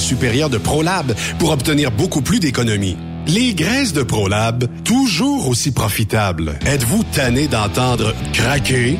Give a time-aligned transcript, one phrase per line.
[0.00, 2.96] supérieure de ProLab pour obtenir beaucoup plus d'économies.
[3.26, 6.58] Les graisses de ProLab, toujours aussi profitables.
[6.66, 8.96] Êtes-vous tanné d'entendre craquer,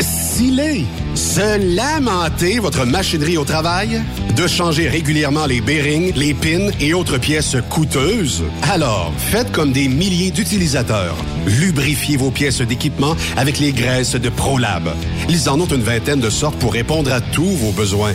[0.00, 4.00] siler, se lamenter votre machinerie au travail?
[4.36, 8.42] De changer régulièrement les bearings, les pins et autres pièces coûteuses?
[8.62, 11.16] Alors, faites comme des milliers d'utilisateurs.
[11.46, 14.88] Lubrifiez vos pièces d'équipement avec les graisses de ProLab.
[15.28, 18.14] Ils en ont une vingtaine de sortes pour répondre à tous vos besoins.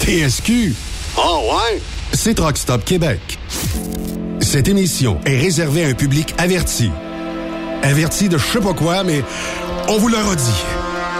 [0.00, 0.74] TSQ.
[1.16, 1.80] Oh ouais?
[2.12, 3.20] C'est Truck Stop Québec.
[4.40, 6.90] Cette émission est réservée à un public averti.
[7.82, 9.22] Averti de je sais pas quoi, mais
[9.88, 10.62] on vous le redit.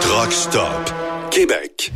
[0.01, 0.93] Truck Stop
[1.31, 1.91] Québec.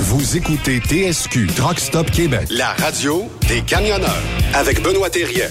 [0.00, 4.22] Vous écoutez TSQ Truck Stop Québec, la radio des camionneurs
[4.54, 5.48] avec Benoît Thérien.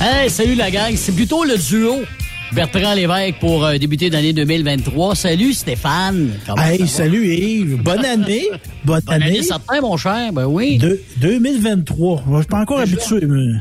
[0.00, 2.02] Hey, salut la gang, c'est plutôt le duo
[2.52, 5.14] Bertrand Lévesque pour euh, débuter l'année 2023.
[5.14, 6.32] Salut Stéphane.
[6.46, 7.76] Comment Hey, salut Yves.
[7.82, 8.48] Bonne année.
[8.84, 9.42] Bonne, Bonne année, année.
[9.42, 10.32] certain, mon cher.
[10.32, 10.76] Ben oui.
[10.76, 12.24] De- 2023.
[12.30, 13.20] Je suis pas encore habitué.
[13.26, 13.58] mais-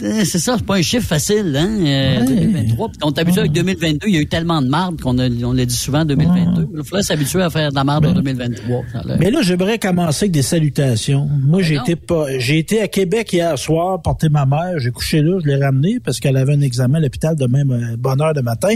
[0.00, 1.68] C'est ça, c'est pas un chiffre facile, hein?
[1.80, 2.26] euh, Ouais.
[2.26, 2.88] 2023.
[2.88, 4.06] Puis on est habitué avec 2022.
[4.08, 6.68] Il y a eu tellement de marde qu'on a, on l'a dit souvent 2022.
[6.74, 8.82] Il faudrait s'habituer à faire de la marde en 2023.
[8.92, 9.16] Ça a l'air.
[9.20, 11.28] Mais là, j'aimerais commencer avec des salutations.
[11.42, 11.82] Moi, j'ai non.
[11.82, 14.78] été pas, j'ai été à Québec hier soir porter ma mère.
[14.78, 17.70] J'ai couché là, je l'ai ramenée parce qu'elle avait un examen à l'hôpital de même
[17.70, 18.74] euh, bonne heure de matin.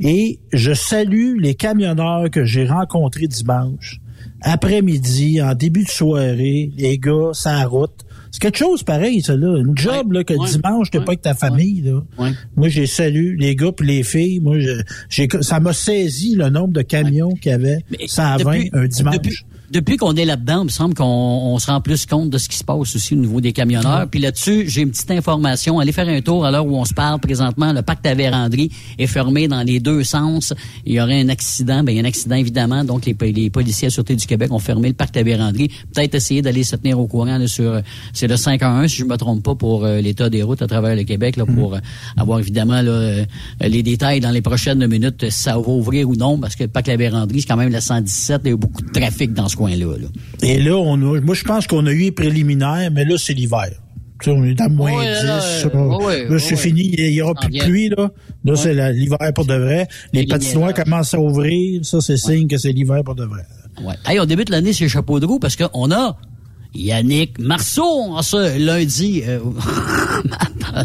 [0.00, 4.00] Et je salue les camionneurs que j'ai rencontrés dimanche.
[4.42, 8.05] Après-midi, en début de soirée, les gars, sans route.
[8.36, 9.56] C'est quelque chose pareil, ça, là.
[9.56, 12.02] Une job, Ouais, là, que ouais, dimanche, t'es ouais, pas avec ta famille, là.
[12.54, 14.40] Moi, j'ai salué les gars puis les filles.
[14.40, 14.58] Moi,
[15.08, 17.78] j'ai, ça m'a saisi le nombre de camions qu'il y avait.
[17.90, 19.14] Mais 120 depuis- un dimanche.
[19.14, 19.36] Depuis,
[19.70, 22.48] depuis qu'on est là-dedans, il me semble qu'on on se rend plus compte de ce
[22.48, 24.06] qui se passe aussi au niveau des camionneurs.
[24.08, 25.78] Puis là-dessus, j'ai une petite information.
[25.78, 27.72] Allez faire un tour à l'heure où on se parle présentement.
[27.72, 30.54] Le pacte à Vérandrie est fermé dans les deux sens.
[30.84, 31.82] Il y aurait un accident.
[31.82, 32.84] Ben, il y a un accident, évidemment.
[32.84, 35.68] Donc, les, les policiers à Sûreté du Québec ont fermé le pacte à Vérandrie.
[35.92, 37.80] Peut-être essayer d'aller se tenir au courant là, sur...
[38.12, 40.94] C'est le 511, si je me trompe pas, pour euh, l'état des routes à travers
[40.94, 41.78] le Québec, là, pour euh,
[42.16, 43.24] avoir évidemment là, euh,
[43.60, 46.68] les détails dans les prochaines minutes, si ça va ouvrir ou non, parce que le
[46.68, 48.42] pacte à Vérandrie, c'est quand même la 117.
[48.44, 49.96] Il y a eu beaucoup de trafic dans ce coin-là.
[49.98, 50.08] là.
[50.42, 53.34] Et là, on a, moi, je pense qu'on a eu les préliminaires, mais là, c'est
[53.34, 53.70] l'hiver.
[54.22, 55.24] Tu sais, on est à moins Ouais, 10.
[55.26, 55.40] là,
[55.98, 56.56] ouais, c'est ouais.
[56.56, 56.94] fini.
[56.96, 58.10] Il y aura plus de pluie, là.
[58.44, 59.88] Là, c'est l'hiver pour de vrai.
[60.12, 61.84] Les patinoires commencent à ouvrir.
[61.84, 63.42] Ça, c'est signe que c'est l'hiver pour de vrai.
[63.84, 63.94] Ouais.
[64.06, 66.16] Hey, on débute l'année sur chapeau de roue parce qu'on a
[66.76, 69.38] Yannick Marceau en ce lundi, euh,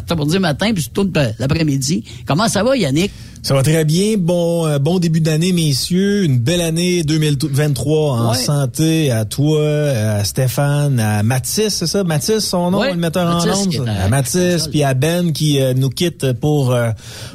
[0.07, 2.03] t'as pour dire matin, puis tout l'après-midi.
[2.25, 3.12] Comment ça va, Yannick?
[3.43, 4.17] Ça va très bien.
[4.19, 6.24] Bon, euh, bon début d'année, messieurs.
[6.25, 8.38] Une belle année 2023 en Ouais.
[8.38, 12.03] santé à toi, à Stéphane, à Mathis, c'est ça?
[12.03, 12.91] Mathis, son nom, Ouais.
[12.91, 13.89] le metteur Mathis en ondes.
[13.89, 16.91] à- À Mathis, puis à Ben qui euh, nous quitte pour euh,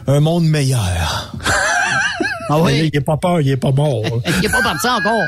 [0.06, 1.34] un monde meilleur.
[2.48, 4.02] Ah là, il est pas peur, il est pas mort.
[4.40, 5.24] Il est pas parti encore.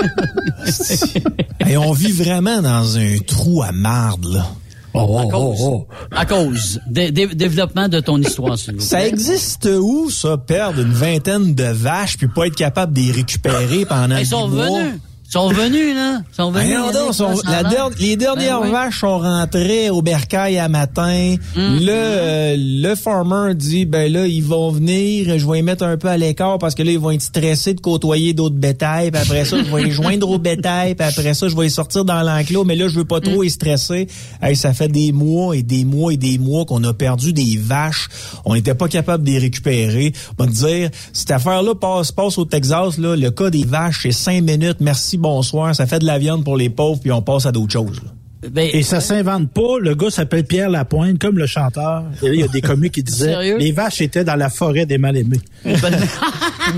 [1.68, 4.46] Et on vit vraiment dans un trou à marde, là.
[4.92, 5.94] Oh, À oh, cause, oh, oh.
[6.10, 8.58] à cause dé- développement de ton histoire.
[8.80, 13.12] Ça existe où, ça, perdre une vingtaine de vaches puis pas être capable de les
[13.12, 14.66] récupérer pendant Ils sont dix mois?
[14.80, 14.94] venus.
[15.32, 16.22] Sont venus, là.
[16.28, 16.70] Ils sont venus.
[16.70, 18.72] Yannick, sont- la der- les dernières Ben oui.
[18.72, 21.36] vaches sont rentrées au bercail à matin.
[21.56, 21.84] Mm-hmm.
[21.84, 25.96] Le, euh, le farmer dit, ben là, ils vont venir, je vais les mettre un
[25.96, 29.12] peu à l'écart parce que là, ils vont être stressés de côtoyer d'autres bétails.
[29.12, 30.96] Puis après ça, je vais les joindre au bétail.
[30.96, 32.64] Puis après ça, je vais les sortir dans l'enclos.
[32.64, 33.22] Mais là, je veux pas Mm.
[33.32, 34.08] trop les stresser.
[34.42, 37.56] Hey, ça fait des mois et des mois et des mois qu'on a perdu des
[37.56, 38.08] vaches.
[38.44, 40.12] On n'était pas capable de les récupérer.
[40.38, 44.00] On va te dire, cette affaire-là passe, passe au Texas, là, le cas des vaches,
[44.02, 44.78] c'est cinq minutes.
[44.80, 45.74] Merci, bonsoir.
[45.74, 48.00] Ça fait de la viande pour les pauvres, puis on passe à d'autres choses.
[48.02, 48.10] là.
[48.48, 49.78] Ben, Et ça s'invente pas.
[49.80, 52.04] Le gars s'appelle Pierre Lapointe, comme le chanteur.
[52.22, 53.58] Et là, il y a des comiques qui disaient Sérieux?
[53.58, 55.40] les vaches étaient dans la forêt des mal-aimés.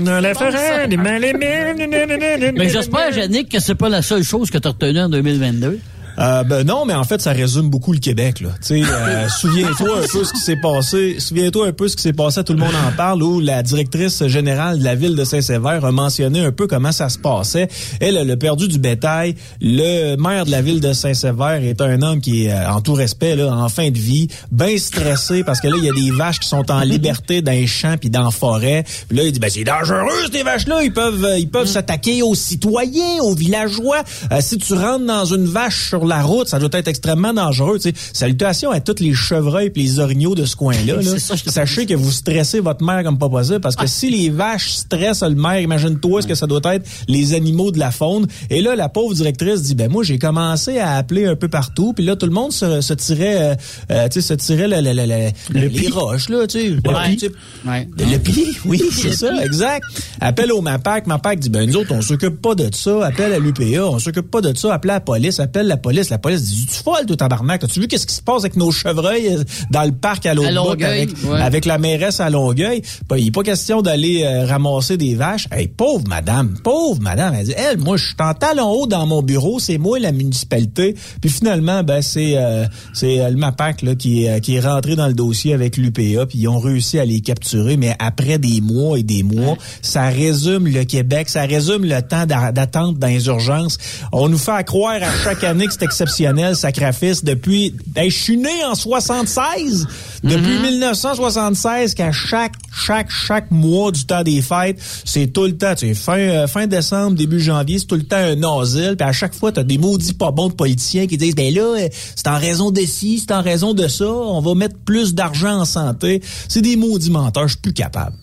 [0.03, 1.21] Dans la forêt, des mal
[2.57, 5.79] Mais j'espère, Yannick, que c'est pas la seule chose que tu as retenue en 2022.
[6.19, 8.41] Euh, ben non, mais en fait, ça résume beaucoup le Québec.
[8.41, 8.49] Là.
[8.71, 11.19] Euh, souviens-toi un peu ce qui s'est passé.
[11.19, 12.43] Souviens-toi un peu ce qui s'est passé.
[12.43, 13.23] Tout le monde en parle.
[13.23, 17.09] Où la directrice générale de la ville de Saint-Sévère a mentionné un peu comment ça
[17.09, 17.67] se passait.
[17.99, 19.35] Elle, a perdu du bétail.
[19.61, 22.93] Le maire de la ville de Saint-Sévère est un homme qui est, euh, en tout
[22.93, 26.11] respect, là, en fin de vie, bien stressé parce que là, il y a des
[26.11, 28.83] vaches qui sont en liberté dans les champs puis dans la forêt.
[29.07, 30.83] Puis là, il dit, ben c'est dangereux ces vaches-là.
[30.83, 34.03] Ils peuvent, euh, ils peuvent s'attaquer aux citoyens, aux villageois.
[34.31, 37.77] Euh, si tu rentres dans une vache sur la route, ça doit être extrêmement dangereux.
[37.79, 37.93] Tu sais.
[38.13, 40.95] Salutations à tous les chevreuils et les orignaux de ce coin-là.
[40.97, 41.01] là.
[41.03, 43.87] C'est ça, je te Sachez que vous stressez votre mère comme pas possible parce que
[43.87, 47.79] si les vaches stressent le maire, imagine-toi ce que ça doit être les animaux de
[47.79, 48.27] la faune.
[48.49, 51.93] Et là, la pauvre directrice dit, ben moi, j'ai commencé à appeler un peu partout,
[51.93, 53.55] puis là, tout le monde se, se tirait, euh,
[53.91, 55.89] euh, tu sais, se tirait le, le, le, le- les pli.
[55.91, 56.69] roches, là, tu sais.
[56.69, 57.17] Ouais.
[57.65, 57.87] Ouais.
[57.97, 59.85] le pli, oui, c'est ça, exact.
[60.19, 61.07] Appelle au MAPAC.
[61.07, 63.05] MAPAC dit, ben nous autres, on s'occupe pas de ça.
[63.05, 64.73] Appelle à l'UPA, on s'occupe pas de ça.
[64.73, 65.92] Appelle la police, appelle la police.
[66.09, 67.63] La police dit, tu folle, tout tabarnak.
[67.63, 70.49] As-tu vu qu'est-ce qui se passe avec nos chevreuils euh, dans le parc à l'autre
[70.75, 71.41] bout avec, ouais.
[71.41, 72.81] avec la mairesse à Longueuil?
[73.09, 75.47] Ben, il n'est pas question d'aller euh, ramasser des vaches.
[75.51, 77.33] Hey, pauvre madame, pauvre madame.
[77.35, 79.59] Elle dit, elle, moi, je suis en talon haut dans mon bureau.
[79.59, 80.95] C'est moi, la municipalité.
[81.21, 84.95] Puis finalement, ben, c'est, euh, c'est euh, le MAPAC, là, qui est, qui est rentré
[84.95, 86.25] dans le dossier avec l'UPA.
[86.27, 87.77] Puis ils ont réussi à les capturer.
[87.77, 91.29] Mais après des mois et des mois, ça résume le Québec.
[91.29, 93.77] Ça résume le temps d'a- d'attente dans les urgences.
[94.11, 97.23] On nous fait croire à chaque année que exceptionnel, sacrifice.
[97.23, 99.87] Depuis, ben, je suis né en 76.
[100.23, 105.75] Depuis 1976, qu'à chaque, chaque, chaque mois du temps des fêtes, c'est tout le temps,
[105.75, 108.95] tu sais, fin, euh, fin décembre, début janvier, c'est tout le temps un asile.
[108.97, 111.61] Puis à chaque fois, t'as des maudits pas bons de politiciens qui disent, ben là,
[111.61, 115.13] euh, c'est en raison de ci, c'est en raison de ça, on va mettre plus
[115.13, 116.21] d'argent en santé.
[116.47, 118.15] C'est des maudits menteurs, je suis plus capable.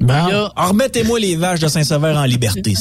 [0.00, 0.14] Bon.
[0.56, 2.72] Remettez-moi les vaches de Saint-Sever en liberté.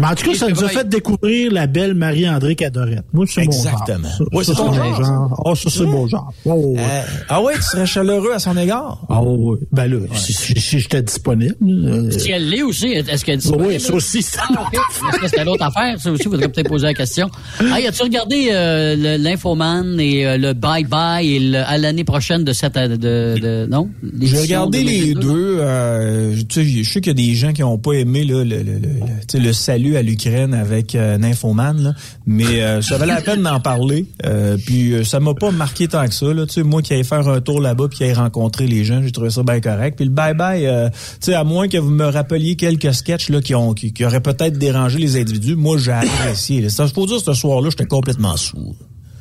[0.00, 3.04] Mais en tout cas, ça nous a fait découvrir la belle Marie-André Cadorette.
[3.12, 3.66] Moi, c'est mon genre.
[3.66, 4.08] Exactement.
[4.08, 5.42] Ça, Oui, ça, c'est ton mon genre, genre.
[5.44, 6.32] Oh, ça, c'est mon genre.
[6.46, 6.80] Oh, ouais.
[6.80, 9.00] Euh, ah ouais, tu serais chaleureux à son égard?
[9.10, 9.58] Ah oui.
[9.70, 11.54] Ben là, si, si, si j'étais disponible.
[11.62, 14.40] euh, si elle l'est aussi, est-ce qu'elle dit oui, ça aussi, ça.
[14.48, 14.74] Ah, OK.
[14.74, 16.00] Est-ce que c'était l'autre affaire?
[16.00, 17.28] Ça aussi, faudrait peut-être poser la question.
[17.60, 22.44] Ah, as-tu regardé euh, l'Infoman et euh, le Bye Bye et le- à l'année prochaine
[22.44, 22.72] de cette...
[22.78, 22.96] De,
[23.38, 23.90] de, non?
[24.20, 25.20] J'ai regardé les 2022?
[25.20, 25.56] deux.
[25.60, 28.44] euh, tu sais, je sais qu'il y a des gens qui n'ont pas aimé là,
[28.44, 28.88] le, le, le, le-
[29.26, 31.94] tu sais, le salut à l'Ukraine avec euh, Nymphoman, là.
[32.26, 34.06] mais euh, ça valait la peine d'en parler.
[34.26, 36.26] Euh, puis euh, ça m'a pas marqué tant que ça.
[36.32, 36.44] Là.
[36.64, 39.30] Moi qui allais faire un tour là-bas puis qui allais rencontrer les gens, j'ai trouvé
[39.30, 39.96] ça bien correct.
[39.96, 43.40] Puis le bye-bye, euh, tu sais, à moins que vous me rappeliez quelques sketchs là,
[43.40, 46.60] qui, ont, qui, qui auraient peut-être dérangé les individus, moi j'ai apprécié.
[46.60, 46.68] là.
[46.70, 48.74] Ça, je peux dire, ce soir-là, j'étais complètement sourd.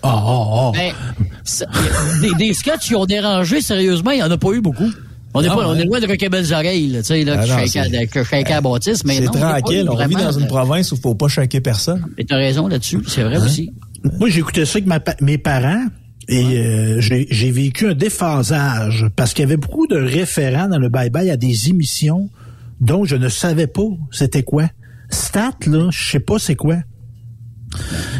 [0.04, 0.72] Ah, ah, ah.
[0.74, 0.94] Ben,
[1.44, 1.66] ça-
[2.22, 4.90] des, des sketchs qui ont dérangé, sérieusement, il n'y en a pas eu beaucoup.
[5.34, 5.82] On est, pas, on ouais.
[5.82, 9.04] est loin de Rocket Belles Oreilles, là, tu sais, là, Ah, qui c'est- à- Baptiste,
[9.06, 12.06] mais C'est tranquille, on vit dans une de- province où il faut pas choquer personne.
[12.18, 13.72] Mais t'as raison là-dessus, c'est vrai aussi.
[14.20, 15.86] Moi, j'ai écouté ça avec ma mes parents
[16.28, 20.80] et euh, j'ai j'ai vécu un déphasage parce qu'il y avait beaucoup de référents dans
[20.80, 22.30] le bye-bye à des émissions
[22.80, 24.66] dont je ne savais pas c'était quoi.
[25.10, 26.78] Stat, là, je sais pas c'est quoi.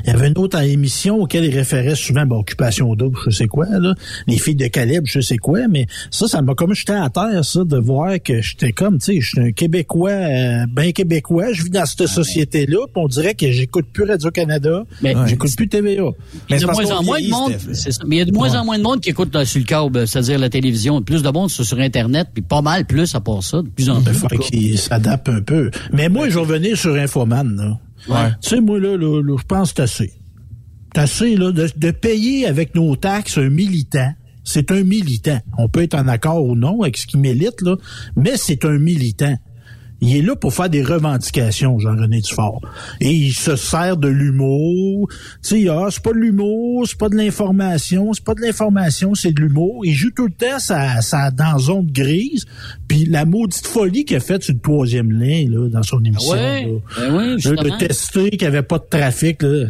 [0.04, 3.48] Il y avait une autre émission auquel il référait souvent, bon, Occupation double, je sais
[3.48, 3.94] quoi, là.
[4.28, 7.44] Les filles de calibre, je sais quoi, mais ça, ça m'a comme j'étais à terre,
[7.44, 11.64] ça, de voir que j'étais comme, tu sais, j'étais un Québécois, euh, ben Québécois, je
[11.64, 15.92] vis dans cette société-là, puis on dirait que j'écoute plus Radio-Canada, Mais- j'écoute plus TVA.
[15.92, 16.08] Il y a
[16.50, 18.04] Mais de moins en moins de monde, c'est ça.
[18.08, 19.66] Mais il y a de moins en moins de monde qui écoute là, sur le
[19.66, 21.02] câble, c'est-à-dire la télévision.
[21.02, 23.90] Plus de monde sur, sur Internet, puis pas mal plus à part ça, de plus
[23.90, 24.14] en plus.
[24.14, 25.72] Fait qu'il s'adapte un peu.
[25.94, 27.78] Mais moi, je vais revenir sur Infoman, là.
[28.42, 30.14] Tu sais, moi, là, là, je pense que c'est assez.
[30.96, 34.14] Assez, là, de, de payer avec nos taxes un militant.
[34.44, 35.40] C'est un militant.
[35.58, 37.76] On peut être en accord ou non avec ce qui milite, là,
[38.16, 39.38] mais c'est un militant.
[40.04, 42.60] Il est là pour faire des revendications, Jean-René Dufort.
[43.00, 45.08] Et il se sert de l'humour.
[45.44, 49.14] Tu sais, ah, c'est pas de l'humour, c'est pas de l'information, c'est pas de l'information,
[49.14, 49.86] c'est de l'humour.
[49.86, 52.46] Il joue tout le temps ça, ça dans zone grise.
[52.88, 56.32] Puis la maudite folie qu'il a faite sur le troisième lien, là, dans son émission.
[56.34, 56.70] Ouais, là.
[56.98, 57.62] ben oui, Là, justement.
[57.64, 59.44] de tester qu'il n'y avait pas de trafic.
[59.44, 59.66] là.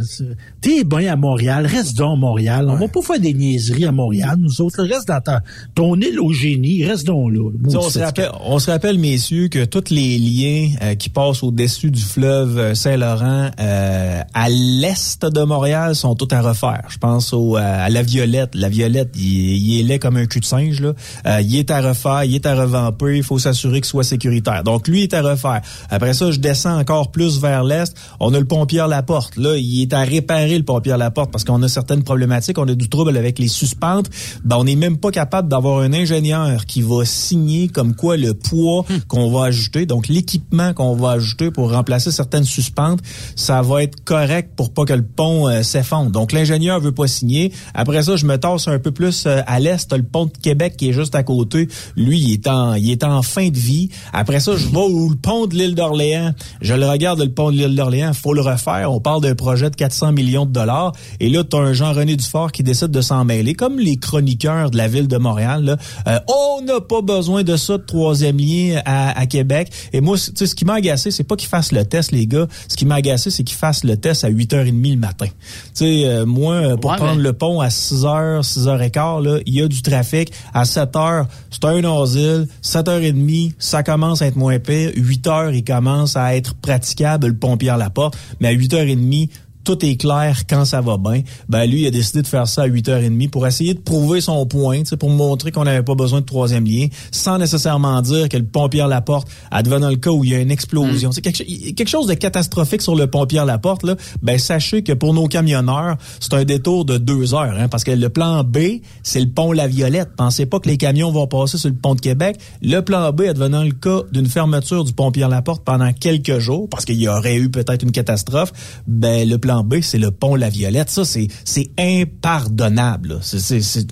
[0.61, 2.67] T'es bien à Montréal, reste donc à Montréal.
[2.69, 4.81] On va pas faire des niaiseries à Montréal, nous autres.
[4.83, 5.43] Reste dans ta-
[5.75, 7.49] ton île au génie, reste donc là.
[7.75, 11.91] On se, rappelle, on se rappelle, messieurs, que toutes les liens euh, qui passent au-dessus
[11.91, 16.83] du fleuve Saint-Laurent à l'est de Montréal sont tous à refaire.
[16.89, 18.55] Je pense au, à la Violette.
[18.55, 20.81] La Violette, il, est laid comme un cul de singe.
[20.81, 20.93] Là.
[21.41, 23.17] il est à refaire, il est à revamper.
[23.17, 24.63] Il faut s'assurer qu'il soit sécuritaire.
[24.63, 25.61] Donc, lui est à refaire.
[25.89, 27.95] Après ça, je descends encore plus vers l'est.
[28.19, 29.37] On a le pont Pierre-Laporte.
[29.37, 32.57] Là, il est à réparer le pont Pierre-Laporte parce qu'on a certaines problématiques.
[32.57, 34.09] On a du trouble avec les suspentes.
[34.43, 38.33] Ben, on n'est même pas capable d'avoir un ingénieur qui va signer comme quoi le
[38.33, 39.01] poids hmm.
[39.07, 42.99] qu'on va ajouter, donc l'équipement qu'on va ajouter pour remplacer certaines suspentes,
[43.35, 46.11] ça va être correct pour pas que le pont euh, s'effondre.
[46.11, 47.51] Donc l'ingénieur veut pas signer.
[47.73, 50.75] Après ça, je me tasse un peu plus euh, à l'est, le pont de Québec
[50.77, 51.67] qui est juste à côté.
[51.95, 53.89] Lui, il est en il est en fin de vie.
[54.13, 56.33] Après ça, je vais au pont de l'île d'Orléans.
[56.61, 58.91] Je le regarde le pont de l'île d'Orléans, faut le refaire.
[58.91, 62.15] On parle d'un projet de 400 millions de dollars et là tu as un Jean-René
[62.15, 65.77] Dufort qui décide de s'en mêler comme les chroniqueurs de la ville de Montréal là.
[66.07, 69.71] Euh, on n'a pas besoin de ça de troisième lien à, Québec.
[69.93, 72.27] Et moi, tu sais, ce qui m'a agacé, c'est pas qu'ils fassent le test, les
[72.27, 72.47] gars.
[72.67, 75.27] Ce qui m'a agacé, c'est qu'ils fassent le test à 8h30 le matin.
[75.27, 75.31] Tu
[75.73, 79.67] sais, euh, moi, euh, pour prendre le pont à 6h, 6h15, là, il y a
[79.67, 80.31] du trafic.
[80.53, 82.47] À 7h, c'est un asile.
[82.63, 84.91] 7h30, ça commence à être moins pire.
[84.95, 88.17] 8h, il commence à être praticable, le pont Pierre Laporte.
[88.39, 89.29] Mais à 8h30,
[89.63, 91.21] tout est clair quand ça va bien.
[91.49, 94.45] Ben lui, il a décidé de faire ça à 8h30 pour essayer de prouver son
[94.45, 98.45] point, pour montrer qu'on n'avait pas besoin de troisième lien, sans nécessairement dire que le
[98.45, 101.13] pont Pierre-Laporte, advenant le cas où il y a une explosion, mm.
[101.13, 105.27] c'est quelque, chose de catastrophique sur le pont Pierre-Laporte, là, ben sachez que pour nos
[105.27, 109.29] camionneurs, c'est un détour de deux heures, hein, parce que le plan B, c'est le
[109.29, 110.09] pont La Violette.
[110.15, 112.37] Pensez pas que les camions vont passer sur le pont de Québec.
[112.61, 116.85] Le plan B, advenant le cas d'une fermeture du pont Pierre-Laporte pendant quelques jours, parce
[116.85, 118.53] qu'il y aurait eu peut-être une catastrophe,
[118.87, 120.89] ben le plan plan B, c'est le pont La Violette.
[120.89, 123.19] Ça, c'est, c'est impardonnable.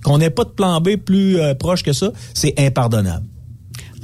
[0.03, 3.25] Qu'on n'ait pas de plan B plus euh, proche que ça, c'est impardonnable.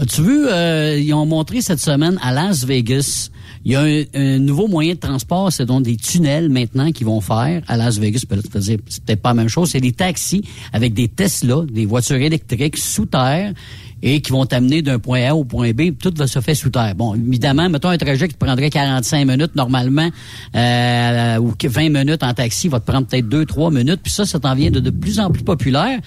[0.10, 3.30] Tu vu, euh, ils ont montré cette semaine à Las Vegas,
[3.64, 3.82] il y a
[4.14, 7.98] un, nouveau moyen de transport, c'est donc des tunnels maintenant qu'ils vont faire à Las
[7.98, 8.24] Vegas.
[8.60, 9.72] C'est peut-être pas la même chose.
[9.72, 10.44] C'est des taxis
[10.74, 13.54] avec des Tesla, des voitures électriques sous terre
[14.06, 15.98] et qui vont t'amener d'un point A au point B.
[16.00, 16.94] Tout va se faire sous terre.
[16.96, 20.10] Bon, évidemment, mettons un trajet qui te prendrait 45 minutes normalement
[20.56, 24.02] euh, ou 20 minutes en taxi va te prendre peut-être 2-3 minutes.
[24.04, 26.00] Puis ça, ça t'en vient de, de plus en plus populaire.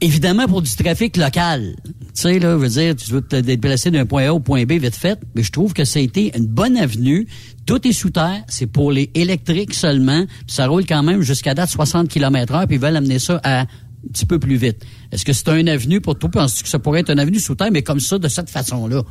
[0.00, 1.74] Évidemment, pour du trafic local.
[1.84, 4.74] Tu sais, là, veut dire, tu veux te déplacer d'un point A au point B
[4.74, 7.26] vite fait, mais je trouve que ça a été une bonne avenue.
[7.66, 10.24] Tout est sous terre, c'est pour les électriques seulement.
[10.46, 13.66] ça roule quand même jusqu'à date 60 km heure, puis ils veulent amener ça à
[14.04, 14.84] un petit peu plus vite.
[15.12, 16.30] Est-ce que c'est un avenue pour toi?
[16.30, 19.02] Penses-tu que ça pourrait être un avenue sous terre, mais comme ça, de cette façon-là?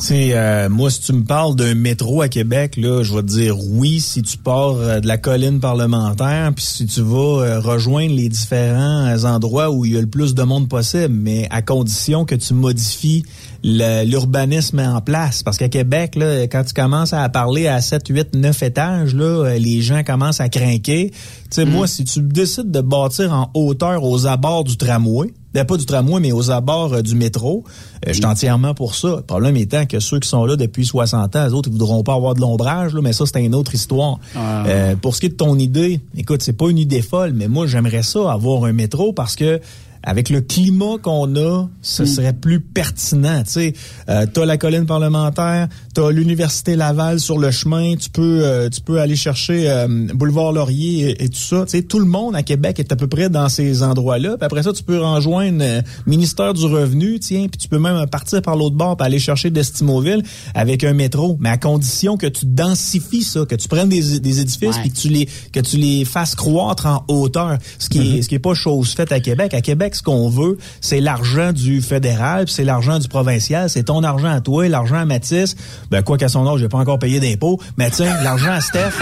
[0.00, 3.28] C'est euh, moi si tu me parles d'un métro à Québec là, je vais te
[3.28, 7.60] dire oui si tu pars euh, de la colline parlementaire puis si tu vas euh,
[7.60, 11.62] rejoindre les différents endroits où il y a le plus de monde possible, mais à
[11.62, 13.24] condition que tu modifies
[13.62, 15.42] l'urbanisme en place.
[15.42, 19.56] Parce qu'à Québec, là, quand tu commences à parler à 7, 8, 9 étages, là,
[19.58, 21.10] les gens commencent à craquer.
[21.10, 21.18] Tu
[21.50, 21.88] sais, moi, mm.
[21.88, 26.32] si tu décides de bâtir en hauteur aux abords du tramway, pas du tramway, mais
[26.32, 27.62] aux abords euh, du métro.
[28.04, 29.16] Euh, je suis entièrement pour ça.
[29.16, 32.02] Le problème étant que ceux qui sont là depuis 60 ans, les autres, ils voudront
[32.02, 34.18] pas avoir de l'ombrage, mais ça, c'est une autre histoire.
[34.34, 34.66] Ah.
[34.66, 37.46] Euh, pour ce qui est de ton idée, écoute, c'est pas une idée folle, mais
[37.46, 39.60] moi, j'aimerais ça, avoir un métro, parce que
[40.04, 42.06] avec le climat qu'on a, ce mm.
[42.06, 43.42] serait plus pertinent.
[43.44, 43.72] Tu sais,
[44.08, 48.80] euh, t'as la colline parlementaire, t'as l'université Laval sur le chemin, tu peux euh, tu
[48.80, 51.64] peux aller chercher euh, boulevard Laurier et, tout ça.
[51.64, 54.36] Tu sais, tout le monde à Québec est à peu près dans ces endroits-là.
[54.36, 55.64] Puis après ça, tu peux rejoindre
[56.06, 59.50] ministère du Revenu, tiens, puis tu peux même partir par l'autre bord pour aller chercher
[59.50, 60.22] Destimoville
[60.54, 64.40] avec un métro, mais à condition que tu densifies ça, que tu prennes des, des
[64.40, 68.02] édifices puis que tu les que tu les fasses croître en hauteur, ce qui est
[68.02, 68.22] mm-hmm.
[68.22, 69.54] ce qui est pas chose faite à Québec.
[69.54, 74.02] À Québec ce qu'on veut, c'est l'argent du fédéral, c'est l'argent du provincial, c'est ton
[74.02, 75.56] argent à toi, l'argent à Mathis.
[75.90, 78.98] Ben, quoi qu'à son âge, j'ai pas encore payé d'impôts, mais tiens, l'argent à Steph,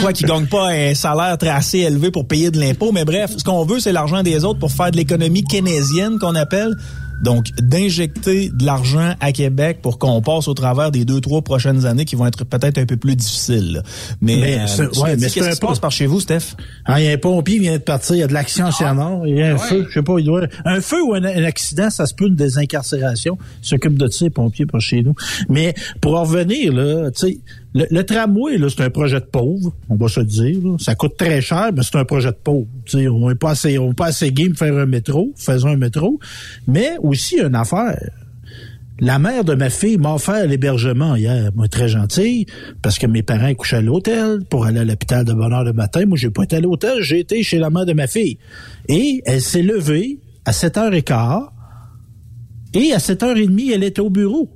[0.00, 3.32] quoi qu'il gagne pas un salaire très assez élevé pour payer de l'impôt, mais bref,
[3.36, 6.76] ce qu'on veut, c'est l'argent des autres pour faire de l'économie keynésienne qu'on appelle.
[7.22, 11.86] Donc, d'injecter de l'argent à Québec pour qu'on passe au travers des deux, trois prochaines
[11.86, 13.82] années qui vont être peut-être un peu plus difficiles.
[14.20, 16.56] Mais, mais, euh, ouais, mais qu'est-ce qui se passe par chez vous, Steph?
[16.84, 18.70] Ah, il y a un pompier qui vient de partir, il y a de l'action
[18.70, 20.46] sur ah, il y a un feu, je sais pas, il doit...
[20.64, 23.38] Un feu ou un, accident, ça se peut une désincarcération.
[23.62, 25.14] S'occupe de ça, les pompiers par chez nous.
[25.48, 27.38] Mais pour en revenir, là, tu sais,
[27.74, 30.58] le, tramway, là, c'est un projet de pauvre, on va se dire.
[30.78, 32.66] Ça coûte très cher, mais c'est un projet de pauvre.
[32.94, 36.20] on n'est pas assez, on est pas assez game faire un métro, faisons un métro.
[36.66, 38.10] Mais aussi une affaire.
[39.00, 42.46] La mère de ma fille m'a offert l'hébergement hier, moi très gentil,
[42.82, 45.72] parce que mes parents couchaient à l'hôtel pour aller à l'hôpital de bonne heure le
[45.72, 46.04] matin.
[46.06, 48.38] Moi, j'ai pas été à l'hôtel, j'ai été chez la mère de ma fille.
[48.88, 51.48] Et elle s'est levée à 7h15
[52.74, 54.50] et à 7h30, elle était au bureau.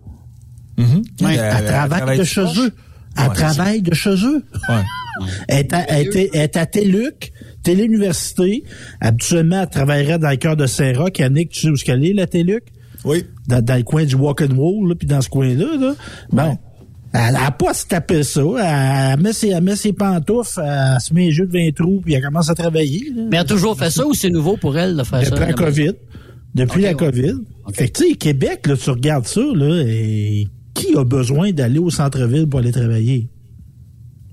[0.78, 1.26] Mm-hmm.
[1.28, 2.72] elle, travaille de chez eux.
[3.18, 4.44] Elle travaille de chez eux.
[5.48, 8.64] elle, est à, elle, est à TELUC, Téléuniversité.
[9.00, 11.18] Habituellement, elle travaillerait dans le cœur de Saint-Roch.
[11.18, 12.64] Yannick, tu sais où est-ce est, la TELUC?
[13.04, 13.24] Oui.
[13.46, 15.76] Dans, le coin du walk and roll, puis dans ce coin-là.
[15.78, 15.94] Là.
[16.30, 16.58] Bon.
[17.12, 18.42] Elle n'a pas à se taper ça.
[18.42, 22.00] Elle met ses, elle met ses pantoufles, elle se met les jeux de 20 trous,
[22.04, 23.10] puis elle commence à travailler.
[23.14, 25.46] Mais elle a toujours fait ça ou c'est nouveau pour elle de faire Depuis ça?
[25.46, 25.92] La COVID.
[26.54, 27.34] Depuis la COVID.
[27.72, 31.78] Fait que, tu sais, Québec, là, tu regardes ça, là, et qui a besoin d'aller
[31.78, 33.28] au centre-ville pour aller travailler?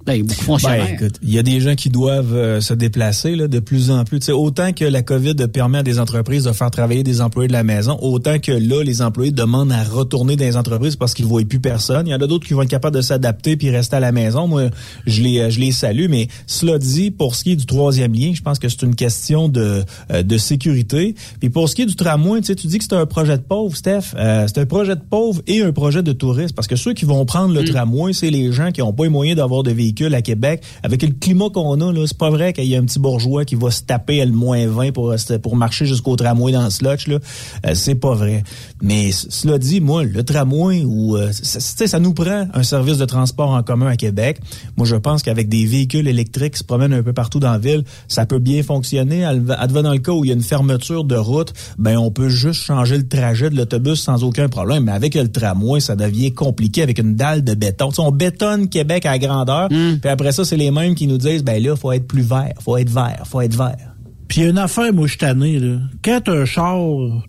[0.06, 3.89] Ben, il ben, y a des gens qui doivent euh, se déplacer là, de plus
[3.89, 4.30] en plus.
[4.30, 7.63] autant que la COVID permet à des entreprises de faire travailler des employés de la
[7.63, 11.30] maison, autant que là, les employés demandent à retourner dans les entreprises parce qu'ils ne
[11.30, 12.06] voient plus personne.
[12.08, 14.12] Il y en a d'autres qui vont être capables de s'adapter puis rester à la
[14.12, 14.48] maison.
[14.48, 14.70] Moi,
[15.08, 16.08] je les, je les salue.
[16.10, 18.96] Mais cela dit, pour ce qui est du troisième lien, je pense que c'est une
[18.96, 21.16] question de, euh, de sécurité.
[21.39, 23.38] Puis pour ce qui est du tramway, tu sais, tu dis que c'est un projet
[23.38, 24.16] de pauvre, Steph.
[24.16, 26.56] Euh, c'est un projet de pauvre et un projet de touriste.
[26.56, 27.70] Parce que ceux qui vont prendre le mm.
[27.70, 30.63] tramway, c'est les gens qui n'ont pas les moyens d'avoir de véhicules à Québec.
[30.84, 33.56] Avec le climat qu'on a, c'est pas vrai qu'il y a un petit bourgeois qui
[33.56, 37.08] va se taper à le moins 20 pour, pour marcher jusqu'au tramway dans ce lotch,
[37.08, 37.19] là.
[37.65, 38.43] Euh, c'est pas vrai.
[38.84, 43.06] Mais cela dit, moi, le tramway, ou euh, ça, ça nous prend un service de
[43.06, 44.41] transport en commun à Québec.
[44.76, 47.58] Moi, je pense qu'avec des véhicules électriques qui se promènent un peu partout dans la
[47.58, 49.24] ville, ça peut bien fonctionner.
[49.24, 52.28] Adva dans le cas où il y a une fermeture de route, ben on peut
[52.28, 54.84] juste changer le trajet de l'autobus sans aucun problème.
[54.84, 57.89] Mais avec le tramway, ça devient compliqué avec une dalle de béton.
[58.00, 59.72] on bétonne Québec à grandeur.
[59.72, 60.00] Mm.
[60.02, 62.54] Puis après ça, c'est les mêmes qui nous disent, ben là, faut être plus vert,
[62.60, 63.92] faut être vert, faut être vert.
[64.28, 65.80] Puis il y a une affaire, moi, je tanné, là.
[66.04, 66.80] Quand t'as un char,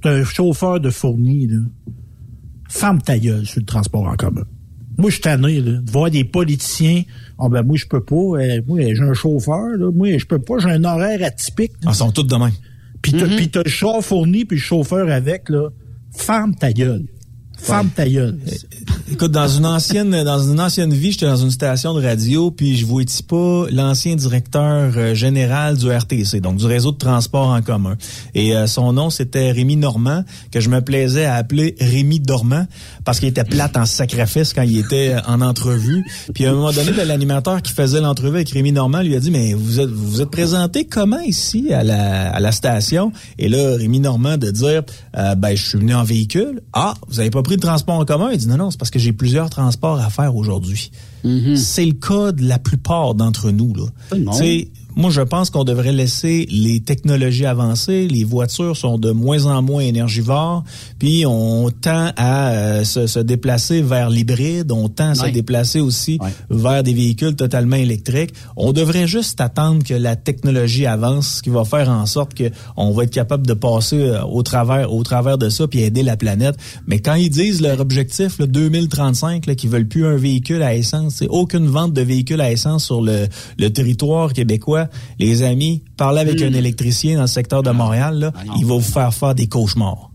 [0.03, 1.59] t'as un chauffeur de fourni, là,
[2.69, 4.45] ferme ta gueule sur le transport en commun.
[4.97, 7.03] Moi, je suis tanné, là, de voir des politiciens.
[7.39, 8.15] oh, ben, moi, je peux pas.
[8.15, 9.91] Euh, moi, j'ai un chauffeur, là.
[9.91, 10.59] Moi, je peux pas.
[10.59, 11.73] J'ai un horaire atypique.
[11.83, 11.91] Là.
[11.93, 12.53] Ils sont tous de même.
[13.03, 13.65] Puis t'as, mm-hmm.
[13.65, 15.69] le char fourni, puis le chauffeur avec, là.
[16.13, 17.05] Ferme ta gueule.
[17.59, 18.39] Ferme ta gueule.
[19.15, 22.77] Écoute, dans une ancienne, dans une ancienne vie, j'étais dans une station de radio, puis
[22.77, 27.63] je voyais pas l'ancien directeur euh, général du RTC, donc du réseau de transport en
[27.63, 27.97] commun.
[28.35, 32.67] Et euh, son nom, c'était Rémi Normand, que je me plaisais à appeler Rémi Dormant,
[33.05, 36.05] parce qu'il était plate en sacrifice quand il était en entrevue.
[36.35, 39.21] Puis à un moment donné, ben, l'animateur qui faisait l'entrevue avec Rémi Normand lui a
[39.21, 43.13] dit, mais vous êtes, vous êtes présenté comment ici à la, à la station?
[43.39, 44.83] Et là, Rémi Normand de dire,
[45.17, 46.63] euh, ben, je suis venu en véhicule.
[46.73, 48.31] Ah, vous avez pas pris de transport en commun?
[48.33, 50.91] Il dit, non, non, c'est parce que j'ai plusieurs transports à faire aujourd'hui.
[51.25, 51.57] Mm-hmm.
[51.57, 53.75] C'est le cas de la plupart d'entre nous.
[53.75, 53.85] Là.
[54.97, 58.07] Moi, je pense qu'on devrait laisser les technologies avancer.
[58.07, 60.63] Les voitures sont de moins en moins énergivores,
[61.01, 66.19] puis on tend à euh, se, déplacer vers l'hybride, on tend à se déplacer aussi
[66.49, 68.35] vers des véhicules totalement électriques.
[68.57, 72.45] On devrait juste attendre que la technologie avance, ce qui va faire en sorte que
[72.77, 76.05] on va être capable de passer euh, au travers, au travers de ça, puis aider
[76.05, 76.57] la planète.
[76.87, 80.75] Mais quand ils disent leur objectif, le 2035, là, qu'ils veulent plus un véhicule à
[80.75, 83.27] essence, c'est aucune vente de véhicules à essence sur le,
[83.59, 84.84] le territoire québécois
[85.19, 86.55] les amis, parlez avec un hmm.
[86.55, 90.11] électricien dans le secteur de Montréal, là, ah il va vous faire faire des cauchemars.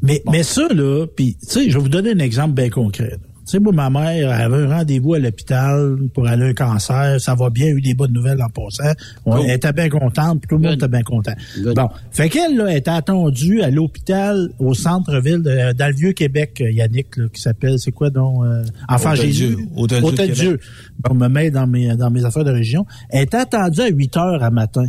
[0.00, 3.18] Mais, mais ça, là, puis, tu sais, je vais vous donner un exemple bien concret.
[3.52, 7.20] Sais, moi, ma mère avait un rendez-vous à l'hôpital pour aller à un cancer.
[7.20, 8.92] Ça va bien, eu des bonnes nouvelles en passant.
[9.26, 11.32] Elle était bien contente, puis tout le monde était bien content.
[11.74, 11.88] Bon.
[12.10, 17.40] Fait qu'elle, là, était attendue à l'hôpital au centre-ville de, dans le Vieux-Québec, Yannick, qui
[17.40, 19.56] s'appelle, c'est quoi donc, euh, Enfant Jésus?
[19.76, 20.58] Hôtel, Hôtel Dieu.
[20.58, 20.60] Dieu.
[21.08, 22.86] On me met dans mes, dans mes affaires de région.
[23.10, 24.86] Elle était attendue à 8 heures à matin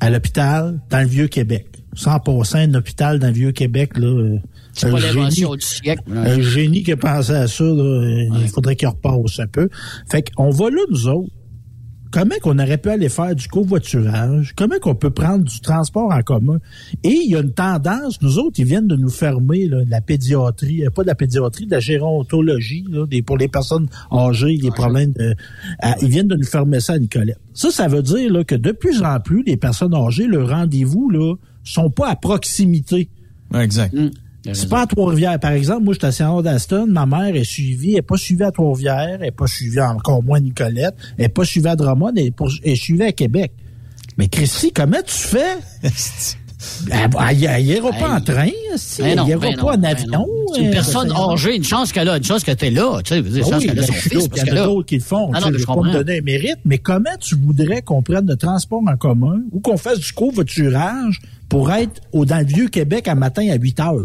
[0.00, 1.66] à l'hôpital dans le Vieux-Québec.
[1.94, 4.38] Sans passer un hôpital dans le Vieux-Québec, là, euh,
[4.74, 6.02] c'est pas l'invention du siècle.
[6.12, 9.68] Un génie qui a pensé à ça, il faudrait qu'il repasse un peu.
[10.10, 11.30] Fait qu'on va là, nous autres.
[12.12, 14.52] Comment qu'on aurait pu aller faire du covoiturage?
[14.56, 16.58] Comment qu'on peut prendre du transport en commun?
[17.02, 19.90] Et il y a une tendance, nous autres, ils viennent de nous fermer là, de
[19.90, 23.88] la pédiatrie, euh, pas de la pédiatrie, de la gérontologie, là, des, pour les personnes
[24.12, 25.34] âgées, les problèmes de...
[26.02, 27.40] ils viennent de nous fermer ça à Nicolette.
[27.52, 31.10] Ça, ça veut dire là, que de plus en plus, les personnes âgées, le rendez-vous,
[31.10, 31.34] là,
[31.64, 33.08] sont pas à proximité.
[33.52, 33.92] Exact.
[33.92, 34.10] Mm.
[34.52, 35.38] C'est pas à Trois-Rivières.
[35.40, 38.42] Par exemple, moi, je suis à d'Aston, ma mère est suivie, elle n'est pas suivie
[38.42, 41.76] à Trois-Rivières, elle n'est pas suivie encore moins à Nicolette, elle n'est pas suivie à
[41.76, 42.30] Drummond, elle
[42.62, 43.52] est, suivie à Québec.
[44.18, 45.56] Mais Christy, comment tu fais?
[46.90, 48.48] Elle n'ira pas en train,
[48.98, 50.26] elle n'ira ben pas en ben avion.
[50.58, 53.00] une personne âgée, une chance qu'elle a, une chance que tu es là.
[53.04, 54.28] Tu sais, une chance qu'elle a son fils.
[54.34, 55.30] Il y en a d'autres qui le font.
[55.34, 58.36] Ah je vais pas me donner un mérite, mais comment tu voudrais qu'on prenne le
[58.36, 63.14] transport en commun ou qu'on fasse du covoiturage pour être au, dans le Vieux-Québec un
[63.14, 64.04] matin à 8 heures?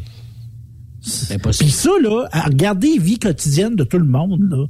[1.02, 4.66] Puis ça, là, à regarder la vie quotidienne de tout le monde, là.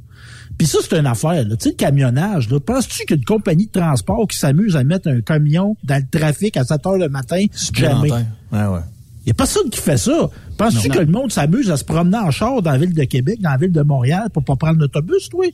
[0.58, 1.56] Puis ça, c'est une affaire, là.
[1.56, 2.60] Tu sais, le camionnage, là.
[2.60, 6.64] Penses-tu qu'une compagnie de transport qui s'amuse à mettre un camion dans le trafic à
[6.64, 7.44] 7 heures le matin?
[7.72, 8.12] Jamais.
[8.12, 8.18] Ouais,
[8.52, 8.80] ouais.
[9.22, 10.30] Il n'y a personne qui fait ça.
[10.56, 13.40] Penses-tu que le monde s'amuse à se promener en char dans la ville de Québec,
[13.40, 15.46] dans la ville de Montréal, pour pas prendre l'autobus, toi?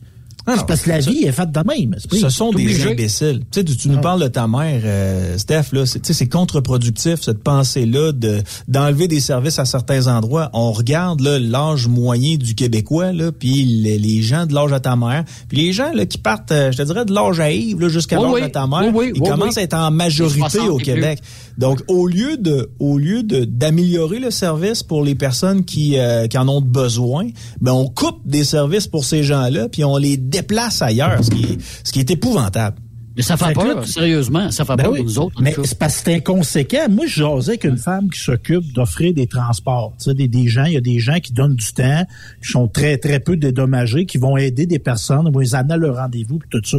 [0.55, 1.97] C'est parce que la vie est faite de même.
[1.99, 3.41] Ce sont des imbéciles.
[3.51, 4.01] Tu, sais, tu, nous ah.
[4.01, 9.59] parles de ta mère, euh, Steph, là, c'est contre-productif, cette pensée-là de d'enlever des services
[9.59, 10.51] à certains endroits.
[10.53, 15.25] On regarde l'âge moyen du Québécois, là, puis les, gens de l'âge à ta mère,
[15.49, 18.17] puis les gens là, qui partent, euh, je te dirais, de l'âge à Yves jusqu'à
[18.17, 21.21] l'âge à ta mère, ils commencent à être en majorité au Québec.
[21.59, 26.27] Donc, au lieu de, au lieu de d'améliorer le service pour les personnes qui, euh,
[26.27, 27.29] qui en ont besoin,
[27.61, 31.45] ben on coupe des services pour ces gens-là, puis on les déplace ailleurs, ce qui
[31.45, 32.77] est, ce qui est épouvantable.
[33.17, 34.51] Mais ça fait, peur, sérieusement.
[34.51, 35.41] Ça fait ben peur pour nous autres.
[35.41, 36.87] Mais c'est parce que c'est inconséquent.
[36.91, 39.95] Moi, je jasais avec une femme qui s'occupe d'offrir des transports.
[39.99, 42.05] Tu sais, des, des gens, il y a des gens qui donnent du temps,
[42.43, 45.77] qui sont très, très peu dédommagés, qui vont aider des personnes, vont les amener à
[45.79, 46.77] leur rendez-vous, tout ça.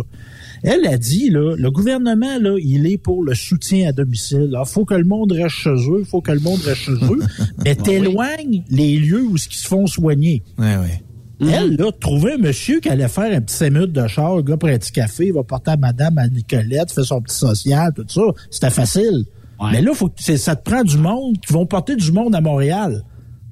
[0.62, 4.52] Elle a dit, là, le gouvernement, là, il est pour le soutien à domicile.
[4.52, 6.92] Il faut que le monde reste chez eux, il faut que le monde reste chez
[6.92, 7.20] eux,
[7.66, 10.44] mais t'éloignes les lieux où ils se font soigner.
[10.60, 11.02] Ouais, ouais.
[11.40, 11.50] Mhm.
[11.50, 14.42] Elle, là, trouvait un monsieur qui allait faire un petit 5 minutes de char, le
[14.42, 17.36] gars prend un petit café, il va porter à madame, à Nicolette, fait son petit
[17.36, 18.22] social, tout ça.
[18.50, 19.26] C'était facile.
[19.72, 22.42] Mais là, faut que ça te prend du monde qui vont porter du monde à
[22.42, 23.04] Montréal.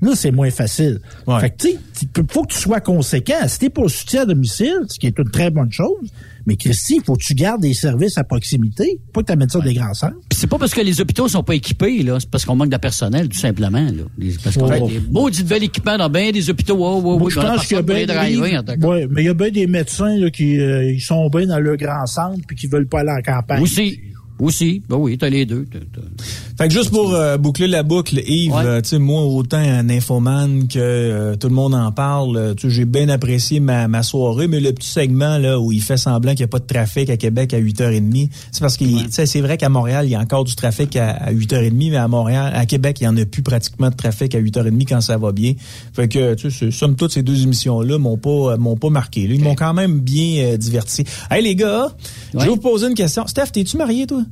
[0.02, 1.00] Là, c'est moins facile.
[1.40, 3.48] Fait que, tu sais, faut que tu sois conséquent.
[3.48, 6.10] Si t'es pour le soutien à domicile, ce qui est une très bonne chose,
[6.46, 9.50] mais Christy, il faut que tu gardes des services à proximité, pas que tu amènes
[9.50, 10.16] ça des grands centres.
[10.32, 12.78] c'est pas parce que les hôpitaux sont pas équipés, là, c'est parce qu'on manque de
[12.78, 13.82] personnel, tout simplement.
[13.82, 14.28] Là.
[14.44, 16.78] Parce qu'on a des maudits de équipement dans bien des hôpitaux.
[16.80, 18.38] Oh, oh, Moi, je pense qu'il y a bien des,
[18.86, 21.60] ouais, mais il y a bien des médecins là, qui euh, ils sont bien dans
[21.60, 23.62] le grand centre puis qui veulent pas aller en campagne.
[23.62, 24.00] Aussi.
[24.40, 25.66] Aussi, ben oui, t'as les deux.
[26.58, 29.90] Fait que juste pour euh, boucler la boucle, Yves, euh, tu sais, moi, autant un
[29.90, 34.50] infomane que euh, tout le monde en parle, tu j'ai bien apprécié ma, ma, soirée,
[34.50, 37.10] mais le petit segment là où il fait semblant qu'il n'y a pas de trafic
[37.10, 40.44] à Québec à 8h30, c'est parce que c'est vrai qu'à Montréal, il y a encore
[40.44, 43.90] du trafic à, 8h30, mais à Montréal, à Québec, il y en a plus pratiquement
[43.90, 45.54] de trafic à 8h30 quand ça va bien.
[45.94, 49.22] Fait que, tu sais, somme toute, ces deux émissions-là m'ont pas m'ont pas marqué.
[49.22, 51.06] Ils m'ont quand même bien diverti.
[51.32, 51.88] Hey les gars,
[52.34, 53.26] je vais vous poser une question.
[53.28, 54.26] Steph, t'es-tu marié, toi?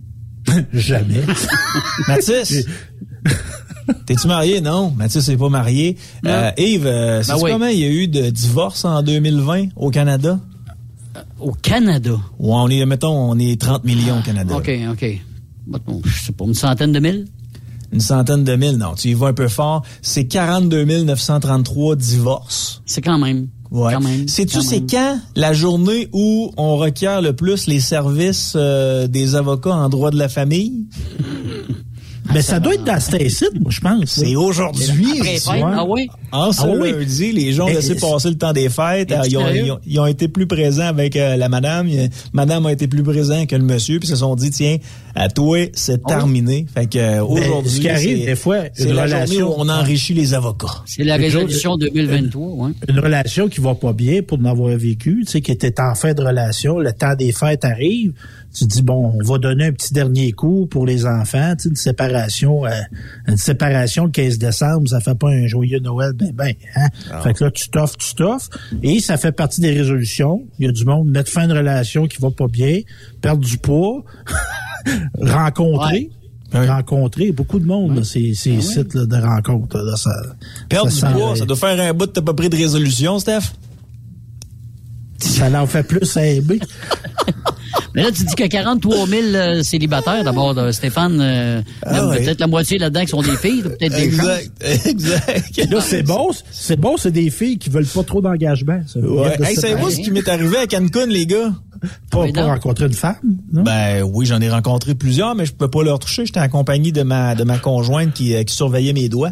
[0.73, 1.21] Jamais.
[2.08, 2.65] Mathis,
[4.06, 4.62] t'es-tu marié?
[4.62, 5.97] Non, Mathis n'est pas marié.
[6.25, 10.39] Euh, Yves, euh, ben comment il y a eu de divorce en 2020 au Canada?
[11.15, 12.12] Euh, au Canada?
[12.39, 14.56] Ouais, on est, mettons, on est 30 millions au Canada.
[14.56, 15.06] OK, OK.
[16.06, 17.25] Je sais pas, une centaine de mille?
[17.93, 18.95] Une centaine de mille, non.
[18.95, 19.84] Tu y vas un peu fort.
[20.01, 22.82] C'est 42 933 divorces.
[22.86, 23.47] C'est quand même.
[23.73, 23.91] Ouais.
[24.27, 29.73] Sais-tu c'est quand la journée où on requiert le plus les services euh, des avocats
[29.73, 30.86] en droit de la famille?
[32.31, 34.05] Mais ça doit être dans cette moi, je pense.
[34.05, 35.19] C'est aujourd'hui.
[35.47, 36.07] Ah oui?
[36.31, 39.12] En ce ah lundi, les gens ont laissé passer le temps des fêtes.
[39.27, 41.89] Ils ont, ils, ont, été plus présents avec euh, la madame.
[42.31, 43.99] Madame a été plus présente que le monsieur.
[43.99, 44.77] Puis se sont dit, tiens,
[45.15, 46.65] à toi, c'est ah terminé.
[46.73, 50.13] Fait que euh, aujourd'hui, ce qui arrive des fois, c'est la journée où on enrichit
[50.13, 50.84] les avocats.
[50.86, 52.47] C'est la résolution 2023.
[52.47, 52.71] Ouais.
[52.88, 56.13] Une relation qui va pas bien pour n'avoir vécu, tu sais, qui était en fin
[56.13, 56.80] de relation.
[56.80, 58.13] Le temps des fêtes arrive
[58.54, 61.69] tu dis bon, on va donner un petit dernier coup pour les enfants, tu sais,
[61.69, 62.71] une séparation, euh,
[63.28, 66.88] une séparation le 15 décembre, ça fait pas un joyeux Noël, ben ben, hein?
[67.12, 67.21] Ah.
[67.21, 68.49] Fait que là, tu t'offres, tu t'offres,
[68.84, 70.43] et ça fait partie des résolutions.
[70.60, 72.82] Il y a du monde mettre fin de relation qui va pas bien,
[73.21, 74.04] perdre du poids,
[75.22, 76.10] rencontrer.
[76.54, 79.78] rencontrer beaucoup de monde, ces, ces ah sites là, de rencontres.
[79.80, 80.12] Là, ça,
[80.69, 83.54] Perdre du poids, ça doit faire un bout de pas pris de résolution, Steph?
[85.19, 86.60] Ça en fait plus à aimer.
[87.95, 92.47] Mais là, tu dis que 43 000 euh, célibataires, d'abord, Stéphane, euh, ah peut-être la
[92.47, 94.51] moitié là-dedans qui sont des filles, peut-être des Exact,
[94.86, 95.71] exact.
[95.71, 98.79] Là, c'est bon, c'est bon, c'est des filles qui veulent pas trop d'engagement.
[98.95, 99.38] Ouais.
[99.43, 101.51] Hey, savez-vous ce qui m'est arrivé à Cancun, les gars?
[102.10, 103.15] Pas, pas rencontrer une femme,
[103.51, 103.63] non?
[103.63, 106.25] Ben oui, j'en ai rencontré plusieurs, mais je peux pas leur toucher.
[106.25, 109.32] J'étais en compagnie de ma de ma conjointe qui, euh, qui surveillait mes doigts.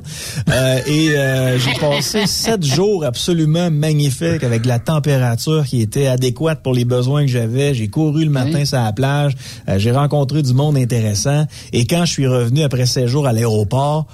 [0.49, 6.61] Euh, et euh, j'ai passé sept jours absolument magnifiques avec la température qui était adéquate
[6.61, 7.73] pour les besoins que j'avais.
[7.73, 9.33] J'ai couru le matin sur la plage.
[9.77, 11.45] j'ai rencontré du monde intéressant.
[11.73, 14.07] Et quand je suis revenu après sept jours à l'aéroport,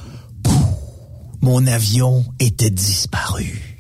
[1.42, 3.78] mon avion était disparu.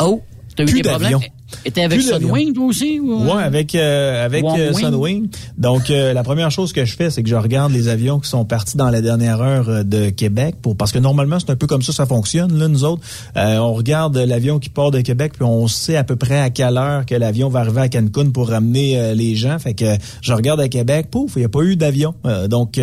[0.00, 0.22] Oh,
[0.56, 1.20] t'as eu des problèmes?
[1.68, 2.98] Était avec Sunwing, toi aussi?
[2.98, 3.24] Ou...
[3.24, 5.28] Ouais, avec, euh, avec euh, Sunwing.
[5.58, 8.30] Donc, euh, la première chose que je fais, c'est que je regarde les avions qui
[8.30, 11.66] sont partis dans la dernière heure de Québec, pour parce que normalement, c'est un peu
[11.66, 13.02] comme ça ça fonctionne, là, nous autres.
[13.36, 16.78] on regarde l'avion qui part de Québec, puis on sait à peu près à quelle
[16.78, 19.58] heure que l'avion va arriver à Cancun pour ramener les gens.
[19.58, 22.14] Fait que je regarde à Québec, pouf, il n'y a pas eu d'avion.
[22.48, 22.80] donc,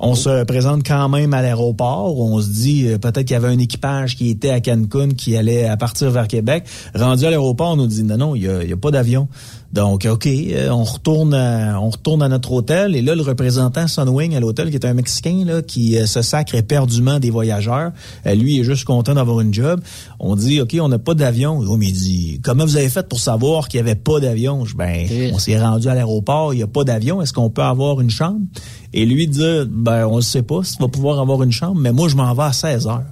[0.00, 2.18] on se présente quand même à l'aéroport.
[2.18, 5.66] On se dit, peut-être qu'il y avait un équipage qui était à Cancun, qui allait
[5.66, 6.64] à partir vers Québec.
[6.96, 9.28] Rendu à l'aéroport, on nous dit non, non, il y a, pas d'avion.
[9.72, 13.86] Donc, OK, euh, on retourne à, on retourne à notre hôtel et là, le représentant
[13.86, 17.92] Sunwing à l'hôtel, qui est un Mexicain là, qui euh, se sacre éperdument des voyageurs,
[18.26, 19.80] euh, lui il est juste content d'avoir une job.
[20.20, 21.60] On dit, OK, on n'a pas d'avion.
[21.68, 24.64] Oh, mais il dit, comment vous avez fait pour savoir qu'il n'y avait pas d'avion?
[24.74, 27.20] Ben, on s'est rendu à l'aéroport, il n'y a pas d'avion.
[27.20, 28.40] Est-ce qu'on peut avoir une chambre?
[28.94, 31.78] Et lui dit, ben, on ne sait pas si tu vas pouvoir avoir une chambre,
[31.78, 33.04] mais moi, je m'en vais à 16 heures.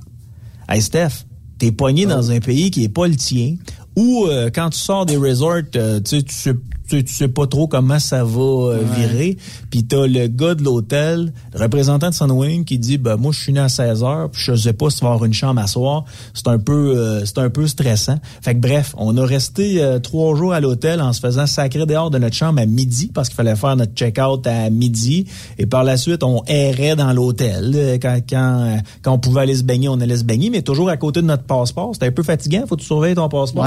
[0.69, 1.27] Hey, Steph,
[1.59, 3.57] t'es pogné dans un pays qui est pas le tien,
[3.97, 6.55] ou euh, quand tu sors des resorts, euh, tu sais, tu
[6.89, 9.37] sais tu, sais pas trop comment ça va euh, virer.
[9.71, 13.41] Puis t'as le gars de l'hôtel, le représentant de Sunwing, qui dit ben moi je
[13.41, 15.61] suis né à 16 heures, puis je sais pas si tu vas avoir une chambre
[15.61, 16.05] à soir.
[16.35, 18.19] C'est un peu c'est un peu stressant.
[18.43, 22.11] Fait que bref, on a resté trois jours à l'hôtel en se faisant sacrer dehors
[22.11, 25.27] de notre chambre à midi parce qu'il fallait faire notre check-out à midi.
[25.59, 27.99] Et par la suite, on errait dans l'hôtel.
[28.01, 30.97] Quand, quand, quand on pouvait aller se baigner, on allait se baigner, mais toujours à
[30.97, 31.91] côté de notre passeport.
[31.95, 32.65] C'était un peu fatigant.
[32.67, 33.67] Faut que tu surveilles ton passeport.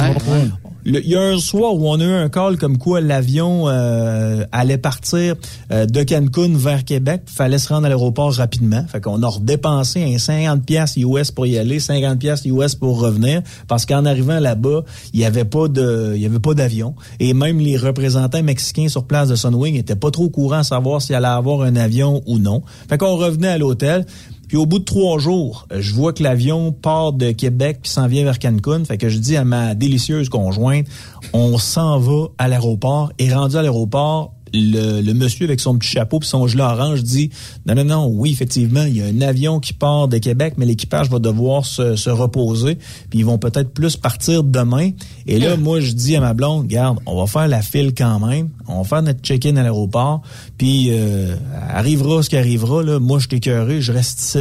[0.85, 4.45] Il y a un soir où on a eu un call comme quoi l'avion euh,
[4.53, 5.35] allait partir
[5.71, 7.23] euh, de Cancun vers Québec.
[7.25, 8.85] Fallait se rendre à l'aéroport rapidement.
[8.87, 13.01] Fait qu'on a redépensé un 50 pièces US pour y aller, 50 pièces US pour
[13.01, 16.95] revenir, parce qu'en arrivant là-bas, il y avait pas de, il y avait pas d'avion.
[17.19, 21.01] Et même les représentants mexicains sur place de Sunwing étaient pas trop courants à savoir
[21.01, 22.61] s'il allait avoir un avion ou non.
[22.89, 24.05] Fait qu'on revenait à l'hôtel.
[24.49, 27.91] Puis au bout de trois jours, euh, je vois que l'avion part de Québec puis
[27.91, 28.83] s'en vient vers Cancun.
[28.83, 30.87] Fait que je dis à ma délicieuse conjointe,
[31.33, 33.13] on s'en va à l'aéroport.
[33.19, 37.29] Et rendu à l'aéroport, le, monsieur avec son petit chapeau puis son gilet orange dit
[37.65, 40.65] non non non oui effectivement il y a un avion qui part de Québec mais
[40.65, 42.75] l'équipage va devoir se, reposer
[43.09, 44.91] puis ils vont peut-être plus partir demain.
[45.27, 48.19] Et là moi je dis à ma blonde garde on va faire la file quand
[48.25, 50.21] même on va faire notre check-in à l'aéroport
[50.57, 51.35] puis euh,
[51.69, 54.39] arrivera ce qui arrivera là moi je t'écœuré je reste ici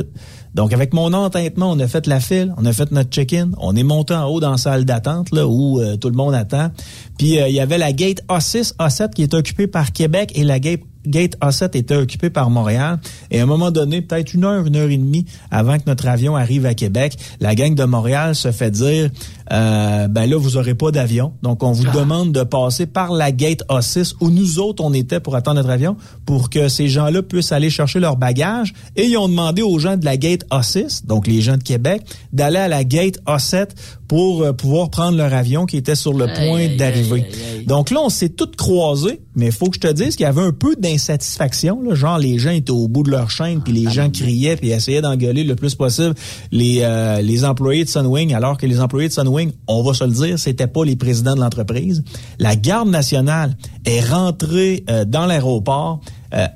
[0.54, 3.76] donc, avec mon entêtement, on a fait la file, on a fait notre check-in, on
[3.76, 6.70] est monté en haut dans la salle d'attente, là, où euh, tout le monde attend.
[7.18, 10.44] Puis, euh, il y avait la gate A6, A7 qui est occupée par Québec et
[10.44, 12.98] la gate Gate A7 était occupé par Montréal.
[13.30, 16.06] Et à un moment donné, peut-être une heure, une heure et demie avant que notre
[16.06, 19.10] avion arrive à Québec, la gang de Montréal se fait dire,
[19.52, 21.32] euh, ben là, vous aurez pas d'avion.
[21.42, 21.96] Donc, on vous ah.
[21.96, 25.70] demande de passer par la Gate A6 où nous autres, on était pour attendre notre
[25.70, 28.72] avion pour que ces gens-là puissent aller chercher leurs bagages.
[28.96, 32.02] Et ils ont demandé aux gens de la Gate A6, donc les gens de Québec,
[32.32, 33.68] d'aller à la Gate A7
[34.08, 37.26] pour euh, pouvoir prendre leur avion qui était sur le point d'arriver.
[37.66, 40.28] Donc là, on s'est tous croisés, mais il faut que je te dise qu'il y
[40.28, 41.94] avait un peu d'insatisfaction.
[41.94, 44.70] Genre, les gens étaient au bout de leur chaîne, puis les ah, gens criaient, puis
[44.70, 46.14] essayaient d'engueuler le plus possible
[46.50, 50.04] les, euh, les employés de Sunwing, alors que les employés de Sunwing, on va se
[50.04, 52.02] le dire, c'était pas les présidents de l'entreprise.
[52.38, 56.00] La garde nationale est rentrée euh, dans l'aéroport,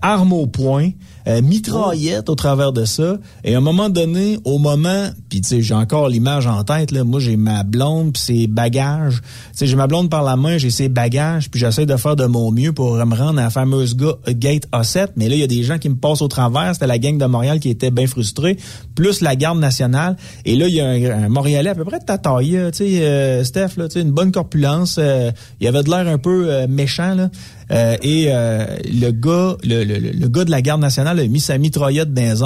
[0.02, 0.90] arme au poing,
[1.26, 3.18] euh, mitraillette au travers de ça.
[3.44, 6.90] Et à un moment donné, au moment, puis tu sais, j'ai encore l'image en tête,
[6.90, 9.20] là, moi j'ai ma blonde puis ses bagages.
[9.22, 12.16] Tu sais, j'ai ma blonde par la main, j'ai ses bagages, puis j'essaie de faire
[12.16, 13.96] de mon mieux pour me rendre à la fameuse
[14.28, 15.08] gate A7.
[15.16, 16.74] Mais là, il y a des gens qui me passent au travers.
[16.74, 18.56] C'était la gang de Montréal qui était bien frustrée,
[18.94, 20.16] plus la garde nationale.
[20.44, 23.04] Et là, il y a un, Montréalais à peu près de ta taille, tu sais,
[23.04, 24.96] euh, Steph, là, une bonne corpulence.
[24.98, 25.30] Euh,
[25.60, 27.30] il avait de l'air un peu méchant, là.
[27.72, 31.40] Euh, et euh, le gars, le, le, le, gars de la garde nationale a mis
[31.40, 32.42] sa mitraillette dans les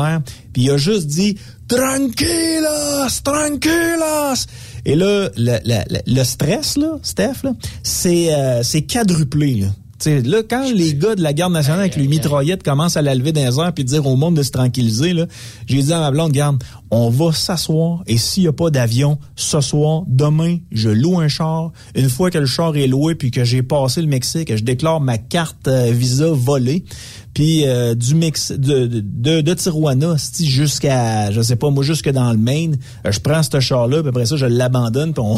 [0.53, 1.37] puis il a juste dit
[1.69, 4.47] tranquillos, tranquillos.
[4.85, 9.65] Et là, le, le, le stress là, Steph là, c'est euh, c'est quadruplé.
[9.99, 13.15] T'sais, là, quand les gars de la garde nationale avec les mitraillettes commencent à la
[13.15, 15.27] lever dans les airs puis dire au monde de se tranquilliser, là,
[15.67, 19.19] j'ai dit à ma blonde, garde, on va s'asseoir et s'il n'y a pas d'avion
[19.37, 21.73] ce soir, demain, je loue un char.
[21.95, 25.01] Une fois que le char est loué puis que j'ai passé le Mexique, je déclare
[25.01, 26.85] ma carte euh, Visa volée.
[27.37, 32.33] Puis euh, du mix de, de, de Tijuana jusqu'à, je sais pas, moi jusque dans
[32.33, 35.37] le Maine, euh, je prends ce char-là, puis après ça, je l'abandonne, puis on,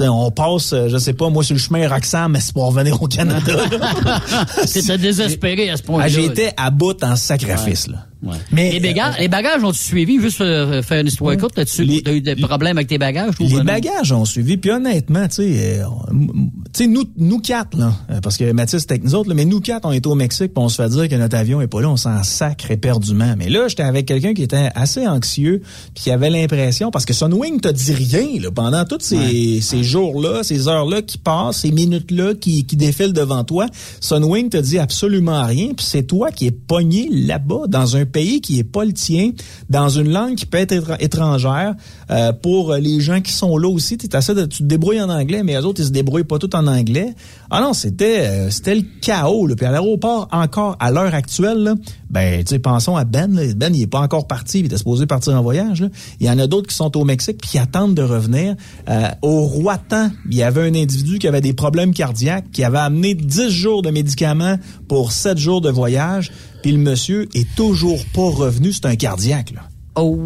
[0.26, 3.08] on passe, je sais pas, moi sur le chemin Roxham, mais c'est pour revenir au
[3.08, 3.64] Canada.
[4.64, 6.04] C'était désespéré à ce point-là.
[6.04, 8.06] Ah, J'étais à bout en sacrifice, là.
[8.52, 10.20] Mais les bagages, les bagages ont suivi?
[10.20, 12.02] Juste euh, faire une histoire courte là-dessus?
[12.02, 14.56] T'as eu des problèmes avec tes bagages Les bagages ont suivi.
[14.56, 19.04] Puis honnêtement, tu sais, euh, nous, nous quatre là, euh, parce que Mathis c'était avec
[19.04, 21.14] nous autres, mais nous quatre on est au Mexique, puis on se fait dire que
[21.14, 23.34] notre avion est pas là, on s'en sacre éperdument.
[23.38, 25.62] Mais là, j'étais avec quelqu'un qui était assez anxieux,
[25.94, 29.82] puis qui avait l'impression, parce que Sunwing t'a dit rien là, pendant tous ces, ces
[29.82, 33.66] jours-là, ces heures-là qui passent, ces minutes-là qui, qui défilent devant toi.
[34.00, 38.40] Sunwing te dit absolument rien, puis c'est toi qui es pogné là-bas dans un pays
[38.40, 39.32] qui est pas le tien,
[39.68, 41.74] dans une langue qui peut être étrangère,
[42.10, 45.42] euh, pour les gens qui sont là aussi, tu de, tu te débrouilles en anglais,
[45.42, 47.14] mais les autres, ils se débrouillent pas tout en anglais.
[47.50, 49.46] Ah non, c'était euh, c'était le chaos.
[49.46, 49.56] Là.
[49.56, 51.74] Puis à l'aéroport, encore, à l'heure actuelle, là,
[52.10, 53.40] ben, tu sais, pensons à Ben.
[53.56, 55.82] Ben, il est pas encore parti, il était supposé partir en voyage.
[55.82, 55.88] Là.
[56.20, 58.56] Il y en a d'autres qui sont au Mexique puis qui attendent de revenir.
[58.88, 62.78] Euh, au Roatan, il y avait un individu qui avait des problèmes cardiaques, qui avait
[62.78, 64.56] amené 10 jours de médicaments
[64.88, 66.32] pour 7 jours de voyage,
[66.62, 68.72] puis le monsieur est toujours pas revenu.
[68.72, 69.68] C'est un cardiaque, là.
[69.96, 70.18] Oh.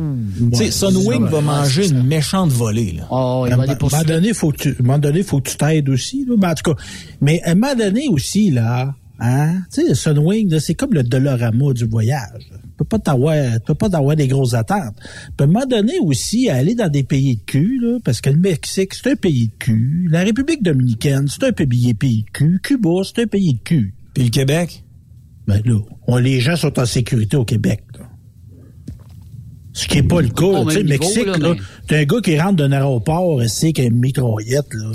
[0.53, 3.07] tu sais, Sunwing va manger une méchante volée, là.
[3.11, 5.41] Oh, il va à un moment donné, faut que tu, à un moment donné, faut
[5.41, 6.35] que tu t'aides aussi, là.
[6.39, 6.83] Mais en tout cas,
[7.21, 11.73] mais à un moment donné aussi, là, hein, tu sais, Sunwing, c'est comme le Dolorama
[11.73, 12.47] du voyage.
[12.51, 14.97] Tu peux pas t'avoir, tu peux pas t'avoir des grosses attentes.
[14.99, 18.31] Puis à un moment donné aussi, aller dans des pays de cul, là, parce que
[18.31, 20.09] le Mexique, c'est un pays de cul.
[20.11, 22.61] La République dominicaine, c'est un pays, pays de cul.
[22.63, 23.95] Cuba, c'est un pays de cul.
[24.13, 24.84] Puis le Québec?
[25.47, 28.07] Ben là, on, les gens sont en sécurité au Québec, là.
[29.77, 30.65] Ce qui n'est pas le cas.
[30.69, 31.57] Tu sais, Mexique, là, mais...
[31.89, 34.93] t'as un gars qui rentre d'un aéroport et c'est qu'il y a une mitraillette, là.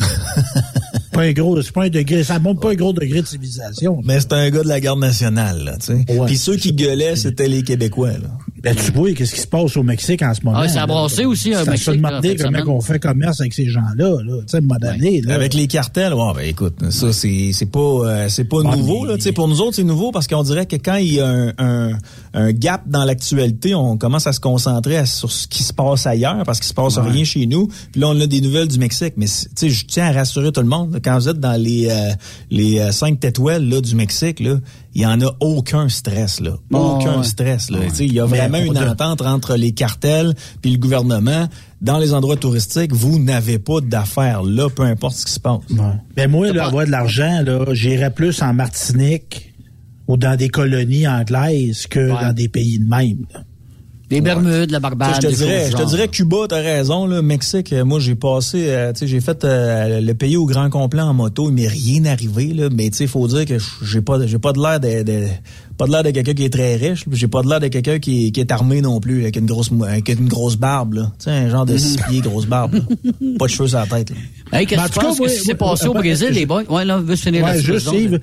[1.12, 4.00] pas un gros, c'est pas un degré, ça montre pas un gros degré de civilisation.
[4.06, 6.18] Mais c'est un gars de la garde nationale, là, tu sais.
[6.18, 6.28] Ouais.
[6.28, 8.38] Puis ceux qui gueulaient, c'était les Québécois, là.
[8.64, 10.57] Ben, tu vois, qu'est-ce qui se passe au Mexique en ce moment?
[10.60, 11.86] Ah, ça a brassé aussi, un Mexique.
[11.86, 14.41] Ça se demander comment on fait commerce avec ces gens-là, là.
[14.41, 15.36] Tu sais, à un moment donné, là.
[15.36, 19.12] Avec les cartels, ouais, ben, écoute, ça, c'est, c'est pas, euh, c'est pas nouveau, mais...
[19.12, 19.16] là.
[19.18, 21.28] Tu sais, pour nous autres, c'est nouveau parce qu'on dirait que quand il y a
[21.28, 21.91] un, un,
[22.34, 26.43] un gap dans l'actualité, on commence à se concentrer sur ce qui se passe ailleurs
[26.45, 27.10] parce qu'il se passe ouais.
[27.10, 27.68] rien chez nous.
[27.91, 29.14] Puis là, on a des nouvelles du Mexique.
[29.18, 30.99] Mais, tu sais, je tiens à rassurer tout le monde.
[31.03, 32.12] Quand vous êtes dans les, euh,
[32.51, 34.55] les euh, cinq tétouelles, là, du Mexique, là,
[34.96, 37.24] il y en a aucun stress là, aucun ouais.
[37.24, 37.80] stress là.
[37.80, 37.88] Ouais.
[38.00, 41.48] Il y a vraiment une entente entre les cartels puis le gouvernement.
[41.82, 45.62] Dans les endroits touristiques, vous n'avez pas d'affaires là, peu importe ce qui se passe.
[45.70, 45.94] Ouais.
[46.16, 49.54] Ben moi, là, avoir de l'argent, là, j'irais plus en Martinique
[50.08, 53.26] ou dans des colonies anglaises que dans des pays de même.
[53.34, 53.42] Là.
[54.12, 55.16] Les Bermudes, la Barbade.
[55.22, 57.22] je te dirais, je te dirais Cuba, t'as raison, là.
[57.22, 61.01] Mexique, moi j'ai passé, euh, tu sais, j'ai fait euh, le pays au grand complet
[61.01, 62.70] en moto, il m'est rien arrivé, là.
[62.74, 65.28] Mais tu sais, faut dire que j'ai pas, j'ai pas de l'air de, de
[65.78, 67.99] pas de l'air de quelqu'un qui est très riche, j'ai pas de l'air de quelqu'un
[67.99, 71.12] qui, qui, est armé non plus, avec une grosse, avec une grosse barbe, là.
[71.20, 72.82] Tu sais, un genre de six pieds, grosse barbe, là.
[73.38, 74.16] pas de cheveux sur la tête, là.
[74.52, 75.20] Hey, qu'est-ce que tu penses?
[75.20, 76.64] Que s'est passé au Brésil, les boys?
[76.70, 78.20] Ouais, là, veux finir ouais, juste, Yves,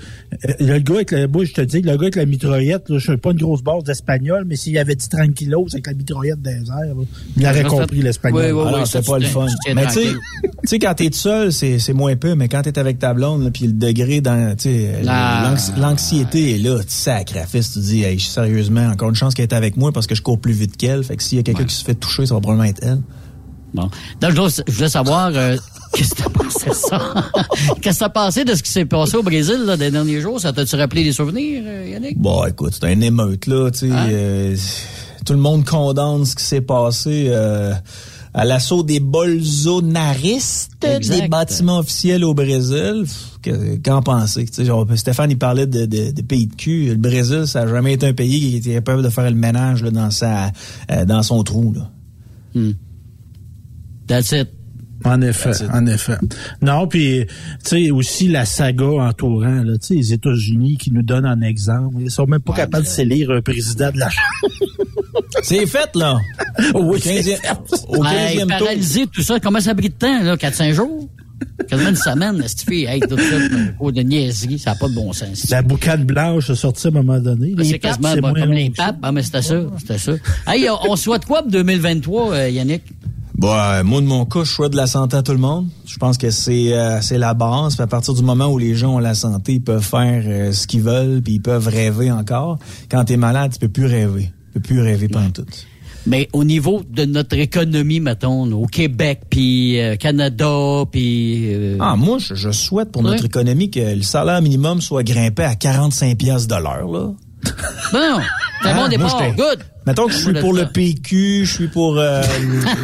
[0.59, 3.11] le gars avec la, moi, je te dis, le gars avec la mitraillette, là, je
[3.11, 6.51] suis pas une grosse base d'espagnol, mais s'il avait dit tranquillos avec la mitraillette des
[6.51, 7.05] airs, là,
[7.37, 8.43] il aurait compris l'espagnol.
[8.45, 9.47] Oui, oui, oui, c'est pas le fun.
[9.75, 10.01] Mais tu
[10.65, 13.51] sais, quand t'es tout seul, c'est, moins peu, mais quand t'es avec ta blonde, là,
[13.51, 15.03] puis le degré dans, tu sais,
[15.77, 19.77] l'anxiété est là, tu sacrifices, tu dis, hey, sérieusement, encore une chance qu'elle est avec
[19.77, 21.75] moi parce que je cours plus vite qu'elle, fait que s'il y a quelqu'un qui
[21.75, 23.01] se fait toucher, ça va probablement être elle.
[23.75, 23.91] Bon.
[24.21, 25.57] Donc, je voulais savoir, euh,
[25.97, 27.31] qu'est-ce que t'as pensé ça?
[27.81, 30.41] qu'est-ce que t'as pensé de ce qui s'est passé au Brésil, là, des derniers jours?
[30.41, 32.19] Ça t'a-tu rappelé des souvenirs, euh, Yannick?
[32.19, 33.91] Bon, écoute, c'est un émeute, là, tu sais.
[33.91, 34.09] Hein?
[34.11, 34.57] Euh,
[35.25, 37.73] tout le monde condamne ce qui s'est passé, euh,
[38.35, 41.23] à l'assaut des bolsonaristes exact.
[41.23, 43.07] des bâtiments officiels au Brésil.
[43.85, 44.45] Qu'en penser?
[44.97, 46.89] Stéphane, il parlait de, de, de, pays de cul.
[46.89, 49.83] Le Brésil, ça n'a jamais été un pays qui était capable de faire le ménage
[49.83, 50.53] là, dans, sa,
[50.91, 51.73] euh, dans son trou.
[51.73, 51.91] Là.
[52.55, 52.73] Hmm.
[54.07, 54.56] That's it.
[55.07, 56.17] En effet, en effet.
[56.61, 61.03] Non, puis tu sais aussi la saga entourant là, tu sais les États-Unis qui nous
[61.03, 62.91] donnent un exemple, ils sont même pas ouais, capables mais...
[62.91, 64.09] de s'élire un président de la
[65.43, 66.19] C'est fait là.
[66.75, 67.39] oui, au 15e,
[67.89, 70.73] au 15e hey, paralysé tout ça, comment ça a pris de temps là, 4 5
[70.73, 71.09] jours?
[71.69, 73.37] Quasiment une semaine, cette fille, hey, tout ça,
[73.79, 75.51] au de niaiserie, ça n'a pas de bon sens.
[75.51, 77.55] La boucane blanche a sorti à un moment donné.
[77.63, 78.97] C'est quasiment comme les papes.
[79.03, 80.13] Ah, mais c'était ça, c'était ça.
[80.47, 82.83] Hey, on, on souhaite quoi pour 2023, euh, Yannick?
[83.37, 85.69] Bon, euh, moi, de mon cas, je souhaite de la santé à tout le monde.
[85.85, 87.75] Je pense que c'est euh, c'est la base.
[87.75, 90.53] Puis à partir du moment où les gens ont la santé, ils peuvent faire euh,
[90.53, 92.59] ce qu'ils veulent, puis ils peuvent rêver encore.
[92.91, 94.31] Quand tu es malade, tu peux plus rêver.
[94.47, 95.45] Tu peux plus rêver pendant tout.
[96.07, 101.53] Mais au niveau de notre économie, mettons, au Québec, puis euh, Canada, puis...
[101.53, 101.77] Euh...
[101.81, 103.11] Ah, moi, je, je souhaite pour ouais.
[103.11, 107.13] notre économie que le salaire minimum soit grimpé à 45 pièces de l'heure, là.
[107.93, 108.21] Bon,
[108.63, 109.23] c'est bon départ.
[109.37, 109.59] Good.
[109.87, 112.21] Mettons que je suis pour le PQ, je suis pour euh,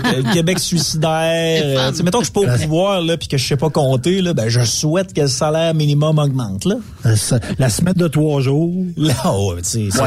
[0.04, 1.62] le Québec suicidaire.
[1.64, 4.22] Euh, mettons que je suis pas au pouvoir là, puis que je sais pas compter
[4.22, 6.76] là, ben je souhaite que le salaire minimum augmente là.
[7.58, 8.72] La semaine de trois jours.
[8.96, 10.06] Là, oh, c'est ça.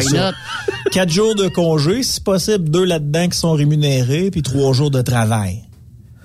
[0.92, 5.02] Quatre jours de congé, si possible, deux là-dedans qui sont rémunérés, puis trois jours de
[5.02, 5.64] travail.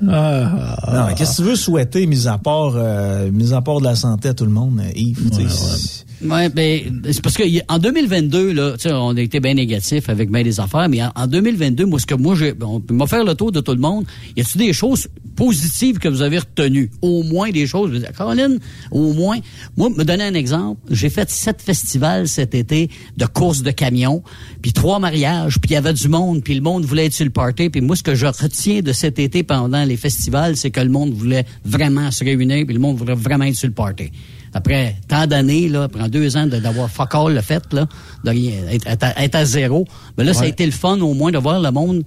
[0.09, 3.85] Ah, non, qu'est-ce que tu veux souhaiter, mis à part, euh, mis à part de
[3.85, 5.31] la santé à tout le monde, Yves?
[5.33, 6.01] Ouais, ouais.
[6.23, 10.61] Oui, ben, c'est parce qu'en 2022, là, on a été bien négatif avec bien des
[10.61, 13.61] affaires, mais en, 2022, moi, ce que moi, j'ai, on peut faire le tour de
[13.61, 14.05] tout le monde.
[14.37, 16.91] Y a-t-il des choses positives que vous avez retenues?
[17.01, 18.05] Au moins des choses.
[18.17, 18.59] Caroline,
[18.91, 19.39] au moins.
[19.79, 20.79] Moi, me donner un exemple.
[20.91, 24.23] J'ai fait sept festivals cet été de courses de camions,
[24.61, 27.25] puis trois mariages, puis il y avait du monde, puis le monde voulait être sur
[27.25, 27.71] le party.
[27.71, 30.89] Puis moi, ce que je retiens de cet été pendant les festivals, c'est que le
[30.89, 34.11] monde voulait vraiment se réunir, puis le monde voulait vraiment être sur le party
[34.53, 37.87] après tant d'années, là, après deux ans d'avoir fuck all le fait, là,
[38.25, 39.87] de rien, être, à, zéro,
[40.19, 42.05] mais là, ça a été le fun au moins de voir le monde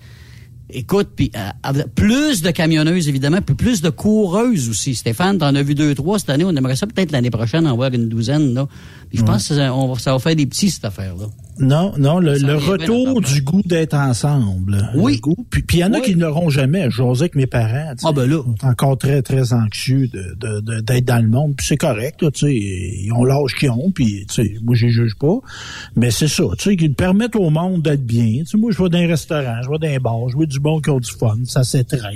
[0.76, 4.96] Écoute, puis euh, plus de camionneuses, évidemment, puis plus de coureuses aussi.
[4.96, 6.46] Stéphane, t'en as vu deux, trois cette année.
[6.46, 8.56] On aimerait ça peut-être l'année prochaine en voir une douzaine.
[8.56, 8.68] Là.
[9.14, 11.26] Je pense que ça, ça va faire des petits, cette affaire-là.
[11.60, 14.89] Non, non, le, retour du goût d'être ensemble.
[14.95, 15.22] Oui.
[15.51, 16.89] Puis il y en a qui ne l'auront jamais.
[16.89, 18.41] J'osais que mes parents, ah ben là.
[18.43, 21.56] sont encore très, très anxieux d'être de, de, dans le monde.
[21.56, 22.54] Puis c'est correct, tu sais.
[22.54, 25.39] Ils ont l'âge qu'ils ont, puis tu sais, moi, je juge pas.
[25.95, 28.39] Mais c'est ça, tu sais, qu'ils permettent au monde d'être bien.
[28.39, 30.45] Tu sais, moi, je vais dans un restaurant, je vais dans un bar, je vois
[30.45, 32.10] du bon qui ont du fun, ça s'étreint,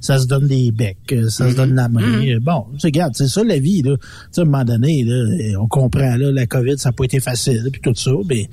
[0.00, 2.00] ça se donne des becs, ça se donne la main.
[2.00, 2.40] Mm-hmm.
[2.40, 3.96] Bon, tu sais, regarde, c'est ça la vie, là.
[3.96, 7.04] Tu sais, à un moment donné, là, on comprend, là, la COVID, ça n'a pas
[7.04, 8.48] été facile, puis tout ça, mais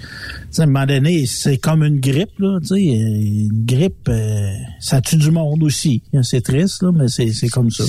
[0.57, 5.01] à un moment donné, c'est comme une grippe, là, tu sais, une grippe, euh, ça
[5.01, 6.03] tue du monde aussi.
[6.23, 7.83] C'est triste, là, mais c'est comme ça.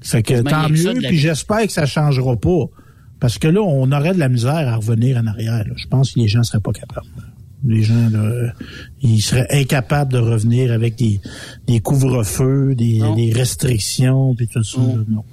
[0.00, 2.64] Fait que tant mieux, puis j'espère que ça changera pas.
[3.20, 5.64] Parce que là, on aurait de la misère à revenir en arrière.
[5.76, 7.08] Je pense que les gens seraient pas capables.
[7.64, 8.52] Les gens, là,
[9.02, 11.20] ils seraient incapables de revenir avec des,
[11.66, 14.80] des couvre-feux, des, des, restrictions, puis tout ça.
[15.08, 15.24] non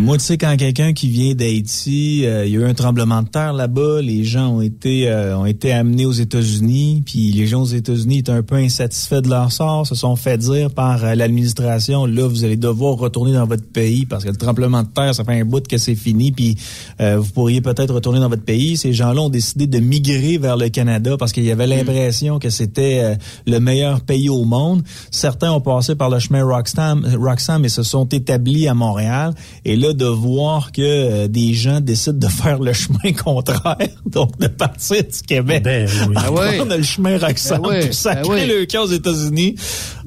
[0.00, 3.22] moi, tu sais, quand quelqu'un qui vient d'Haïti, euh, il y a eu un tremblement
[3.22, 7.46] de terre là-bas, les gens ont été euh, ont été amenés aux États-Unis, puis les
[7.46, 11.04] gens aux États-Unis étaient un peu insatisfaits de leur sort, se sont fait dire par
[11.04, 14.88] euh, l'administration, là, vous allez devoir retourner dans votre pays parce que le tremblement de
[14.88, 16.56] terre, ça fait un bout que c'est fini, puis
[16.98, 18.76] vous pourriez peut-être retourner dans votre pays.
[18.76, 22.50] Ces gens-là ont décidé de migrer vers le Canada parce qu'il y avait l'impression que
[22.50, 23.16] c'était
[23.46, 24.82] le meilleur pays au monde.
[25.10, 29.34] Certains ont passé par le chemin Roxham, Roxham et se sont établis à Montréal.
[29.64, 34.38] Et là, de voir que euh, des gens décident de faire le chemin contraire, donc
[34.38, 36.14] de partir du Québec, ben, oui.
[36.16, 36.64] ah ouais.
[36.64, 37.92] le chemin Roxham, ben oui.
[37.92, 39.54] sacrer ben le cas aux États-Unis.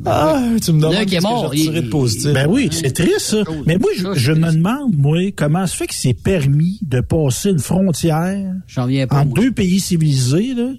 [0.05, 2.33] Ah, tu me demandes ce que j'ai de positif.
[2.33, 3.37] Ben oui, c'est triste, ça.
[3.65, 7.59] Mais moi, je, me demande, moi, comment se fait que c'est permis de passer une
[7.59, 10.69] frontière en deux pays civilisés, là?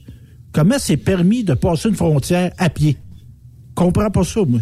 [0.52, 2.96] Comment c'est permis de passer une frontière à pied?
[3.80, 4.60] comprends pas ça, moi.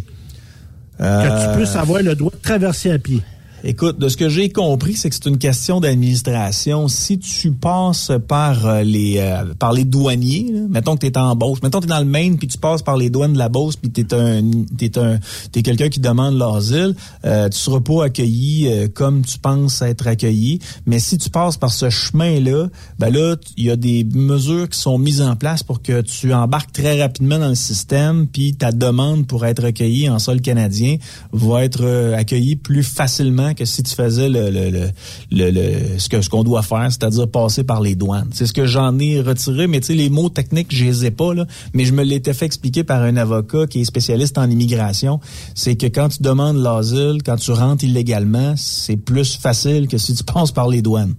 [0.98, 3.20] Que tu euh, puisses avoir le droit de traverser à pied.
[3.64, 6.86] Écoute, de ce que j'ai compris, c'est que c'est une question d'administration.
[6.86, 11.34] Si tu passes par euh, les euh, par les douaniers, mettons que tu es en
[11.34, 13.38] Beauce, mettons que tu es dans le Maine puis tu passes par les douanes de
[13.38, 14.42] la Beauce puis tu es un
[14.76, 15.18] t'es un
[15.50, 16.94] t'es quelqu'un qui demande l'asile,
[17.24, 21.56] euh, tu seras pas accueilli euh, comme tu penses être accueilli, mais si tu passes
[21.56, 22.68] par ce chemin-là,
[23.00, 26.32] ben là il y a des mesures qui sont mises en place pour que tu
[26.32, 30.96] embarques très rapidement dans le système puis ta demande pour être accueilli en sol canadien
[31.32, 34.90] va être accueillie plus facilement que si tu faisais le, le,
[35.30, 38.28] le, ce que ce qu'on doit faire, c'est-à-dire passer par les douanes.
[38.32, 41.10] C'est ce que j'en ai retiré, mais tu sais les mots techniques, je les ai
[41.10, 44.48] pas là, mais je me l'étais fait expliquer par un avocat qui est spécialiste en
[44.48, 45.20] immigration,
[45.54, 50.14] c'est que quand tu demandes l'asile, quand tu rentres illégalement, c'est plus facile que si
[50.14, 51.14] tu passes par les douanes.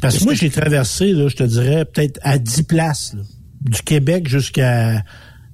[0.00, 3.14] Parce que moi, j'ai traversé, là, je te dirais, peut-être à 10 places,
[3.60, 5.02] du Québec jusqu'à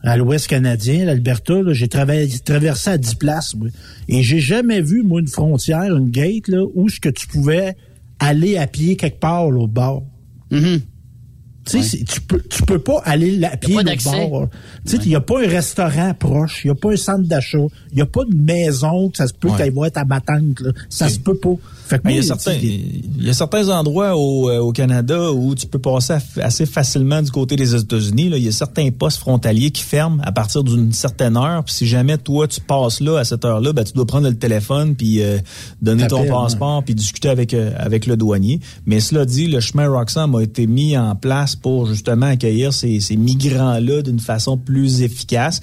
[0.02, 3.68] à l'Ouest canadien, l'Alberta, j'ai traversé à 10 places, moi.
[4.08, 7.76] Et j'ai jamais vu, moi, une frontière, une gate, là, où ce que tu pouvais
[8.18, 10.04] aller à pied quelque part au bord.
[10.50, 10.80] Mm-hmm.
[11.66, 13.82] Sais, tu peux, tu peux pas aller à pied au
[14.28, 14.48] bord.
[14.84, 17.28] Tu sais, il n'y a pas un restaurant proche, il n'y a pas un centre
[17.28, 17.58] d'achat,
[17.92, 19.70] il n'y a pas de maison que ça se peut ouais.
[19.70, 20.72] voir ta matante, là.
[20.88, 21.56] Ça se peut pas
[22.04, 25.66] il, y a certains, il y a certains endroits au, euh, au, Canada où tu
[25.66, 28.30] peux passer assez facilement du côté des États-Unis.
[28.34, 31.64] Il y a certains postes frontaliers qui ferment à partir d'une certaine heure.
[31.64, 34.36] Puis si jamais toi tu passes là à cette heure-là, ben, tu dois prendre le
[34.36, 35.38] téléphone puis euh,
[35.82, 38.60] donner ton passeport puis discuter avec euh, avec le douanier.
[38.86, 43.00] Mais cela dit, le chemin Roxham a été mis en place pour justement accueillir ces,
[43.00, 45.60] ces migrants-là d'une façon plus efficace.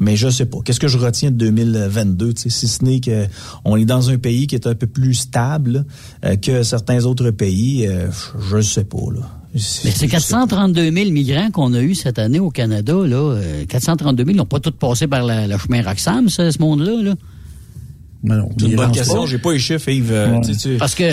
[0.00, 0.58] mais je sais pas.
[0.64, 3.26] Qu'est-ce que je retiens de 2022 Si ce n'est que
[3.64, 5.84] on est dans un pays qui est un peu plus stable
[6.24, 8.08] euh, que certains autres pays, euh,
[8.50, 8.98] je ne sais pas.
[9.12, 9.20] Là.
[9.54, 9.60] Mais
[9.90, 12.94] c'est 432 000 migrants qu'on a eu cette année au Canada.
[12.94, 13.40] Là.
[13.68, 17.02] 432 euh, 000 n'ont pas tous passé par le chemin Roxham, ce, monde-là.
[17.02, 18.46] Là.
[18.58, 19.26] c'est une bonne question.
[19.26, 20.78] J'ai pas les chiffres, Yves.
[20.78, 21.04] Parce que...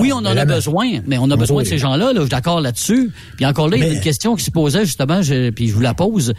[0.00, 2.06] oui, on en a besoin, mais on a besoin de ces gens-là.
[2.06, 3.10] Là, je suis d'accord là-dessus.
[3.36, 5.20] Puis encore là, il y a une question qui se posait justement,
[5.54, 6.34] puis je vous la pose.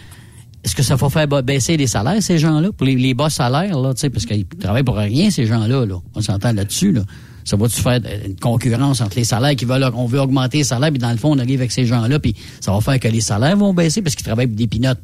[0.64, 3.94] Est-ce que ça va faire baisser les salaires, ces gens-là, pour les, bas salaires, là,
[3.94, 5.96] parce qu'ils travaillent pour rien, ces gens-là, là?
[6.16, 7.02] On s'entend là-dessus, là.
[7.44, 10.90] Ça va-tu faire une concurrence entre les salaires qui veulent, on veut augmenter les salaires,
[10.90, 13.22] puis dans le fond, on arrive avec ces gens-là, puis ça va faire que les
[13.22, 15.00] salaires vont baisser parce qu'ils travaillent pour des pinottes.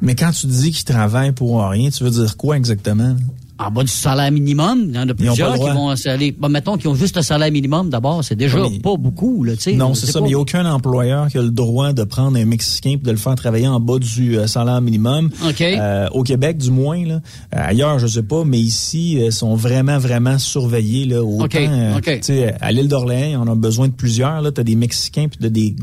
[0.00, 3.16] Mais quand tu dis qu'ils travaillent pour rien, tu veux dire quoi exactement?
[3.60, 4.86] En bas du salaire minimum.
[4.88, 6.32] Il y en a plusieurs qui vont aller.
[6.32, 9.62] Bon, mettons qu'ils ont juste le salaire minimum d'abord, c'est déjà pas beaucoup, là, tu
[9.62, 9.72] sais.
[9.72, 12.38] Non, c'est ça, mais il n'y a aucun employeur qui a le droit de prendre
[12.38, 15.30] un Mexicain et de le faire travailler en bas du euh, salaire minimum.
[15.46, 15.60] OK.
[15.60, 17.20] Euh, au Québec, du moins, là.
[17.54, 21.22] Euh, ailleurs, je sais pas, mais ici, ils sont vraiment, vraiment surveillés, là.
[21.22, 22.20] Autant, OK.
[22.22, 24.50] Tu à l'île d'Orléans, on a besoin de plusieurs, là.
[24.52, 25.74] T'as des Mexicains puis des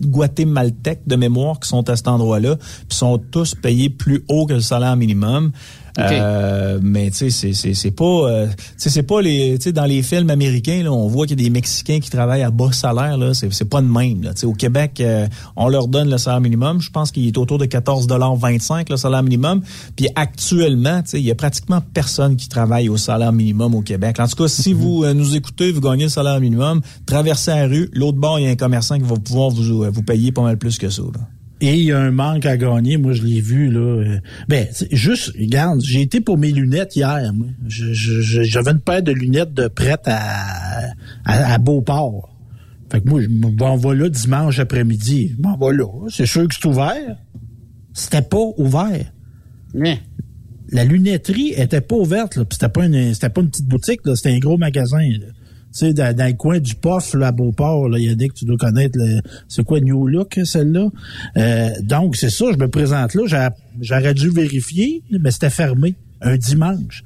[0.00, 4.54] Guatémaltèques de mémoire qui sont à cet endroit-là, puis sont tous payés plus haut que
[4.54, 5.52] le salaire minimum.
[5.98, 10.02] Euh, mais tu sais, c'est c'est pas, euh, c'est pas les, tu sais, dans les
[10.02, 13.16] films américains là, on voit qu'il y a des Mexicains qui travaillent à bas salaire
[13.16, 14.34] là, c'est c'est pas de même là.
[14.34, 15.26] Tu sais, au Québec, euh,
[15.56, 16.80] on leur donne le salaire minimum.
[16.80, 19.62] Je pense qu'il est autour de 14,25 le salaire minimum.
[19.96, 23.82] Puis actuellement, tu sais, il y a pratiquement personne qui travaille au salaire minimum au
[23.82, 24.20] Québec.
[24.20, 24.76] En tout cas, si mm-hmm.
[24.76, 28.48] vous nous écoutez, vous gagnez le salaire minimum, traversez la rue, l'autre bord, il y
[28.48, 31.02] a un commerçant qui va pouvoir vous vous payer pas mal plus que ça.
[31.02, 31.20] Là
[31.60, 32.98] et il y a un manque à gagner.
[32.98, 33.80] Moi, je l'ai vu là.
[33.80, 37.32] Euh, ben, juste, regarde, j'ai été pour mes lunettes hier.
[37.32, 37.46] Moi.
[37.66, 40.92] J'avais une paire de lunettes de prête à,
[41.24, 42.28] à, Beauport.
[42.90, 45.34] Fait que moi, je m'en vais là dimanche après-midi.
[45.36, 45.86] Je m'en vais là.
[46.10, 47.16] C'est sûr que c'est ouvert.
[47.94, 49.12] C'était pas ouvert.
[50.68, 52.38] La lunetterie était pas ouverte.
[52.50, 54.00] C'était pas une, c'était pas une petite boutique.
[54.14, 54.98] C'était un gros magasin.
[54.98, 55.26] Là
[55.78, 58.28] sais, dans, dans, le coin du POF, là, à Beauport, là, il y a des
[58.28, 58.98] que tu dois connaître,
[59.48, 60.88] c'est quoi New Look, celle-là?
[61.36, 63.50] Euh, donc, c'est ça, je me présente là,
[63.80, 67.02] j'aurais dû vérifier, mais c'était fermé un dimanche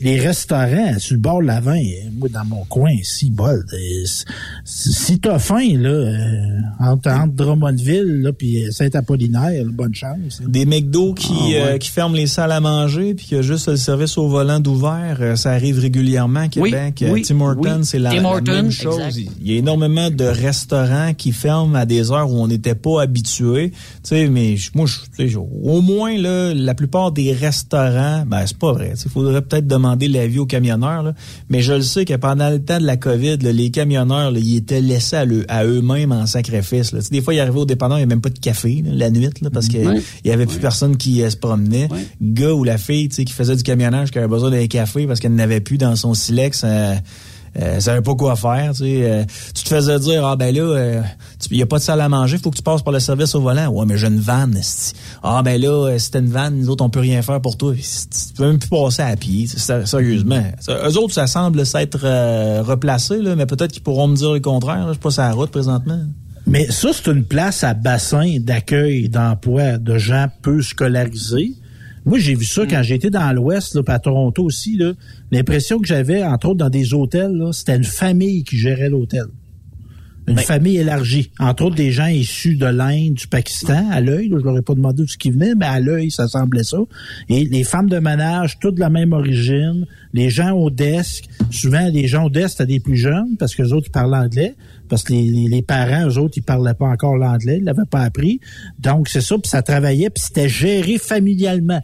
[0.00, 1.80] les restaurants sur le bord de la vin,
[2.12, 3.64] moi dans mon coin ici, bol,
[4.64, 10.40] si t'as faim là, euh, entre, entre Drummondville là puis Saint-Apollinaire, bonne chance.
[10.46, 13.42] Des McDo qui ah, euh, qui ferment les salles à manger puis qu'il y a
[13.42, 17.04] juste le service au volant d'ouvert, euh, ça arrive régulièrement à Québec.
[17.24, 19.00] Tim Hortons, c'est la, même chose.
[19.40, 23.02] Il y a énormément de restaurants qui ferment à des heures où on n'était pas
[23.02, 23.70] habitué.
[23.70, 28.72] Tu sais, mais moi, je, au moins là, la plupart des restaurants, ben c'est pas
[28.72, 28.94] vrai.
[29.04, 31.12] Il faudrait peut-être demander l'avis aux camionneurs,
[31.48, 34.80] mais je le sais que pendant le temps de la COVID, les camionneurs, ils étaient
[34.80, 35.16] laissés
[35.48, 36.92] à, eux-mêmes en sacrifice.
[37.10, 39.30] Des fois, ils arrivaient au dépanneur, il n'y avait même pas de café la nuit,
[39.52, 41.88] parce qu'il n'y avait plus personne qui euh, se promenait.
[42.20, 45.34] Gars ou la fille qui faisait du camionnage, qui avait besoin d'un café parce qu'elle
[45.34, 46.62] n'avait plus dans son silex.
[46.64, 46.94] Euh,
[47.58, 48.72] euh, savait pas quoi faire.
[48.72, 51.02] Tu, sais, euh, tu te faisais dire ah ben là, il euh,
[51.50, 53.40] y a pas de salle à manger, faut que tu passes par le service au
[53.40, 53.68] volant.
[53.68, 54.60] Ouais, mais j'ai une vanne.
[55.22, 57.56] Ah ben là, euh, si t'as une vanne, nous autres on peut rien faire pour
[57.56, 57.72] toi.
[57.74, 59.46] Tu peux même plus passer à pied.
[59.46, 61.98] Sérieusement, eux autres ça semble s'être
[62.62, 64.86] replacé là, mais peut-être qu'ils pourront me dire le contraire.
[64.88, 66.00] Je suis pas la route présentement.
[66.46, 71.54] Mais ça, c'est une place à bassin d'accueil d'emploi de gens peu scolarisés.
[72.06, 74.80] Moi, j'ai vu ça quand j'étais dans l'Ouest, à Toronto aussi.
[75.32, 79.26] L'impression que j'avais, entre autres, dans des hôtels, c'était une famille qui gérait l'hôtel.
[80.28, 81.30] Une ben famille élargie.
[81.38, 84.28] Entre autres, des gens issus de l'Inde, du Pakistan, à l'œil.
[84.30, 86.78] Je leur ai pas demandé d'où ce qui venait, mais à l'œil, ça semblait ça.
[87.28, 89.86] Et les femmes de ménage, toutes de la même origine.
[90.12, 93.62] Les gens au desk, souvent, les gens au desk, c'était des plus jeunes, parce que
[93.62, 94.56] les autres, ils parlent anglais.
[94.88, 98.02] Parce que les, les, parents, eux autres, ils parlaient pas encore l'anglais, ils l'avaient pas
[98.02, 98.40] appris.
[98.80, 101.82] Donc, c'est ça, puis ça travaillait, puis c'était géré familialement.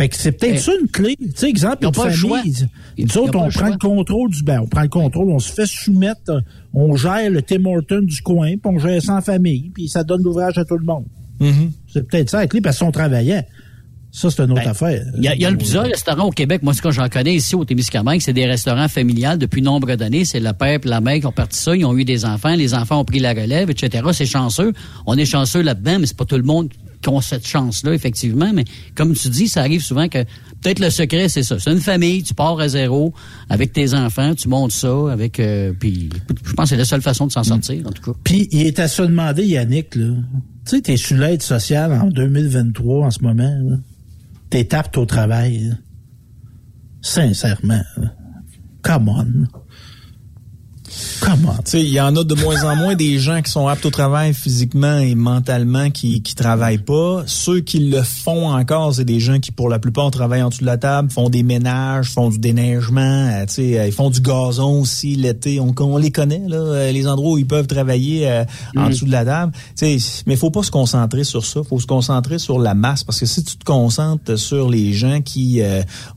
[0.00, 1.14] Fait que c'est peut-être ça une clé.
[1.18, 2.68] Tu sais, exemple, une famille.
[2.96, 5.66] Nous autres, on prend le contrôle du ben, on prend le contrôle, on se fait
[5.66, 6.42] soumettre,
[6.72, 10.02] on gère le Tim Horton du coin, puis on gère ça en famille, puis ça
[10.02, 11.04] donne l'ouvrage à tout le monde.
[11.40, 11.70] Mm-hmm.
[11.92, 13.46] C'est peut-être ça la clé, parce qu'on travaillait.
[14.10, 15.04] Ça, c'est une autre ben, affaire.
[15.18, 16.62] Il y a, y a plusieurs restaurants au Québec.
[16.62, 20.24] Moi, ce que j'en connais ici au Témiscamingue, c'est des restaurants familiales depuis nombre d'années.
[20.24, 21.76] C'est le père et la mère qui ont parti ça.
[21.76, 22.56] Ils ont eu des enfants.
[22.56, 24.02] Les enfants ont pris la relève, etc.
[24.12, 24.72] C'est chanceux.
[25.06, 26.70] On est chanceux là-dedans, mais c'est pas tout le monde
[27.02, 28.52] qui ont cette chance-là, effectivement.
[28.52, 30.22] Mais comme tu dis, ça arrive souvent que
[30.62, 31.58] peut-être le secret, c'est ça.
[31.58, 33.14] C'est une famille, tu pars à zéro
[33.48, 35.40] avec tes enfants, tu montes ça avec.
[35.40, 36.10] Euh, puis,
[36.44, 38.18] je pense que c'est la seule façon de s'en sortir, en tout cas.
[38.24, 40.14] Puis, il est à se demander, Yannick, là.
[40.66, 43.80] Tu sais, t'es sur l'aide sociale en 2023 en ce moment.
[44.50, 45.74] T'es apte au travail.
[47.00, 47.82] Sincèrement.
[48.82, 49.46] Come on.
[51.20, 51.56] Comment?
[51.74, 54.34] Il y en a de moins en moins des gens qui sont aptes au travail
[54.34, 57.22] physiquement et mentalement qui qui travaillent pas.
[57.26, 60.60] Ceux qui le font encore, c'est des gens qui, pour la plupart, travaillent en dessous
[60.60, 64.80] de la table, font des ménages, font du déneigement, euh, euh, ils font du gazon
[64.80, 65.60] aussi l'été.
[65.60, 68.44] On, on, les connaît, là, euh, les endroits où ils peuvent travailler
[68.76, 68.90] en mm.
[68.90, 69.52] dessous de la table.
[69.74, 69.96] sais,
[70.26, 71.62] mais faut pas se concentrer sur ça.
[71.62, 73.04] faut se concentrer sur la masse.
[73.04, 75.62] Parce que si tu te concentres sur les gens qui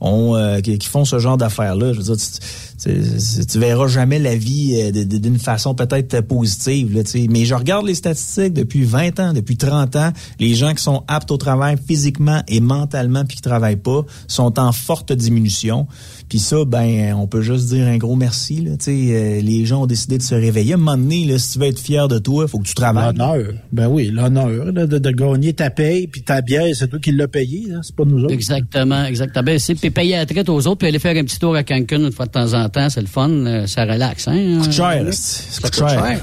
[0.00, 2.40] ont qui, font ce genre d'affaires-là, je veux dire, tu,
[2.84, 6.94] tu verras jamais la vie d'une façon peut-être positive.
[6.94, 10.82] Là, mais je regarde les statistiques depuis 20 ans, depuis 30 ans, les gens qui
[10.82, 15.86] sont aptes au travail physiquement et mentalement puis qui travaillent pas sont en forte diminution.
[16.28, 18.56] Puis ça, ben, on peut juste dire un gros merci.
[18.56, 18.72] Là.
[18.88, 20.72] Euh, les gens ont décidé de se réveiller.
[20.72, 22.66] À un moment donné, là, si tu veux être fier de toi, il faut que
[22.66, 23.14] tu travailles.
[23.14, 23.54] L'honneur.
[23.72, 27.28] Ben oui, l'honneur de, de, gagner ta paye, puis ta bière, c'est toi qui l'as
[27.28, 28.32] payé, c'est pas nous autres.
[28.32, 29.44] Exactement, exactement.
[29.44, 32.04] Ben, c'est payer la traite aux autres, puis aller faire un petit tour à Cancun
[32.04, 34.28] une fois de temps en temps, c'est le fun, euh, ça relaxe.
[34.28, 34.60] Hein?
[34.62, 36.20] Coûte cher, c'est cher.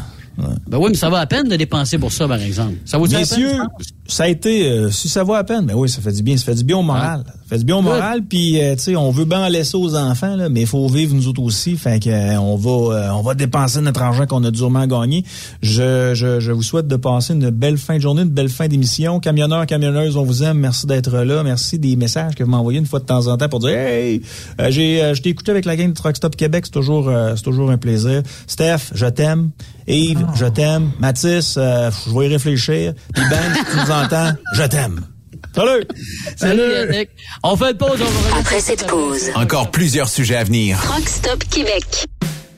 [0.68, 2.76] Ben oui, mais ça va à peine de dépenser pour ça, par exemple.
[2.86, 3.58] Ça vaut Messieurs,
[4.08, 6.36] ça a été, euh, si ça vaut à peine, ben oui, ça fait du bien,
[6.38, 7.24] ça fait du bien au moral.
[7.26, 9.96] Ça fait du bien au moral, puis euh, tu sais, on veut bien laisser aux
[9.96, 13.22] enfants, là, mais il faut vivre nous autres aussi, fait que euh, on va, on
[13.22, 15.24] va dépenser notre argent qu'on a durement gagné.
[15.62, 18.68] Je, je, je vous souhaite de passer une belle fin de journée, une belle fin
[18.68, 19.20] d'émission.
[19.20, 22.86] Camionneurs, camionneuses, on vous aime, merci d'être là, merci des messages que vous m'envoyez une
[22.86, 24.22] fois de temps en temps pour dire, hey,
[24.70, 27.72] j'ai, je t'ai écouté avec la gang de Truck Stop Québec, c'est toujours, c'est toujours
[27.72, 28.24] un plaisir.
[28.48, 29.52] Steph, je t'aime.
[29.88, 30.92] Yves, je t'aime.
[31.00, 32.94] Mathis, euh, je vais y réfléchir.
[33.14, 35.06] Puis Ben, si tu nous entends, je t'aime.
[35.54, 35.84] Salut!
[36.38, 37.08] Salut!
[37.44, 38.00] On fait une pause.
[38.34, 40.78] On Après cette pause, encore plusieurs sujets à venir.
[40.94, 42.08] Rockstop Québec.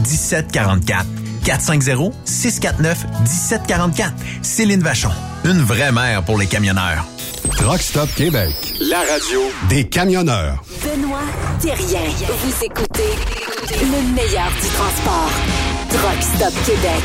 [0.00, 1.06] 1744.
[1.44, 4.12] 450-649-1744.
[4.42, 5.10] Céline Vachon,
[5.44, 7.04] une vraie mère pour les camionneurs.
[7.56, 8.52] Truck Stop Québec.
[8.80, 10.62] La radio des camionneurs.
[10.82, 11.20] Benoît
[11.60, 12.00] Thérien.
[12.42, 13.14] Vous écoutez
[13.70, 15.30] le meilleur du transport.
[15.90, 17.02] Truck Stop Québec.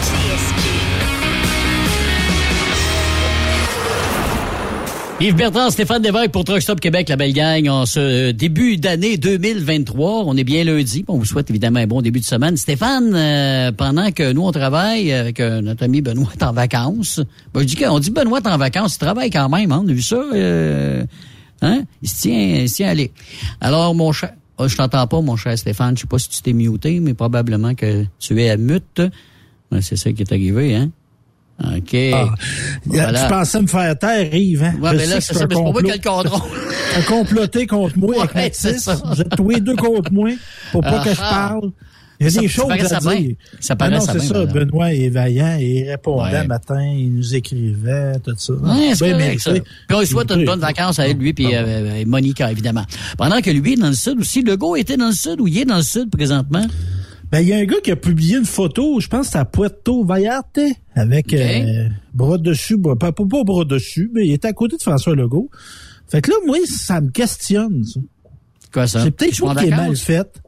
[5.22, 9.16] Yves Bertrand, Stéphane Lévesque pour Truck Stop Québec, la belle gang, en ce début d'année
[9.16, 10.26] 2023.
[10.26, 11.05] On est bien lundi.
[11.07, 12.57] On vous souhaite évidemment un bon début de semaine.
[12.57, 17.22] Stéphane, euh, pendant que nous, on travaille, euh, que notre ami Benoît en vacances,
[17.53, 19.93] ben, je dis qu'on dit Benoît en vacances, il travaille quand même, hein, on a
[19.93, 20.18] vu ça.
[20.18, 21.05] Euh,
[21.61, 21.84] hein?
[22.01, 23.13] Il se tient, il se tient à aller.
[23.61, 26.41] Alors, mon cher, oh, je t'entends pas, mon cher Stéphane, je sais pas si tu
[26.41, 29.01] t'es muté, mais probablement que tu es à mute.
[29.72, 30.89] Ouais, C'est ça qui est arrivé, hein?
[31.64, 31.95] OK.
[32.14, 32.36] Ah,
[32.86, 33.24] Voilà.
[33.24, 34.74] Tu pensais me faire taire, Yves, hein?
[34.82, 36.30] Ouais, Je mais sais là, c'est ça, mais c'est pour moi a le.
[36.93, 38.60] T'as comploté contre moi avec Ouais, Mathis.
[38.60, 38.95] c'est ça.
[39.06, 40.30] Vous êtes tous les deux contre moi
[40.74, 41.49] pour pas que je Ah, ah.
[41.49, 41.72] parle.
[42.20, 43.16] Il y a Ça- des choses à bien.
[43.16, 43.36] dire.
[43.60, 44.45] Ça Ah paraît non, ça c'est bien, ça.
[44.45, 46.41] Benoît est vaillant et il répondait Ouais.
[46.43, 48.53] le matin, il nous écrivait, tout ça.
[48.53, 49.39] Ouais, c'est Ben mérité.
[49.41, 49.51] ça.
[49.51, 49.62] Puis
[49.95, 52.86] on lui souhaite une bonne vacances à lui, puis euh, et Monica, évidemment.
[53.18, 55.58] Pendant que lui est dans le sud aussi, Legault était dans le sud, ou il
[55.60, 56.66] est dans le sud présentement?
[57.36, 60.05] Ben, il y a un gars qui a publié une photo, je pense à Puerto
[60.05, 60.61] Vallarta,
[60.95, 64.81] avec euh, bras dessus, bras, pas, pas, bras dessus, mais il était à côté de
[64.81, 65.49] François Legault.
[66.07, 67.99] Fait que là, moi, ça me questionne, ça.
[68.71, 69.03] Quoi ça?
[69.03, 70.01] C'est peut-être moi qui est mal vacances?
[70.01, 70.41] fait.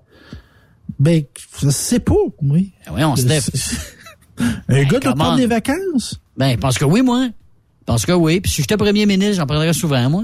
[0.97, 1.23] Ben,
[1.61, 2.71] je sais pas, oui.
[2.85, 3.49] Ben voyons, Steph.
[4.69, 5.35] Un gars doit prendre on.
[5.35, 6.21] des vacances.
[6.37, 7.25] Ben, je pense que oui, moi.
[7.25, 8.39] Je pense que oui.
[8.39, 10.23] Puis si j'étais premier ministre, j'en prendrais souvent, moi.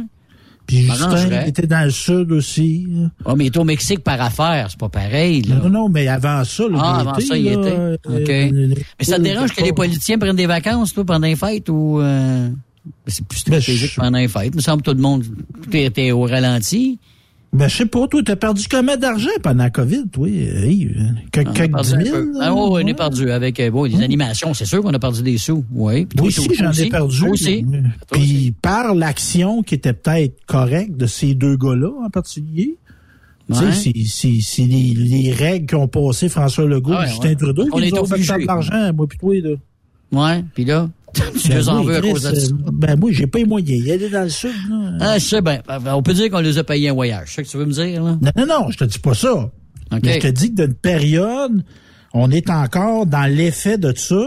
[0.65, 2.87] Puis Justin était dans le sud aussi.
[2.89, 3.09] là.
[3.25, 5.55] Oh, mais il est au Mexique par affaire, c'est pas pareil, là.
[5.55, 7.77] Non, non, mais avant ça, là, Ah, il avant était, ça, il là, était.
[7.77, 8.29] euh, OK.
[8.29, 11.69] euh, Mais ça te dérange que les politiciens prennent des vacances, toi, pendant les fêtes,
[11.69, 11.99] ou...
[11.99, 12.49] euh,
[13.07, 14.51] c'est plus Ben, stratégique je- pendant les fêtes?
[14.53, 15.23] Il me semble que tout le monde
[15.71, 16.97] était au ralenti.
[17.53, 20.31] Ben, je sais pas, toi, t'as perdu combien d'argent pendant la COVID, toi, euh?
[21.31, 22.31] Que- On a Quelques dix mille?
[22.41, 22.93] Ah, oh, on est Ouais.
[22.95, 25.63] perdu avec euh, bon, les animations, c'est sûr qu'on a perdu des sous.
[25.71, 26.05] Oui.
[26.07, 27.29] Puis toi, aussi, j'en ai perdu.
[27.29, 27.63] Aussi.
[28.11, 32.75] Puis par l'action qui était peut-être correcte de ces deux gars-là en particulier,
[33.51, 33.71] tu Ouais.
[33.71, 33.93] sais,
[34.41, 37.35] c'est- les, les règles qu'ont passé François Legault Ah ouais, et Justin ouais.
[37.35, 38.33] Trudeau On est obligé.
[38.33, 39.49] de l'argent, moi pis toi, là.
[40.11, 40.43] Ouais.
[40.55, 42.51] Puis là, Ben oui, veux à Chris, cause de ça.
[42.71, 43.83] Ben moi, j'ai pas les moyens.
[43.85, 44.91] Il est dans le sud, là.
[44.99, 45.61] Ah, je sais bien.
[45.87, 47.29] On peut dire qu'on les a payés un voyage.
[47.29, 48.17] C'est ça que tu veux me dire, là?
[48.21, 49.33] Non, non, non, je te dis pas ça.
[49.33, 49.51] OK.
[50.03, 51.63] Mais je te dis que d'une période,
[52.13, 54.23] on est encore dans l'effet de ça,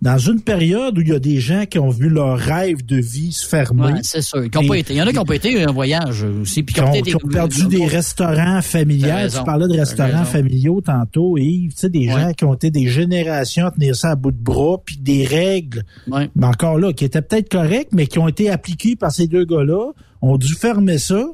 [0.00, 2.96] dans une période où il y a des gens qui ont vu leur rêve de
[2.98, 3.94] vie se fermer.
[3.94, 4.48] Ouais, c'est sûr.
[4.48, 4.94] Qui ont Et- pas été.
[4.94, 6.62] Il y en a qui n'ont pas été un voyage aussi.
[6.62, 9.38] Puis qui ont, qui ont perdu des restaurants raison.
[9.40, 11.72] Tu parlais de restaurants familiaux tantôt, Yves.
[11.72, 12.20] Tu sais, des Ouais.
[12.20, 15.24] gens qui ont été des générations à tenir ça à bout de bras, puis des
[15.24, 16.30] règles, Ouais.
[16.36, 19.44] mais encore là, qui étaient peut-être correctes, mais qui ont été appliquées par ces deux
[19.44, 19.90] gars-là,
[20.22, 21.24] ont dû fermer ça.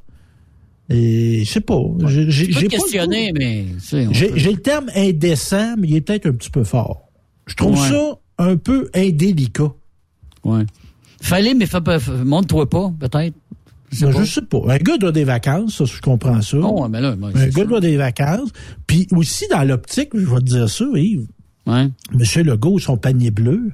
[0.90, 1.80] Et je sais pas.
[2.06, 3.66] J'ai pas questionner, mais...
[4.12, 7.10] j'ai peut- le terme indécent, mais il est peut-être un petit peu fort.
[7.46, 9.72] Je trouve ça un peu indélicat.
[10.44, 10.64] Ouais.
[11.20, 11.66] Fallait, mais
[12.24, 13.34] montre-toi pas, peut-être.
[13.90, 14.24] Je sais Ben.
[14.24, 14.58] Je sais pas.
[14.68, 16.58] Un gars doit des vacances, ça, je comprends ça.
[16.58, 17.66] Oh, ouais, mais là, moi, un gars sûr.
[17.66, 18.50] doit des vacances.
[18.86, 21.26] Puis aussi, dans l'optique, je vais te dire ça, Yves,
[21.66, 21.88] Ouais.
[22.12, 23.72] Monsieur Legault, son panier bleu,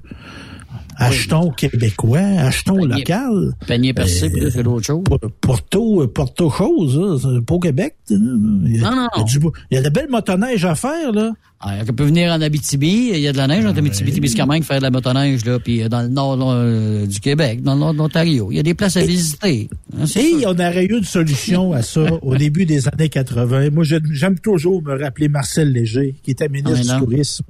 [1.01, 3.53] achetons québécois, achetons Panier- local.
[3.67, 5.05] Panier percé, Euh, plus que d'autres choses.
[5.05, 7.97] P- Porto, Porto chose, là, c'est pas au Québec.
[8.11, 9.25] Il y a, Non, non, il y a non.
[9.25, 9.39] du
[9.71, 11.33] il y a de belles motoneiges à faire, là.
[11.63, 14.63] Ah, on peut venir en Abitibi, il y a de la neige en Abitibi, Témiscamingue,
[14.63, 17.81] faire de la motoneige, là, puis euh, dans le nord euh, du Québec, dans le
[17.81, 18.51] nord de l'Ontario.
[18.51, 19.69] Il y a des places à visiter.
[19.99, 23.69] Hein, Et on aurait eu une solution à ça au début des années 80.
[23.73, 27.45] Moi, j'aime toujours me rappeler Marcel Léger, qui était ministre Ah, du Tourisme.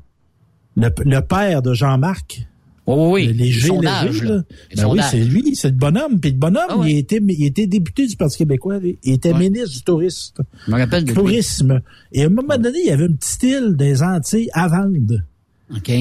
[0.77, 2.47] Le, le père de Jean-Marc.
[2.87, 4.43] Oui, oui, Léger, Les sondages, Léger, là.
[4.77, 6.19] Ben oui, c'est lui, c'est le bonhomme.
[6.19, 6.93] Puis le bonhomme, Ah ouais.
[6.93, 8.79] il, était, il était député du Parti québécois.
[9.05, 9.39] Il était Ouais.
[9.39, 10.43] ministre du tourisme.
[10.67, 11.15] Je me rappelle de lui.
[11.15, 11.81] tourisme.
[12.13, 15.19] Et à un moment donné, il y avait un petit île des Antilles à vendre.
[15.77, 15.93] OK.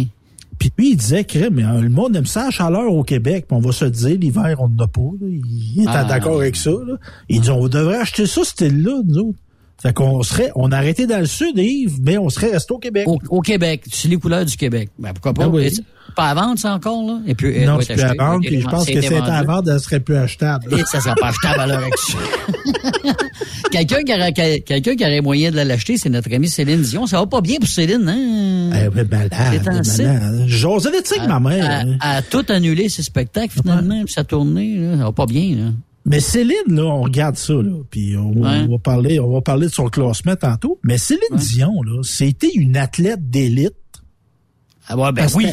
[0.57, 3.45] Puis lui, il disait que mais, euh, le monde aime ça la chaleur au Québec.
[3.47, 5.01] Puis on va se dire, l'hiver, on n'en a pas.
[5.21, 5.27] là.
[5.29, 6.03] Il était Ah.
[6.05, 6.71] d'accord avec ça.
[6.71, 6.97] Là.
[7.29, 9.39] Il dit, on devrait acheter ça, ce île-là, nous autres.
[9.81, 12.79] Fait qu'on serait, on a arrêté dans le sud, Yves, mais on serait resté au
[12.79, 13.07] Québec.
[13.07, 14.89] Au, au Québec, c'est les couleurs du Québec.
[14.99, 15.45] Ben, pourquoi pas?
[15.47, 15.71] Ben oui.
[15.73, 15.83] C'est
[16.15, 17.19] Pas à vendre, ça, encore, là?
[17.27, 18.41] Et puis, elle non, c'est plus à vendre.
[18.45, 19.31] Puis je pense c'est que c'était vendu.
[19.31, 20.73] à vendre, elle serait plus achetable.
[20.77, 23.13] Et ça sera pas achetable à l'heure actuelle.
[23.71, 27.07] quelqu'un qui aurait, quel- quelqu'un qui aurait moyen de l'acheter, c'est notre amie Céline Dion.
[27.07, 28.71] Ça va pas bien pour Céline, hein?
[28.73, 30.05] Eh malade, C'est un site.
[30.05, 30.43] malade.
[30.47, 31.85] J'osais le dire, ma mère.
[32.01, 35.55] À, à tout annuler ses spectacles, finalement, puis sa tournée, là, ça va pas bien,
[35.55, 35.71] là.
[36.09, 38.65] Mais Céline, là, on regarde ça, là, puis on, Ouais.
[38.67, 40.77] on va parler, on va parler de son classement tantôt.
[40.83, 43.75] Mais Céline Dion, là, c'était une athlète d'élite.
[44.87, 45.45] Ah ouais, ben oui.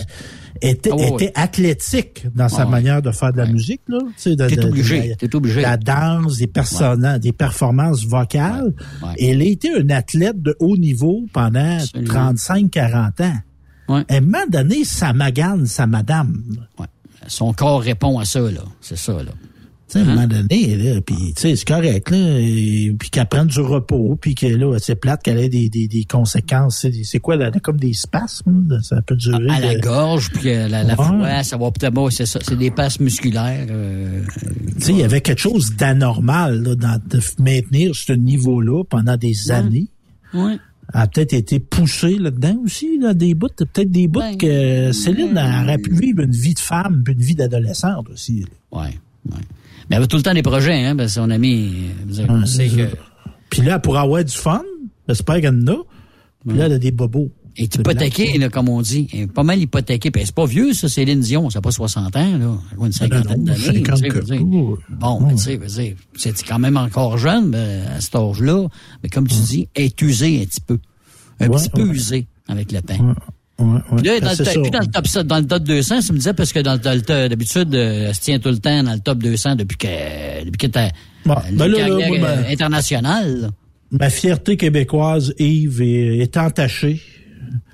[0.63, 1.33] Était, Ah ouais, était ouais.
[1.35, 2.71] athlétique dans sa Ah ouais.
[2.71, 3.53] manière de faire de la Ouais.
[3.53, 3.99] musique, là.
[4.01, 5.61] Tu sais, de- T'es obligé, de- t'es obligé.
[5.61, 8.73] La danse, des personnages, des performances vocales.
[9.03, 9.09] Ouais.
[9.19, 12.33] Et elle a été une athlète de haut niveau pendant Absolument.
[12.33, 13.35] 35-40 ans.
[13.91, 14.05] Ouais.
[14.09, 16.43] À un moment donné, ça magane, sa madame.
[16.79, 16.87] Ouais.
[17.27, 18.63] Son corps répond à ça, là.
[18.81, 19.33] C'est ça, là.
[19.89, 23.27] Sais, à un moment donné, là, puis tu sais, c'est correct, là, et- puis qu'elle
[23.27, 26.79] prenne du repos, puis que là, c'est plate qu'elle ait des, des, des conséquences.
[26.79, 29.49] C'est, c'est quoi, là, comme des spasmes, là, ça peut durer.
[29.49, 31.43] À la de- gorge, puis euh, la, la Ouais.
[31.45, 32.41] ça va peut-être bon, c'est ça.
[32.43, 33.67] C'est des passes musculaires.
[33.71, 34.23] euh,
[34.79, 39.17] Tu sais, il y avait quelque chose d'anormal là, dans, de maintenir ce niveau-là pendant
[39.17, 39.87] des années.
[40.95, 44.93] Elle a peut-être été poussée là-dedans aussi, là, des bouts, peut-être des bouts Ben, que
[44.93, 48.41] Céline elle aurait pu vivre une vie de femme, puis une vie d'adolescente aussi.
[48.41, 48.47] là.
[48.81, 48.95] Ouais,
[49.89, 51.73] Mais elle avait tout le temps des projets, hein, parce que son ami,
[52.07, 52.97] vous savez, on Ouais, sait c'est que ça.
[53.51, 54.63] Puis là, pour avoir du fun,
[55.09, 55.77] j'espère qu'elle en a.
[56.47, 57.31] Puis là, elle a des bobos.
[57.57, 59.09] elle est hypothéquée, là, comme on dit.
[59.13, 60.11] Elle est pas mal hypothéquée.
[60.11, 61.49] Puis c'est pas vieux, ça, Céline Dion.
[61.51, 62.55] Ça n'a pas 60 ans, là.
[62.73, 63.59] Elle a une cinquantaine d'années.
[63.61, 64.43] 50 tu sais, que- je veux dire.
[64.47, 64.77] ouh.
[64.91, 68.67] Bon, tu sais, c'est quand même encore jeune, ben, à cet âge-là.
[69.03, 70.79] Mais comme tu dis, elle est usée un petit peu.
[71.41, 71.95] Un Ouais, petit peu ouais.
[71.95, 72.95] usée avec le temps.
[72.95, 73.15] Ouais,
[73.59, 73.81] ouais.
[73.97, 74.61] Puis là, dans, Ben, le, ça.
[74.61, 76.75] puis dans le top 7, dans le top 200, tu me disais, parce que dans,
[76.75, 80.45] le- d'habitude, euh, elle se tient tout le temps dans le top 200 depuis que,
[80.45, 80.91] depuis qu'elle était
[81.25, 83.51] Bon, euh, ben ben- euh, internationale.
[83.91, 87.01] Ma fierté québécoise, Yves, est, est entachée.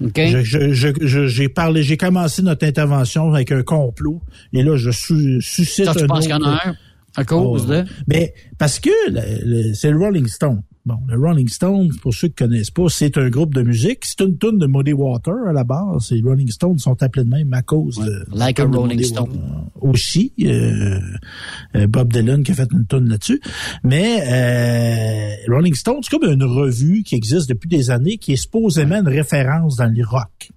[0.01, 0.21] OK?
[0.21, 4.21] Je- je- je- je- J'ai parlé, j'ai commencé notre intervention avec un complot,
[4.53, 6.75] et là, je su- suscite Ça, tu un penses qu'il y en a autre- un
[7.17, 7.85] à cause Oh, de...
[8.07, 8.91] Mais parce que
[9.75, 10.63] c'est le Rolling Stone.
[10.85, 14.01] Bon, le Rolling Stone, pour ceux qui connaissent pas, c'est un groupe de musique.
[14.05, 16.11] C'est une tune de Muddy Water à la base.
[16.11, 19.29] Les Rolling Stones sont appelés de même à cause de Like a de Rolling Stone.
[19.29, 19.65] Water.
[19.81, 20.99] Aussi, euh,
[21.77, 23.41] euh, Bob Dylan qui a fait une tune là-dessus.
[23.85, 28.37] Mais euh, Rolling Stone, c'est comme une revue qui existe depuis des années, qui est
[28.37, 30.51] supposément une référence dans le rock.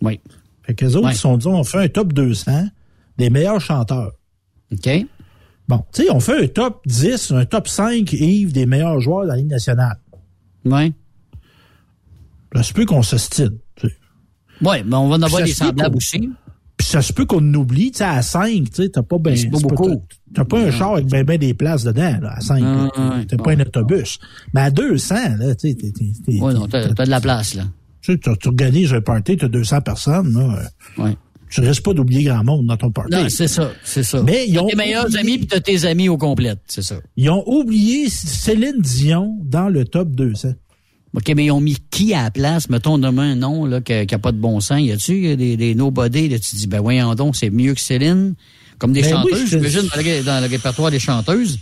[0.00, 0.20] Oui.
[0.62, 1.12] Fait qu'eux autres, Ouais.
[1.12, 2.68] ils se sont dit, on fait un top 200
[3.18, 4.12] des meilleurs chanteurs.
[4.72, 4.88] OK?
[5.68, 9.22] Bon, tu sais, on fait un top 10, un top 5, Yves, des meilleurs joueurs
[9.24, 9.98] de la Ligue nationale.
[10.64, 10.92] Oui.
[12.54, 13.58] Ça se peut qu'on s'ostine.
[13.74, 13.94] tu sais.
[14.62, 16.30] Oui, mais on va en avoir des semblables aussi.
[16.76, 19.34] Puis ça se peut qu'on oublie, tu sais, à 5, tu sais, t'as pas ben,
[19.50, 20.04] pas beaucoup.
[20.34, 22.60] T'as pas un char avec ben, ben des places dedans, là, à 5.
[22.60, 24.18] Non, ouais, T'as pas un autobus.
[24.52, 25.92] Mais à 200, là, tu sais, t'es-
[26.28, 27.64] Oui, non, t'as de la place, là.
[28.02, 30.60] tu sais, tu organises un party, t'as 200 personnes, là.
[30.98, 31.16] Oui.
[31.50, 33.12] Tu risques pas d'oublier grand monde dans ton party.
[33.12, 34.22] Non, c'est ça, c'est ça.
[34.22, 36.96] Mais ils ont tes meilleurs oublié- amis puis t'as tes amis au complète, c'est ça.
[37.16, 40.54] Ils ont oublié Céline Dion dans le top 200.
[41.14, 42.68] OK, mais ils ont mis qui à la place?
[42.68, 44.80] Mettons, nomme un nom là, qui n'a pas de bon sens.
[44.82, 46.28] Y a-tu des, des nobody?
[46.28, 48.34] Là, tu te dis, ben voyons donc, c'est mieux que Céline.
[48.78, 51.58] Comme des Ben oui, chanteuses, je te- j'imagine, dans, le- dans le répertoire des chanteuses.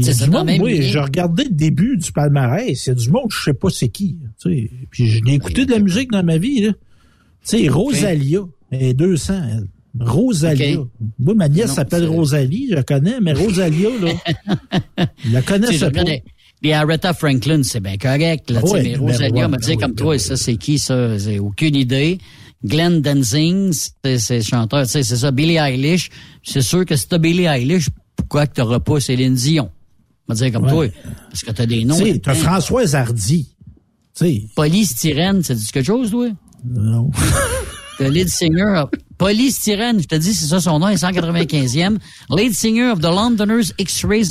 [0.00, 0.82] C'est même lignée.
[0.82, 2.88] j'ai regardé le début du palmarès.
[2.88, 4.16] A du monde, je sais pas c'est qui.
[4.42, 4.70] Tu sais.
[4.90, 6.62] Puis je l'ai écouté de la musique dans ma vie.
[6.62, 6.72] là.
[7.46, 8.40] Tu sais, Rosalia,
[8.80, 9.34] elle est 200.
[9.50, 9.66] elle.
[10.00, 10.78] Rosalia.
[11.20, 14.12] Moi, ma nièce s'appelle Rosalie, je la connais, mais Rosalia, là,
[15.24, 16.02] je la je pas.
[16.62, 18.50] les- Aretha Franklin, c'est bien correct.
[18.50, 20.20] Là, Ouais, mais ben Rosalia m'a ben dit oui, comme ben toi, oui.
[20.20, 21.16] ça c'est qui ça?
[21.18, 22.18] J'ai aucune idée.
[22.64, 23.72] Glenn Danzig,
[24.18, 25.30] c'est chanteur, c'est ça.
[25.30, 26.08] Billie Eilish,
[26.42, 29.70] c'est sûr que si t'as Billie Eilish, pourquoi que t'auras pas Céline Dion?
[30.26, 30.86] On va dire comme toi.
[31.30, 31.98] Parce que t'as des noms.
[31.98, 32.34] Tu sais, t'as.
[32.34, 33.54] Françoise Hardy.
[34.16, 36.28] Tu sais, Polystyrène, ça dit quelque chose, toi?
[36.64, 37.10] non.
[37.98, 41.98] The lead singer of Polystyrène, je te dis, c'est ça son nom, il est 195e.
[42.30, 44.24] Lead singer of the Londoners X-Rays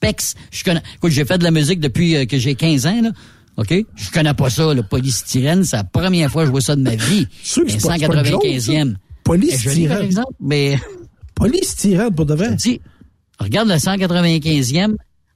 [0.00, 0.34] Specs.
[0.52, 3.10] Je connais, écoute, j'ai fait de la musique depuis euh, que j'ai 15 ans, là.
[3.56, 3.72] OK?
[3.96, 5.64] Je connais pas ça, le polystyrène.
[5.64, 7.26] C'est la première fois que je vois ça de ma vie.
[7.42, 8.60] Sûr que c'est pas- c'est pas une joke, 195e.
[8.60, 8.72] ça.
[8.72, 9.88] Eh, joli, Polystyrène.
[9.88, 10.78] par exemple, mais
[11.34, 12.54] Polystyrène, pour de vrai.
[12.56, 12.80] dis,
[13.40, 14.94] regarde le 195e.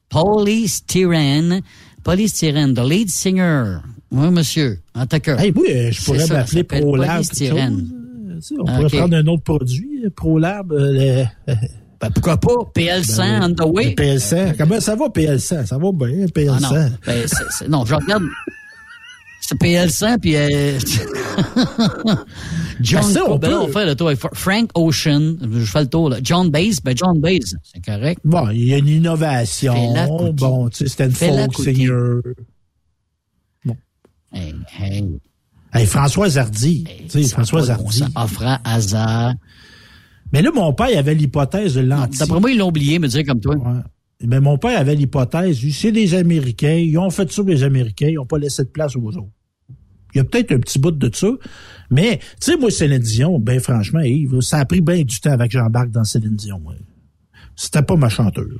[0.09, 1.61] Polystyrène.
[2.03, 3.77] Polystyrène, the lead singer.
[4.11, 4.79] Oui, monsieur.
[4.95, 5.37] En cas.
[5.37, 7.23] Hey, oui, euh, je pourrais m'appeler ProLab.
[7.41, 7.61] Euh,
[8.57, 10.71] On Ah, pourrait prendre un autre produit, euh, ProLab.
[10.71, 11.53] euh, le-
[12.01, 12.53] Ben, pourquoi pas?
[12.73, 13.89] PL100 on the way.
[13.89, 14.55] Le PL100.
[14.57, 15.65] Comment ça va, PL100?
[15.65, 16.65] Ça va bien, PL100.
[16.71, 16.89] Ah non.
[17.05, 17.25] Ben,
[17.69, 18.23] non, je regarde.
[19.41, 20.35] C'est PL100, puis...
[20.37, 20.77] Euh,
[22.81, 23.01] John...
[23.01, 23.57] Ben, ça, on ben peut.
[23.59, 24.11] on fait le tour.
[24.33, 26.09] Frank Ocean, je fais le tour.
[26.09, 26.17] Là.
[26.23, 28.21] John Bass, ben John Bass, c'est correct.
[28.23, 29.73] Bon, il y a une innovation.
[30.33, 32.19] Bon, tu sais, c'était une folk singer.
[34.33, 35.03] Hey, hey,
[35.73, 36.83] Hey, Françoise Hardy.
[36.87, 38.03] hey, bon Hardy.
[38.15, 39.33] Offrant hasard.
[40.33, 42.17] Mais là, mon père avait l'hypothèse de l'anti.
[42.19, 43.55] D'après moi, ils l'ont oublié, me dire comme toi.
[43.55, 43.79] Ouais.
[44.25, 48.15] Mais mon père avait l'hypothèse, c'est des Américains, ils ont fait ça les Américains, ils
[48.15, 49.23] n'ont pas laissé de place aux autres.
[50.13, 51.27] Il y a peut-être un petit bout de ça,
[51.91, 55.31] mais, tu sais, moi, Céline Dion, ben franchement, Yves, ça a pris bien du temps
[55.31, 56.59] avec j'embarque dans Céline Dion.
[56.65, 56.75] ouais.
[57.55, 58.57] C'était pas ma chanteuse.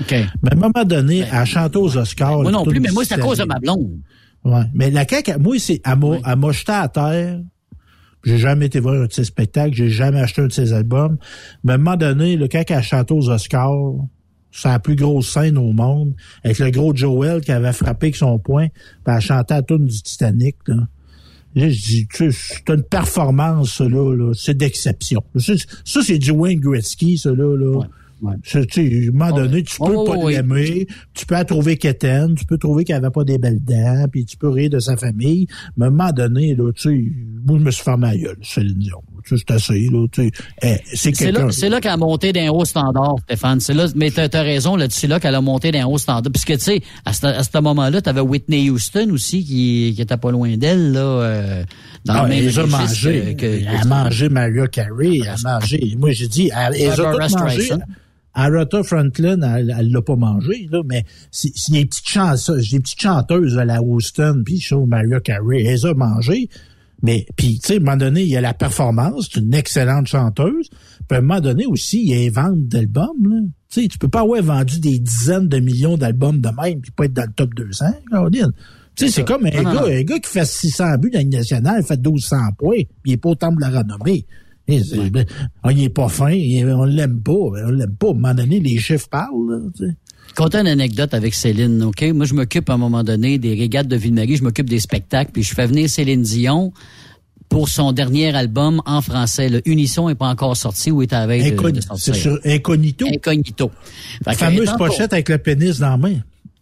[0.00, 0.10] OK.
[0.10, 2.38] Mais à un moment donné, elle chantait aux Oscars.
[2.38, 3.98] Ben, Moi non plus, mais moi, c'est à cause de ma blonde.
[4.44, 4.64] Ouais.
[4.74, 6.18] Mais la CAQ, moi, c'est, elle m'a, Oui.
[6.26, 7.40] elle m'a jeté à terre.
[8.24, 11.16] J'ai jamais été voir un de ses spectacles, j'ai jamais acheté un de ses albums.
[11.64, 13.94] Mais à un moment donné, le quand elle chantait aux Oscars,
[14.52, 16.14] c'est la plus grosse scène au monde,
[16.44, 19.86] avec le gros Joel qui avait frappé avec son poing, puis elle chantait à tune
[19.86, 20.76] du Titanic, là.
[21.56, 25.24] je dis, tu sais, c'est une performance, ça, là, là c'est d'exception.
[25.36, 27.56] Ça, ça, c'est du Wayne Gretzky, ça, là.
[27.56, 27.78] là.
[27.78, 27.86] Ouais.
[28.22, 28.34] Ouais.
[28.44, 30.34] Tu sais, à un moment donné, tu peux Oh, pas oui.
[30.34, 34.06] l'aimer, tu peux la trouver quétaine, tu peux trouver qu'elle avait pas des belles dents,
[34.12, 37.12] puis tu peux rire de sa famille, mais à un moment donné, là, tu sais,
[37.44, 39.02] moi, je me suis fermé la gueule, Céline Dion.
[39.24, 40.30] Tu sais, c'est assez, là, tu sais.
[40.62, 41.46] Eh, c'est quelqu'un.
[41.46, 43.58] là, c'est là qu'elle a monté d'un haut standard, Stéphane.
[43.60, 46.30] C'est là, mais t'as, t'as raison là-dessus, c'est là qu'elle a monté d'un haut standard.
[46.32, 50.16] Puisque, tu sais, à ce, à ce moment-là, t'avais Whitney Houston aussi qui, qui était
[50.16, 51.64] pas loin d'elle, là, euh,
[52.04, 53.34] dans Ah, le même elle a mangé.
[53.36, 55.94] que- que- elle a mangé Maria Carey, elle a mangé.
[55.98, 57.70] Moi, j'ai dit, elle, elle a mangé.
[58.34, 63.00] Aretha Franklin, elle, l'a pas mangé, là, mais c'est c'est des petites chanteuses, des petites
[63.00, 66.48] chanteuses à la Houston, puis show Maria Carey, elle les a mangées.
[67.02, 69.52] Mais, puis, tu sais, à un moment donné, il y a la performance, c'est une
[69.54, 70.68] excellente chanteuse.
[71.08, 73.40] Puis, à un moment donné aussi, il y a les ventes d'albums, là.
[73.70, 76.90] Tu sais, tu peux pas avoir vendu des dizaines de millions d'albums de même puis
[76.90, 78.52] pas être dans le top 200, Caroline.
[78.94, 79.86] Tu sais, c'est comme un Non, gars, non.
[79.86, 83.12] un gars qui fait 600 buts dans la nationale, il fait 1200 points, puis il
[83.12, 84.26] est pas au temple de la renommée.
[85.10, 85.26] Ben,
[85.78, 88.08] est pas fin, on l'aime pas, ben, on l'aime pas.
[88.08, 89.96] À un moment donné, les chiffres parlent, là, tu sais.
[90.60, 92.02] Une anecdote avec Céline, OK?
[92.14, 95.30] Moi, je m'occupe à un moment donné des régates de Ville-Marie, je m'occupe des spectacles,
[95.32, 96.72] puis je fais venir Céline Dion
[97.52, 99.50] pour son dernier album en français.
[99.50, 103.06] Le Unisson n'est pas encore sorti ou est à la veille de, C'est sur Incognito.
[103.06, 103.70] Incognito.
[104.24, 106.14] La fameuse pochette avec le pénis dans la main.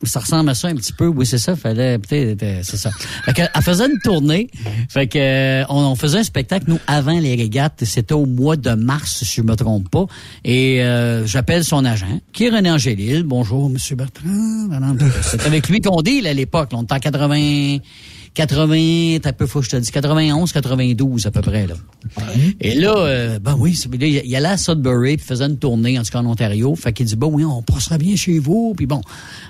[0.03, 1.07] Ça ressemble à ça un petit peu.
[1.07, 1.57] Oui, c'est ça.
[1.57, 2.90] Fallait peut-être, euh, c'est ça.
[3.24, 4.48] Fait que, elle faisait une tournée.
[4.88, 7.84] Fait que, euh, on, on faisait un spectacle nous avant les régates.
[7.84, 10.07] C'était au mois de mars, si je me trompe pas.
[10.44, 13.24] Et euh, j'appelle son agent, qui est René Angélil.
[13.24, 14.68] Bonjour, Monsieur Bertrand.
[15.22, 16.70] C'est avec lui qu'on dit à l'époque.
[16.72, 17.78] On était en 80.
[18.35, 21.74] 80, t'as peu, faut que je te dise, 91, 92 à peu près, là.
[22.61, 26.03] Et là, euh, ben oui, là, il allait à Sudbury, puis faisait une tournée, en
[26.03, 26.74] tout cas en Ontario.
[26.76, 29.01] Fait qu'il dit, bon, oui, on passera bien chez vous, puis bon.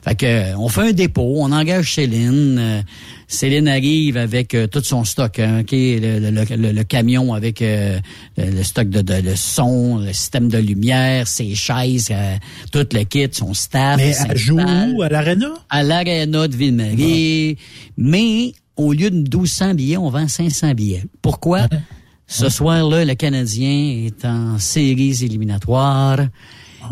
[0.05, 2.57] Fait que, euh, on fait un dépôt, on engage Céline.
[2.59, 2.81] euh,
[3.28, 7.33] Céline arrive avec euh, tout son stock, hein, OK, le, le- le- le- le camion
[7.33, 8.01] avec euh,
[8.37, 12.35] le, le stock de, de, de son, le système de lumière, ses chaises, euh,
[12.72, 13.99] tout le kit, son staff.
[13.99, 15.03] Mais elle joue où?
[15.03, 15.53] À l'Arena?
[15.68, 17.57] à l'Arena de Ville-Marie.
[17.97, 21.05] Mais au lieu de 1200 billets, on vend 500 billets.
[21.22, 21.66] Pourquoi?
[22.26, 26.20] Ce soir-là, le Canadien est en séries éliminatoires.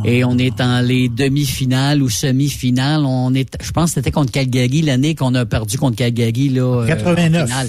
[0.04, 3.04] Et on est en les demi-finales ou semi-finales.
[3.06, 6.62] On est, je pense que c'était contre Calgary l'année qu'on a perdu contre Calgary là.
[6.82, 7.42] euh, 89.
[7.42, 7.68] en finale.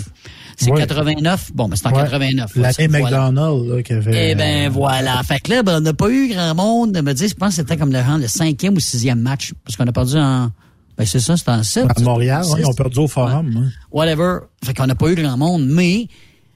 [0.57, 0.79] C'est Ouais.
[0.79, 1.51] 89.
[1.53, 2.01] Bon, mais c'est en Ouais.
[2.01, 2.51] 89.
[2.57, 3.31] L'année Voilà.
[3.31, 4.31] McDonald, là, qui avait...
[4.31, 5.23] Eh ben voilà.
[5.23, 7.01] Fait que là, ben, on n'a pas eu grand monde.
[7.01, 9.53] Me dire, je pense que c'était comme le, le cinquième ou sixième match.
[9.63, 10.51] Parce qu'on a perdu en.
[10.99, 11.85] Ben c'est ça, c'était en sept.
[11.89, 13.55] à Montréal, ouais, ils ont perdu au Forum.
[13.57, 13.69] hein.
[13.91, 14.39] Whatever.
[14.63, 15.65] Fait qu'on n'a pas eu grand monde.
[15.65, 16.07] Mais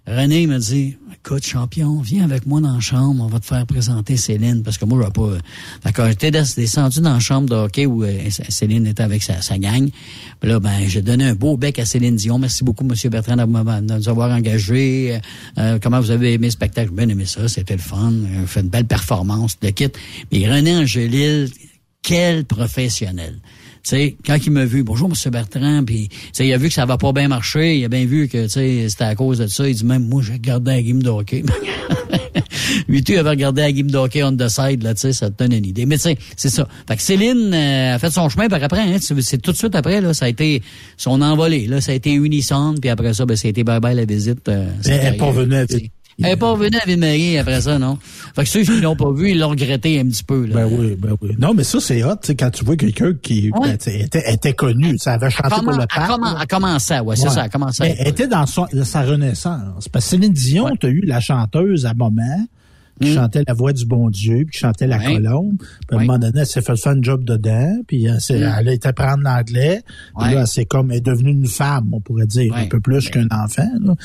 [0.06, 3.66] René me dit Écoute, champion, viens avec moi dans la chambre, on va te faire
[3.66, 4.62] présenter Céline.
[4.62, 5.38] Parce que moi, je vais pas.
[5.82, 8.20] Fait que j'étais des- descendu dans la chambre de hockey où euh,
[8.50, 9.90] Céline était avec sa, sa gang.
[10.42, 12.38] Puis là, ben, j'ai donné un beau bec à Céline Dion.
[12.38, 13.10] Merci beaucoup, M.
[13.10, 15.20] Bertrand, de nous avoir engagés.
[15.58, 16.90] Euh, comment vous avez aimé le spectacle?
[16.90, 18.12] J'ai bien aimé ça, c'était le fun.
[18.12, 19.88] Euh, fait une belle performance, le kit.
[20.34, 21.50] Mais René Angélil,
[22.02, 23.40] quel professionnel.
[23.84, 26.70] Tu sais, quand il m'a vu, bonjour Monsieur Bertrand, puis tu sais, il a vu
[26.70, 29.14] que ça va pas bien marcher, il a bien vu que tu sais, c'était à
[29.14, 29.68] cause de ça.
[29.68, 31.44] Il dit même moi j'ai regardé la game de hockey.
[32.88, 35.30] Lui, tu avais regardé la game de hockey on the side, là, tu sais, ça
[35.30, 35.86] te donne une idée.
[35.86, 36.66] Mais tu sais, c'est ça.
[36.88, 39.76] Fait que Céline euh, a fait son chemin par après, hein, c'est tout de suite
[39.76, 40.62] après, là, ça a été
[40.96, 41.68] son envolée.
[41.68, 44.48] Là, ça a été Unison, puis après ça, ben, ça a été bye-bye la visite.
[44.48, 45.66] euh, Elle n'est pas venue.
[46.20, 47.98] Elle n'est pas revenue à Ville-Marie après ça, non?
[48.36, 50.56] Fait que ceux qui l'ont pas vu, ils l'ont regretté un petit peu, là.
[50.56, 51.32] Ben oui, ben oui.
[51.40, 54.54] Non, mais ça, c'est hot, tu sais, quand tu vois quelqu'un qui ben, était, était
[54.54, 56.10] connu, ça avait chanté Comment, pour le elle, parc.
[56.12, 56.38] comment, là.
[56.42, 57.30] elle commençait, ouais, c'est Ouais.
[57.34, 57.84] ça, elle commençait.
[57.84, 59.88] Mais elle était dans son- sa renaissance.
[59.90, 60.72] Parce que Céline Dion, Ouais.
[60.80, 62.46] tu as eu la chanteuse à moment
[63.02, 63.14] qui Mm.
[63.16, 65.00] chantait La Voix du Bon Dieu, puis qui chantait La.
[65.00, 65.58] Colombe.
[65.58, 68.40] Puis à un moment donné, elle s'est fait faire un job dedans, puis elle, s'est-
[68.40, 68.54] Mm.
[68.60, 69.82] elle a été prendre l'anglais.
[70.20, 73.10] Puis là, c'est comme, elle est devenue une femme, on pourrait dire, un peu plus
[73.10, 73.70] qu'un enfant.
[73.82, 73.96] Là.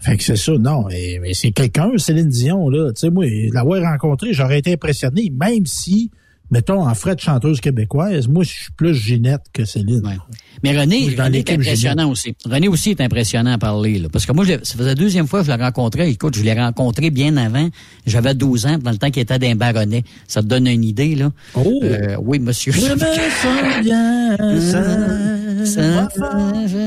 [0.00, 0.86] Fait que c'est ça, non.
[0.88, 2.92] Mais, mais c'est quelqu'un, Céline Dion, là.
[2.92, 6.10] Tu sais, moi, l'avoir rencontré, j'aurais été impressionné, même si,
[6.50, 10.06] mettons, en frais de chanteuse québécoise, moi, je suis plus Ginette que Céline.
[10.06, 10.16] Ouais.
[10.62, 12.34] Mais René, dans René est impressionnant aussi.
[12.44, 13.98] René aussi est impressionnant à parler.
[13.98, 16.08] Là, parce que moi, je ça faisait la deuxième fois que je l'ai rencontré.
[16.08, 17.68] Écoute, je l'ai rencontré bien avant.
[18.06, 20.02] J'avais 12 ans, dans le temps qu'il était d'un baronnet.
[20.28, 21.30] Ça te donne une idée, là.
[21.54, 21.80] Oh!
[21.82, 22.72] Euh, oui, monsieur.
[22.72, 26.08] Je me sens bien, ça, Ça-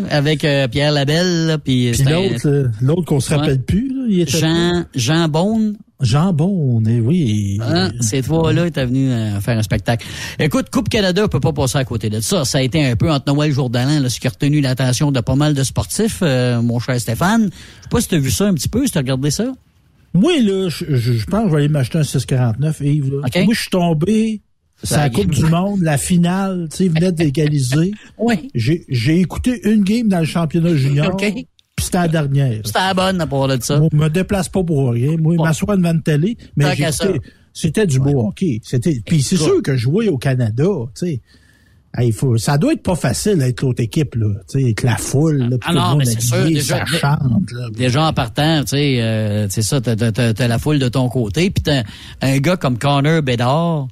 [0.09, 3.37] avec euh, Pierre Labelle, là, puis l'autre, euh, l'autre qu'on se Ouais.
[3.37, 7.59] rappelle plus, là, il était Jean, Jean Beaune, Jean Bon, eh oui.
[7.61, 10.05] Hein, ces trois-là étaient venus euh, faire un spectacle.
[10.39, 12.45] Écoute, Coupe Canada peut pas passer à côté de ça.
[12.45, 14.61] Ça a été un peu entre Noël et Jour d'An, là, ce qui a retenu
[14.61, 17.49] l'attention de pas mal de sportifs, euh, mon cher Stéphane.
[17.51, 19.29] Je sais pas si tu as vu ça un petit peu, si tu as regardé
[19.29, 19.51] ça.
[20.13, 23.11] Moi, là, je, je- je pense que je vais aller m'acheter un 649, Yves.
[23.15, 23.17] Là.
[23.27, 23.35] OK.
[23.43, 24.41] Moi, je suis tombé,
[24.81, 27.91] c'est la Coupe du Monde, la finale, tu sais, venait d'égaliser.
[28.17, 28.49] Oui.
[28.55, 31.13] J'ai j'ai écouté une game dans le championnat junior.
[31.13, 31.25] OK.
[31.89, 32.61] C'était la dernière.
[32.63, 33.79] C'était la bonne à part de ça.
[33.79, 35.17] Moi, je me déplace pas pour rien.
[35.17, 36.75] Moi, je m'assois devant une télé, mais
[37.51, 38.61] c'était du beau hockey.
[38.63, 41.21] C'était, puis c'est sûr que jouer au Canada, tu sais,
[41.99, 44.27] il faut, ça doit être pas facile d'être l'autre équipe, là.
[44.47, 47.69] Tu sais, avec la foule, là, ah non, mais c'est sûr, déjà, ça chante, là.
[47.75, 51.09] Déjà en partant, tu sais, euh, c'est ça, t'as, t'as, t'as, la foule de ton
[51.09, 51.81] côté, puis t'as
[52.21, 53.87] un gars comme Connor Bedard,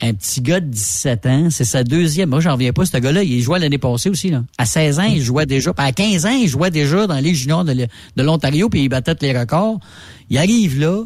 [0.00, 2.30] un petit gars de 17 ans, c'est sa deuxième.
[2.30, 4.42] Moi, j'en reviens pas, ce gars-là, il jouait l'année passée aussi, là.
[4.58, 7.64] À 16 ans, il jouait déjà, à 15 ans, il jouait déjà dans les juniors
[7.64, 7.86] de,
[8.16, 9.78] l'Ontario, puis il battait les records.
[10.30, 11.04] Il arrive là,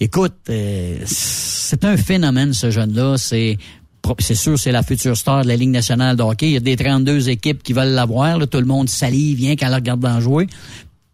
[0.00, 3.58] écoute, euh, c'est un phénomène, ce jeune-là, c'est
[4.18, 6.48] c'est sûr, c'est la future star de la Ligue nationale de hockey.
[6.48, 8.38] Il y a des 32 équipes qui veulent l'avoir.
[8.48, 10.46] Tout le monde salive, vient quand la regarde en jouer.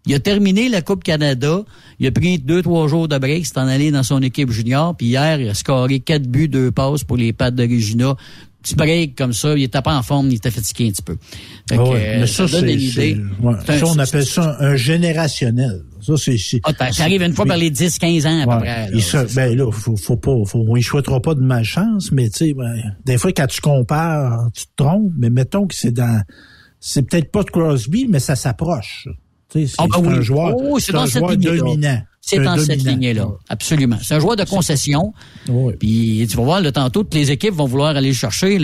[0.07, 1.63] Il a terminé la Coupe Canada.
[1.99, 3.45] Il a pris deux, trois jours de break.
[3.45, 4.97] C'est en allé dans son équipe junior.
[4.97, 8.17] Puis hier, il a scoré quatre buts, deux passes pour les pattes de Regina.
[8.63, 9.57] Petit break comme ça.
[9.57, 11.17] Il était pas en forme, il était fatigué un petit peu.
[11.69, 15.83] Fait ah mais ça, ça, ça, on appelle ça un générationnel.
[16.03, 16.61] Ça, c'est.
[16.65, 18.91] Ah, t'arrives une fois par les 10, 15 ans, à peu près.
[18.91, 22.55] Là, ben là, faut, faut pas, faut, il souhaitera pas de malchance, mais tu sais,
[22.55, 22.75] ben,
[23.05, 26.23] des fois, quand tu compares, tu te trompes, mais mettons que c'est dans,
[26.81, 29.09] c'est peut-être pas de Crosby, mais ça s'approche.
[29.53, 32.03] C'est ah, ben un joueur, oh, c'est un joueur dominant.
[32.23, 33.29] C'est dans cette lignée-là.
[33.49, 33.97] Absolument.
[34.03, 35.13] C'est un joueur de concession.
[35.49, 35.75] Oui.
[35.79, 38.59] Puis tu vas voir, le tantôt, toutes les équipes vont vouloir aller le chercher.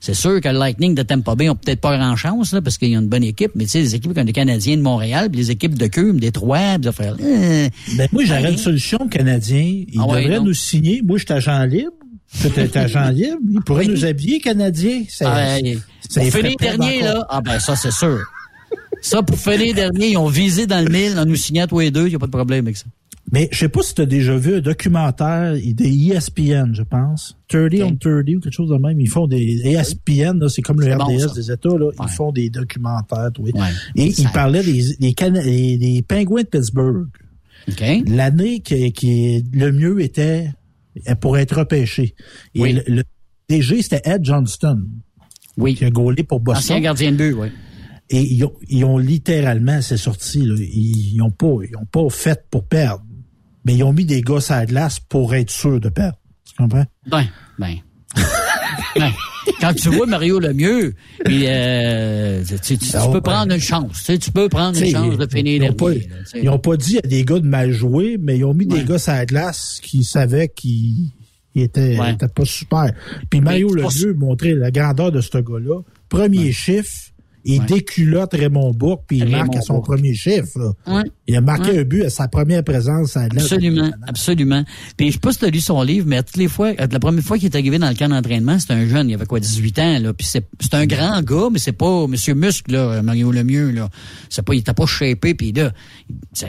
[0.00, 2.90] C'est sûr que le Lightning de Tampa Bay ont peut-être pas grand-chance là, parce qu'il
[2.90, 3.52] y a une bonne équipe.
[3.54, 6.20] Mais tu sais, les équipes comme les Canadiens de Montréal, puis les équipes de Cume,
[6.20, 7.16] des Trois, de faire.
[7.20, 9.84] Euh, ben, moi, j'aurais une solution Canadien.
[9.92, 11.02] Ils ah devraient nous signer.
[11.02, 11.92] Moi, je suis agent libre.
[12.42, 13.38] Peut-être agent libre.
[13.50, 15.02] Ils pourraient nous habiller Canadiens.
[15.22, 15.56] Ah,
[16.14, 17.26] pour finir dernier, là.
[17.30, 18.20] Ah ben ça, c'est sûr.
[19.00, 21.90] Ça, pour finir dernier, ils ont visé dans le mille en nous signant tous les
[21.90, 22.06] deux.
[22.06, 22.86] Il n'y a pas de problème avec ça.
[23.32, 27.36] Mais je sais pas si tu as déjà vu un documentaire des ESPN, je pense.
[27.48, 29.00] 30 on 30 ou quelque chose de même.
[29.00, 31.90] Ils font des ESPN, c'est comme le RDS des États, là.
[32.00, 33.52] Ils font des documentaires, oui.
[33.96, 37.08] Et ils parlaient des, des, des, pingouins de Pittsburgh.
[38.06, 40.50] L'année qui, qui le mieux était
[41.20, 42.14] pour être repêché.
[42.54, 43.02] Et le,
[43.48, 44.84] DG, c'était Ed Johnston.
[45.56, 45.74] Oui.
[45.74, 46.62] Qui a gaulé pour Boston.
[46.62, 47.48] Ancien gardien de but, oui.
[48.08, 52.08] Et ils ont, ils ont littéralement, c'est sorti, là, ils n'ont pas, ils ont pas
[52.08, 53.04] fait pour perdre.
[53.64, 56.18] Mais ils ont mis des gosses à la glace pour être sûr de perdre.
[56.44, 56.84] Tu comprends?
[57.08, 57.26] Ben,
[57.58, 57.76] ben.
[58.96, 59.12] ben.
[59.60, 64.04] Quand tu vois Mario Lemieux, puis, euh, tu, tu, peux prendre une chance.
[64.04, 65.92] Tu, tu peux prendre une chance de finir ils pas,
[66.34, 68.84] ils n'ont pas dit à des gars de mal jouer, mais ils ont mis des
[68.84, 71.12] gosses à la glace qui savaient qu'ils
[71.54, 71.96] étaient,
[72.34, 72.92] pas super.
[73.30, 75.80] Puis Mario Lemieux montrait la grandeur de ce gars-là.
[76.08, 77.12] Premier chiffre,
[77.46, 80.74] il déculotte Raymond Bourque, puis il marque à son premier chiffre.
[81.28, 84.64] Il a marqué un but à sa première présence à Absolument, absolument.
[84.96, 86.86] Puis je sais pas si tu as lu son livre, mais toutes les fois, euh,
[86.90, 89.26] la première fois qu'il est arrivé dans le camp d'entraînement, c'était un jeune, il avait
[89.26, 90.12] quoi, 18 ans, là.
[90.12, 93.88] Puis c'est un grand gars, mais c'est pas Monsieur Muscle, là, Mario Lemieux, là.
[94.28, 95.72] C'est pas, il était pas shapé, puis là,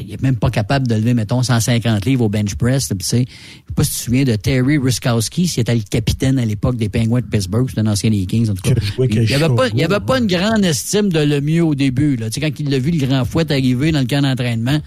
[0.02, 3.26] il est même pas capable de lever, mettons, 150 livres au bench press, tu sais.
[3.28, 6.78] Je sais pas si tu te souviens de Terry Ruskowski, c'était le capitaine à l'époque
[6.78, 8.80] des Penguins de Pittsburgh, c'était un ancien des Kings, en tout cas.
[9.00, 12.16] Il y avait pas, il y avait pas une grande estime de Lemieux au début,
[12.16, 12.30] là.
[12.30, 14.80] Tu sais, quand il l'a vu, le grand fouet arriver dans le camp d'entraînement,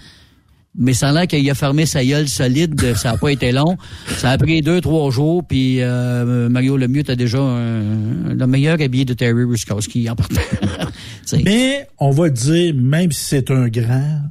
[0.75, 3.77] mais a l'air qu'il a fermé sa gueule solide, ça n'a pas été long.
[4.17, 9.03] Ça a pris deux, trois jours, puis euh, Mario Lemieux était déjà le meilleur habillé
[9.03, 10.41] de Terry Ruskowski en partant.
[11.45, 14.21] Mais on va dire, même si c'est un grand,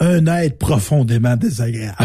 [0.00, 1.96] un être profondément désagréable.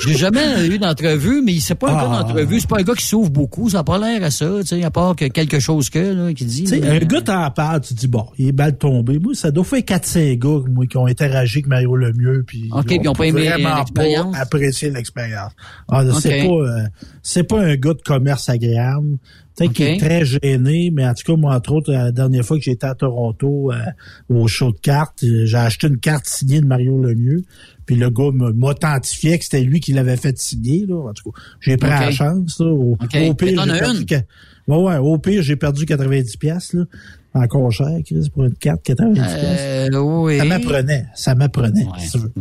[0.00, 2.22] J'ai jamais eu d'entrevue, mais c'est pas un gars ah.
[2.22, 2.60] d'entrevue.
[2.60, 3.70] C'est pas un gars qui s'ouvre beaucoup.
[3.70, 6.32] Ça n'a pas l'air à ça, tu sais, à part que quelque chose que, là,
[6.32, 6.66] qui dit.
[6.82, 9.18] un gars t'en parle, tu dis, bon, il est mal tombé.
[9.18, 12.68] Moi, ça doit faire 4-5 gars, moi, qui ont interagi avec Mario Lemieux, puis.
[12.72, 14.36] OK, puis ils ont pas aimé l'expérience.
[14.36, 15.52] Apprécié l'expérience.
[15.88, 16.86] Ah, c'est pas, euh,
[17.22, 19.18] c'est pas un gars de commerce agréable.
[19.56, 22.56] Peut-être qu'il est très gêné, mais en tout cas, moi, entre autres, la dernière fois
[22.56, 23.76] que j'étais à Toronto euh,
[24.28, 27.44] au show de cartes, euh, j'ai acheté une carte signée de Mario Lemieux.
[27.86, 30.86] Puis le gars m'authentifiait que c'était lui qui l'avait fait signer.
[30.86, 31.08] Là.
[31.08, 32.58] En tout cas, j'ai pris la chance.
[32.60, 32.66] Là.
[32.66, 34.04] Au, au pire, j'ai perdu,
[34.68, 36.84] ouais, ouais, au pire, j'ai perdu 90 pièces là.
[37.36, 40.38] Encore cher, Chris, pour une carte, 90 euh, oui.
[40.38, 41.06] Ça m'apprenait.
[41.16, 42.32] Ça m'apprenait, si tu veux.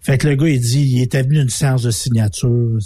[0.00, 2.78] Fait que le gars, il dit, il était venu une séance de signature.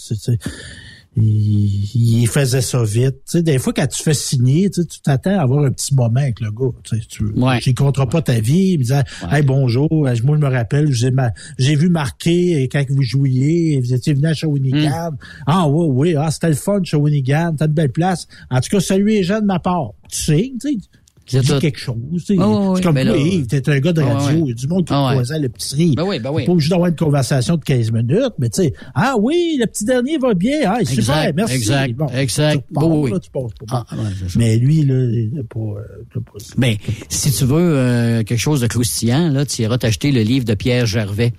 [1.16, 3.16] Il, il, faisait ça vite.
[3.24, 6.20] Tu sais, des fois, quand tu fais signer, tu t'attends à avoir un petit moment
[6.20, 6.72] avec le gars.
[6.84, 7.74] Tu sais, tu ouais.
[7.74, 8.72] compteras pas ta vie.
[8.72, 9.88] Il me disait, hey, bonjour.
[9.90, 15.12] Moi, je me rappelle, j'ai vu marquer quand vous jouiez, vous étiez venu à Shawinigan.
[15.12, 15.16] Mm.
[15.47, 17.55] Ah, oui, oui, ah, c'était le fun, Shawinigan.
[17.56, 18.26] T'as une belle place.
[18.51, 19.93] En tout cas, salut les gens de ma part.
[20.10, 20.78] Tu sais, tu sais.
[21.27, 21.97] Dit quelque chose.
[22.24, 24.86] c'est comme ben toi, Yves, t'es un gars de radio, il y a du monde
[24.86, 25.94] qui ah, croisait à l'épicerie.
[25.97, 26.44] Ben oui, ben oui.
[26.44, 29.85] Pas obligé d'avoir une conversation de 15 minutes, mais tu sais, ah oui, le petit
[29.85, 31.55] dernier va bien, ah, super, merci.
[31.55, 32.65] Exact, bon, exact.
[32.69, 33.11] Tu oui.
[33.11, 33.85] là, tu passes pas.
[33.90, 33.97] Ah,
[34.36, 36.39] mais lui, là, il n'est pas, euh, pas...
[36.57, 36.78] Mais
[37.09, 40.55] si tu veux euh, quelque chose de croustillant, là, tu iras t'acheter le livre de
[40.55, 41.32] Pierre Gervais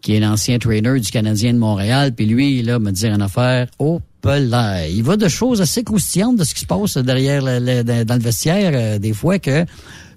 [0.00, 3.66] qui est l'ancien trainer du Canadien de Montréal, puis lui, là, me dire une affaire,
[3.80, 8.04] oh, là, il va de choses assez croustillantes de ce qui se passe derrière le,
[8.04, 9.64] dans le vestiaire, euh, des fois que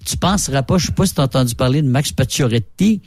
[0.05, 3.01] tu penseras pas, je sais pas si tu as entendu parler de Max Pacioretty,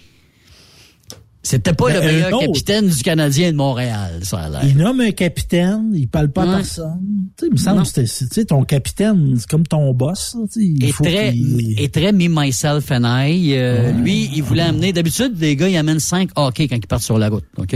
[1.45, 4.63] c'était pas le ben, meilleur capitaine du Canadien de Montréal, ça a l'air.
[4.65, 6.99] Il nomme un capitaine, il parle pas à personne.
[7.37, 10.39] Tu sais, il me semble que c'est ton capitaine, c'est comme ton boss.
[10.55, 11.35] Tu sais, et, très,
[11.77, 13.53] et très me, myself and I.
[13.53, 17.03] Euh, lui, il voulait amener, d'habitude, les gars, ils amènent 5 hockey quand ils partent
[17.03, 17.73] sur la route, OK?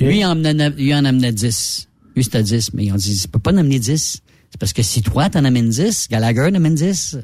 [0.00, 1.88] Lui, il en, amenait, il en amenait 10.
[2.14, 4.22] Lui, c'était 10, mais ils ont dit, tu peux pas en amener 10.
[4.50, 7.18] C'est parce que si toi, t'en amènes 10, Gallagher en amène 10,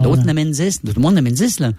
[0.00, 1.72] d'autres en amènent 10, tout le monde en amène 10, là.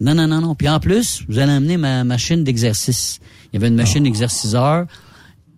[0.00, 0.54] Non, non, non, non.
[0.54, 3.20] Puis en plus, vous allez amener ma machine d'exercice.
[3.46, 4.04] Il y avait une machine oh.
[4.04, 4.86] d'exerciceur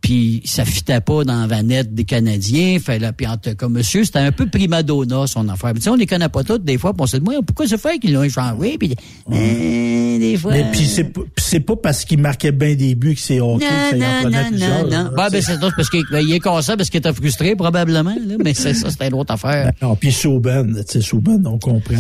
[0.01, 2.79] puis ça fitait pas dans la vanette des Canadiens.
[2.79, 5.73] Fait là, puis en comme monsieur, c'était un peu prima donna son affaire.
[5.75, 7.99] Mais, on les connaît pas toutes des fois, puis on se dit pourquoi ça fait
[7.99, 8.95] qu'ils l'ont échangé puis
[9.33, 10.53] euh, des fois.
[10.53, 14.23] Mais puis c'est c'est pas parce qu'il marquait bien des buts que c'est hockey, non,
[14.25, 17.13] non, non, non, non, bah, ben c'est parce qu'il ben, est conscient parce qu'il était
[17.13, 19.73] frustré probablement là, mais c'est ça c'était une autre affaire.
[19.81, 21.97] Ben, non, puis Souben, tu sais Souben, on comprend,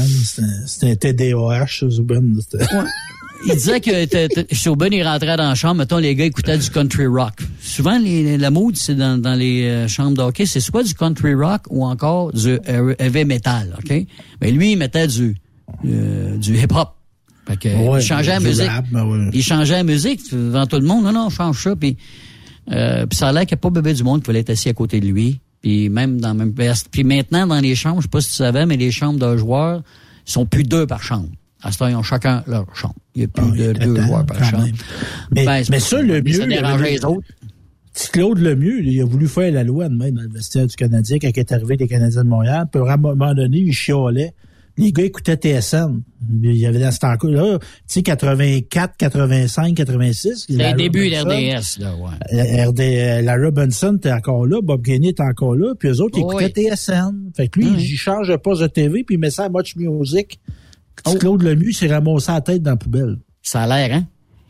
[0.66, 2.40] c'était un TDAH Souben,
[3.44, 7.06] il disait que Chauvin, il rentrait dans la chambre, mettons, les gars écoutaient du country
[7.06, 7.34] rock.
[7.60, 11.34] Souvent, les, la mode, c'est dans, dans, les euh, chambres d'hockey, c'est soit du country
[11.34, 12.58] rock ou encore du
[12.98, 14.06] heavy metal, OK?
[14.40, 15.36] Mais lui, il mettait du,
[15.84, 16.90] euh, du hip-hop.
[17.46, 18.70] Fait que, il changeait la musique.
[18.90, 21.04] Ben il changeait la musique devant tout le monde.
[21.04, 21.76] Non, non, change ça.
[21.76, 21.96] Puis,
[22.72, 24.50] euh, puis ça a l'air qu'il n'y a pas bébé du monde qui voulait être
[24.50, 25.40] assis à côté de lui.
[25.62, 26.52] Puis même dans même
[26.90, 29.36] Puis maintenant, dans les chambres, je sais pas si tu savais, mais les chambres de
[29.36, 29.82] joueurs
[30.24, 31.28] sont plus deux par chambre.
[31.62, 32.94] À ce temps, ils ont chacun leur chambre.
[33.14, 34.66] Il n'y a plus ah, de deux joueurs par chambre.
[35.30, 36.32] Mais, ben, mais ça, le mieux...
[36.32, 37.26] Ça dérangeait les autres.
[37.94, 40.76] Petit Claude Lemieux, il a voulu faire la loi de même dans le vestiaire du
[40.76, 42.66] Canadien quand il est arrivé les Canadiens de Montréal.
[42.70, 44.34] Puis à un moment donné, il chiolait.
[44.76, 46.02] Les gars écoutaient TSN.
[46.42, 50.44] Il y avait dans ce temps-là, tu sais, 84, 85, 86.
[50.46, 52.66] C'était le début de l'RDS, là, ouais.
[52.66, 56.18] RD, euh, la Robinson était encore là, Bob Gainey était encore là, puis eux autres,
[56.18, 57.30] ils écoutaient TSN.
[57.34, 57.78] Fait que lui, mm.
[57.78, 60.38] il change de poste de TV, puis il met ça à Much Music.
[61.04, 61.14] Oh.
[61.18, 63.18] Claude Lemieux s'est ramassé la tête dans la poubelle.
[63.42, 64.06] Ça a l'air, hein?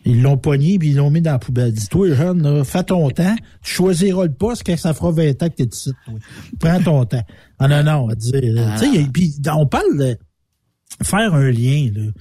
[0.06, 1.72] Ils l'ont pogné puis ils l'ont mis dans la poubelle.
[1.72, 3.34] Dis-toi, jeune, fais ton temps.
[3.62, 5.92] Tu choisiras le poste quand ça fera 20 ans que t'es ici.
[6.60, 7.24] Prends ton temps.
[7.58, 8.54] Ah non, non, dire.
[8.56, 8.80] Ah.
[9.12, 10.16] Puis on parle de
[11.02, 12.12] faire un lien, là.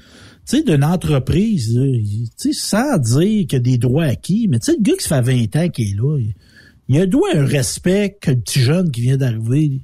[0.48, 4.60] Tu sais, d'une entreprise, tu sais, sans dire qu'il y a des droits acquis, mais
[4.60, 6.20] tu sais, le gars qui fait 20 ans qui est là,
[6.88, 9.82] il, a droit un respect que le petit jeune qui vient d'arriver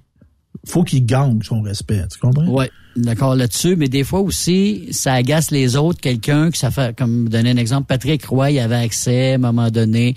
[0.68, 2.46] faut qu'il gagne son respect, tu comprends?
[2.48, 2.66] Oui,
[2.96, 7.30] d'accord là-dessus, mais des fois aussi, ça agace les autres, quelqu'un que ça fait, comme
[7.30, 10.16] donner un exemple, Patrick Roy, il avait accès à un moment donné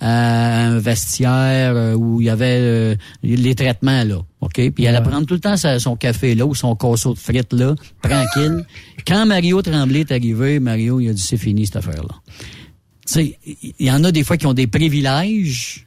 [0.00, 4.54] à un vestiaire euh, où il y avait euh, les traitements là, OK?
[4.54, 7.52] Puis il allait prendre tout le temps son café là ou son casseau de frites
[7.52, 8.64] là, tranquille.
[9.06, 12.14] Quand Mario Tremblay est arrivé, Mario, il a dit c'est fini cette affaire-là.
[13.06, 13.38] Tu sais,
[13.78, 15.86] il y en a des fois qui ont des privilèges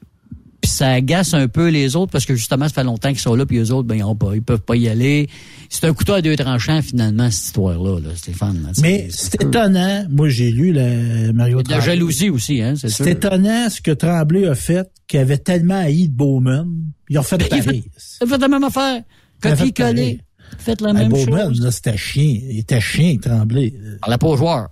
[0.77, 3.45] ça agace un peu les autres parce que justement, ça fait longtemps qu'ils sont là,
[3.45, 5.27] puis les autres, ben, ils, ont pas, ils peuvent pas y aller.
[5.69, 8.71] C'est un couteau à deux tranchants, finalement, cette histoire-là, là, Stéphane.
[8.81, 10.05] Mais c'est étonnant.
[10.09, 11.75] Moi, j'ai lu le Mario Tremblay.
[11.75, 15.79] La jalousie aussi, hein, c'est C'est étonnant ce que Tremblay a fait, qu'il avait tellement
[15.79, 16.67] haï de Bowman.
[17.09, 17.83] Ils ont fait ben, pareil.
[18.21, 19.01] Il a fait la même affaire.
[19.41, 20.21] Copier-coller.
[20.59, 21.61] Faites la même Bowman, chose.
[21.61, 22.39] là, c'était chien.
[22.49, 23.73] Il était chien, Tremblay.
[23.99, 24.69] Parlait pas aux joueurs.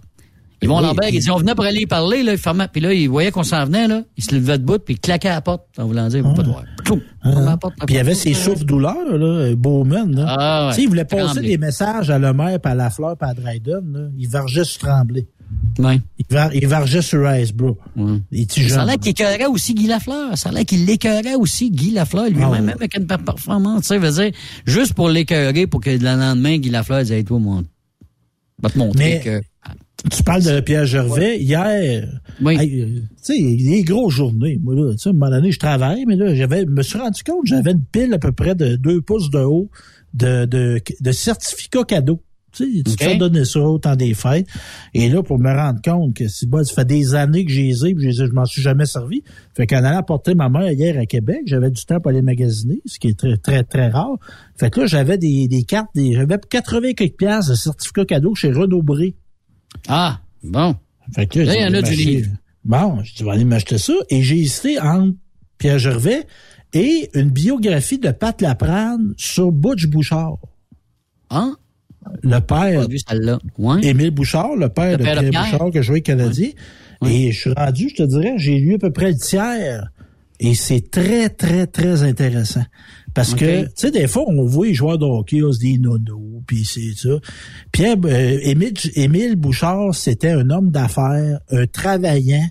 [0.62, 2.94] Yvon oui, Lambert, il dit, on venait pour aller y parler, là, il puis là,
[2.94, 5.42] il voyait qu'on s'en venait, là, il se levait debout, puis il claquait à la
[5.42, 6.34] porte, en voulant dire, ah.
[6.34, 6.64] pas de voir.
[7.24, 7.58] Ah.
[7.86, 10.26] Puis il y avait ses souffles-douleurs, là, Bowman, là.
[10.28, 10.70] Ah, ouais.
[10.72, 13.34] Tu sais, il voulait passer des messages à Lemaire, puis à La Fleur, puis à
[13.34, 14.08] Dryden, là.
[14.18, 15.28] Il vargeait sur Tremblay.
[15.78, 16.00] Ouais.
[16.18, 17.78] Il, var, il vargeait sur Icebro.
[17.96, 18.48] Ouais.
[18.70, 20.38] Ça a l'air qu'il écœurait aussi Guy Lafleur.
[20.38, 23.82] Ça a l'air qu'il l'écœurait aussi Guy Lafleur lui-même, ah, même avec une performance.
[23.82, 24.32] Tu sais, veut dire,
[24.66, 27.62] juste pour l'écœurer, pour que le lendemain, Guy Lafleur dise, toi, moi,
[28.62, 29.42] va te montrer Mais, que
[30.12, 31.40] tu parles de Pierre Gervais.
[31.40, 32.08] Hier,
[32.42, 32.58] oui.
[32.58, 34.60] Euh, tu sais, il y a des grosses journées.
[34.62, 36.98] Moi, là, tu sais, à un moment donné, je travaille, mais là, j'avais, me suis
[36.98, 39.70] rendu compte, j'avais une pile à peu près de deux pouces de haut
[40.14, 42.22] de, de, de certificats cadeaux.
[42.52, 44.48] Tu sais, tu te donner ça au temps des fêtes.
[44.94, 47.64] Et là, pour me rendre compte que c'est bon, ça fait des années que j'ai
[47.64, 49.24] les ai, je m'en suis jamais servi.
[49.58, 52.80] Fait qu'en allant porter ma mère hier à Québec, j'avais du temps pour aller magasiner,
[52.86, 54.18] ce qui est très, très, très rare.
[54.56, 58.36] Fait que là, j'avais des, des cartes, des, j'avais 80 quelques piastres de certificats cadeaux
[58.36, 59.16] chez Renaud Bré.
[59.88, 60.76] Ah, bon.
[61.14, 62.32] Fait que là, il y en a du livre.
[62.64, 63.94] Bon, je vais aller m'acheter ça.
[64.10, 65.16] Et j'ai hésité entre
[65.58, 66.26] Pierre Gervais
[66.74, 70.38] et une biographie de Pat Laprade sur Butch Bouchard.
[71.30, 71.56] Hein?
[72.22, 73.40] le père, Pas vu celle-là.
[73.58, 73.84] Ouais.
[73.84, 75.52] Émile Bouchard, le père Le de père de Pierre Pierre.
[75.54, 76.50] Bouchard, que je jouais Canadien.
[77.06, 79.92] Et je suis rendu, je te dirais, j'ai lu à peu près le tiers.
[80.40, 82.66] Et c'est très, très, très intéressant.
[83.16, 85.80] Parce que, tu sais, des fois, on voit les joueurs de hockey, on se dit
[85.80, 87.18] nono, puis c'est ça.
[87.72, 92.46] Pierre, euh, Émile, Émile Bouchard, c'était un homme d'affaires, un travaillant.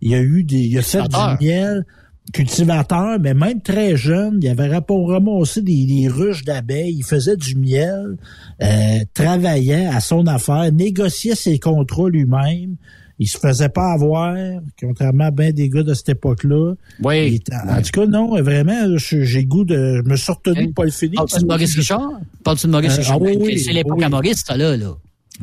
[0.00, 1.86] Il a eu des, il a fait du miel,
[2.32, 7.54] cultivateur, mais même très jeune, il avait ramassé des, des ruches d'abeilles, il faisait du
[7.54, 8.16] miel,
[8.60, 12.76] euh, travaillait à son affaire, négociait ses contrats lui-même.
[13.22, 14.34] Il se faisait pas avoir,
[14.80, 16.74] contrairement à bien des gars de cette époque-là.
[17.02, 17.26] Oui.
[17.28, 20.02] Il était- En tout cas, non, vraiment, j'ai goût de.
[20.04, 21.14] Je me suis retenu de pas le finir.
[21.16, 22.10] Parles-tu de Maurice Richard?
[22.44, 23.18] Parles-tu de Maurice Euh, Richard?
[23.20, 24.04] ah oui, c'est l'époque oui.
[24.04, 24.94] à Maurice, ça, là, là.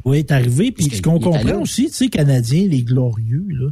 [0.05, 0.71] Oui, est arrivé.
[0.71, 3.69] Puis ce qu'on allé comprend aussi, tu sais, Canadiens, les glorieux, là,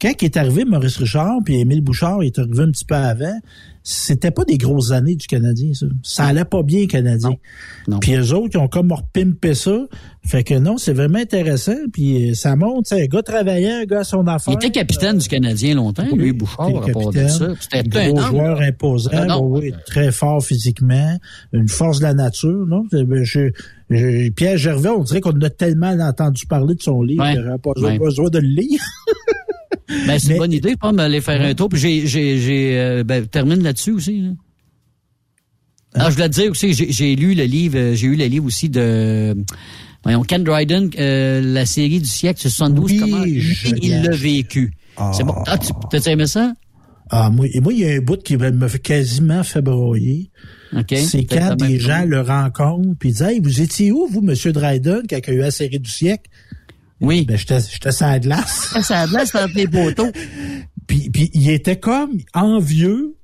[0.00, 3.38] quand il est arrivé Maurice Richard, puis Émile Bouchard est arrivé un petit peu avant,
[3.92, 5.86] c'était pas des grosses années du Canadien, ça.
[6.02, 7.34] Ça allait pas bien, Canadien.
[7.88, 7.98] Non.
[7.98, 9.86] Puis eux autres, ils ont comme repimpé ça.
[10.24, 11.74] Fait que non, c'est vraiment intéressant.
[11.92, 14.54] Puis euh, ça montre, tu sais, un gars travaillant, un gars à son affaire.
[14.54, 17.48] Il était capitaine du Canadien longtemps, Oui, lui, Bouchard, à capitaine, ça.
[17.58, 19.52] C'était un gros joueur imposant, homme.
[19.58, 21.18] oui, très fort physiquement,
[21.52, 22.84] une force de la nature, non?
[22.92, 23.50] Je-
[23.90, 27.32] je- Pierre Gervais, on dirait qu'on a tellement entendu parler de son livre, Ouais.
[27.34, 27.98] qu'il n'aurait pas Ouais.
[27.98, 28.80] besoin de le lire.
[30.06, 31.68] Ben, c'est une bonne idée, je pense, d'aller faire un tour.
[31.68, 34.20] Puis j'ai, j'ai, j'ai, euh, ben, termine là-dessus aussi.
[34.20, 34.30] là.
[35.94, 38.26] Ah, je voulais te dire aussi, j'ai, j'ai lu le livre, euh, j'ai eu le
[38.26, 39.34] livre aussi de,
[40.04, 44.72] voyons, Ken Dryden, euh, la série du siècle 72, Oui, comment il l'a vécu.
[45.12, 45.34] C'est bon.
[45.46, 46.52] Ah, tu, t'as aimé ça?
[47.10, 50.30] Ah, moi, moi, il y a un bout qui me fait quasiment fait broyer.
[50.76, 50.94] OK.
[50.96, 54.52] C'est quand des gens le rencontrent, puis ils disent, hey, vous étiez où, vous, Monsieur
[54.52, 56.30] Dryden, y a eu la série du siècle?
[57.00, 57.24] Oui.
[57.24, 58.74] Ben, j'étais, j'étais sur la glace.
[58.82, 60.10] Ça a de l'air, c'est entre les poteaux.
[60.86, 63.16] puis, puis il était comme envieux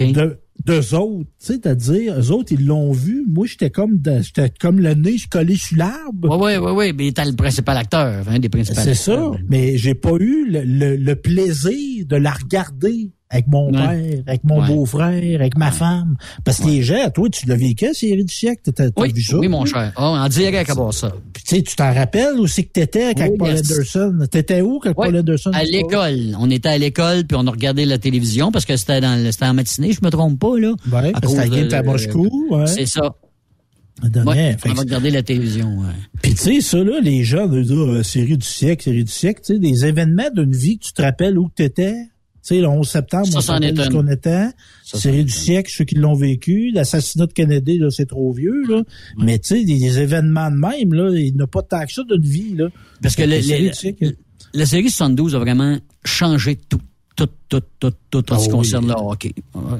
[0.00, 0.12] OK.
[0.12, 3.24] de d'eux autres, tu sais, c'est-à-dire, eux autres, ils l'ont vu.
[3.28, 6.38] Moi, j'étais comme, j'étais comme le nez, collé sur l'arbre.
[6.40, 9.76] Oui, oui, oui, oui, mais t'as le principal acteur, un des principaux C'est ça, mais
[9.76, 13.72] j'ai pas eu le, le- le plaisir de la regarder avec mon Ouais.
[13.72, 14.66] père, avec mon Ouais.
[14.68, 16.16] beau-frère, avec ma femme.
[16.44, 19.38] Parce que les gens, toi, tu l'as vécu, série du siècle, t'as Oui, vu ça?
[19.38, 19.92] oui, mon cher.
[19.96, 21.12] Oh, en direct à part ça.
[21.32, 23.50] Puis, tu sais, tu t'en rappelles où c'est que t'étais quand Oui, Paul.
[23.50, 24.18] Anderson?
[24.30, 25.50] T'étais où quand Paul Anderson?
[25.54, 26.36] À l'école.
[26.38, 29.32] On était à l'école, puis on a regardé la télévision parce que c'était dans le-
[29.32, 30.74] c'était en matinée, je me trompe pas, là.
[30.92, 32.66] Ouais, À parce que à Moscou, ouais.
[32.66, 33.14] C'est ça.
[34.26, 35.86] Ouais, on va regarder la télévision, ouais.
[36.22, 39.12] Puis tu sais, ça, là, les gens, de dire, euh, série du siècle, série du
[39.12, 41.94] siècle, tu sais, des événements d'une vie que tu te rappelles où que t'étais?
[42.42, 43.92] Sais, le 11 septembre, Ça, on c'en se rappelle est où une.
[43.92, 44.46] qu'on était.
[44.98, 46.70] Série du siècle, ceux qui l'ont vécu.
[46.72, 48.82] L'assassinat de Kennedy, là, c'est trop vieux, là.
[49.16, 51.92] Mais tu sais, des, des événements de même, là, il n'y a pas tant que
[51.92, 52.68] ça d'une vie, là.
[53.00, 53.36] Parce que le-
[53.68, 53.72] le-
[54.54, 56.80] La série 72 a vraiment changé tout.
[57.14, 58.56] Tout, tout, tout, tout en Ah ce qui oui.
[58.58, 59.34] concerne le hockey.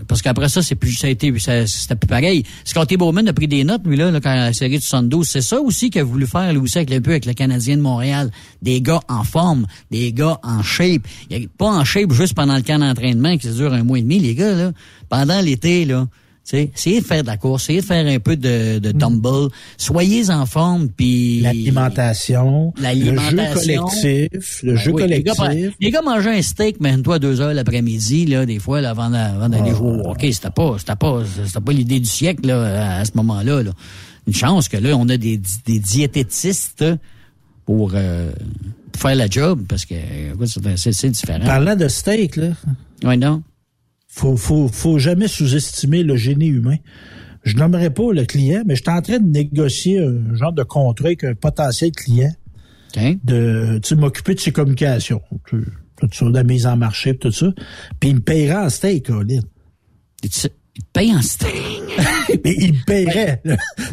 [0.06, 1.32] Parce qu'après ça, c'est plus, ça a été,
[1.66, 2.44] c'était plus pareil.
[2.64, 5.26] Scotty Bowman a pris des notes, lui, là, là, quand la série de 72.
[5.26, 7.78] C'est ça aussi qu'il a voulu faire, lui aussi, avec, un peu avec le Canadien
[7.78, 8.30] de Montréal.
[8.60, 11.02] Des gars en forme, des gars en shape.
[11.30, 14.02] Il a- pas en shape juste pendant le camp d'entraînement qui dure un mois et
[14.02, 14.72] demi, les gars, là.
[15.08, 16.06] Pendant l'été, là.
[16.44, 18.90] Tu sais, essayez de faire de la course, essayez de faire un peu de, de
[18.90, 19.48] tumble.
[19.76, 21.40] Soyez en forme, puis...
[21.40, 23.84] L'alimentation, le jeu L'alimentation.
[23.86, 25.74] collectif, le Ben jeu oui, Les gars, collectif.
[25.80, 29.08] les gars mangeaient un steak, mais toi, deux heures l'après-midi, là, des fois, là, avant,
[29.08, 29.76] d'a- avant d'aller Ah.
[29.76, 30.32] jouer au hockey.
[30.32, 33.70] C'était pas, c'était pas, c'était pas l'idée du siècle, là, à ce moment-là, là.
[34.26, 36.84] Une chance que là, on a des, des diététistes
[37.66, 38.32] pour, euh,
[38.90, 39.94] pour faire la job, parce que,
[40.76, 41.44] c'est différent.
[41.44, 42.48] Parlant de steak, là,
[43.04, 43.42] Oui, non?
[44.14, 46.76] Faut, faut, faut jamais sous-estimer le génie humain.
[47.44, 50.62] Je nommerai pas le client, mais je suis en train de négocier un genre de
[50.62, 52.30] contrat avec un potentiel client
[52.96, 53.02] OK.
[53.24, 55.22] de tu m'occuper de ses communications.
[55.48, 55.64] Tout
[56.12, 57.52] ça, de la mise en marché, tout ça.
[58.00, 59.40] Puis il me payera en steak, Colin.
[60.20, 60.48] Te
[60.92, 61.54] payent en steak?
[62.44, 63.42] Mais il me paierait.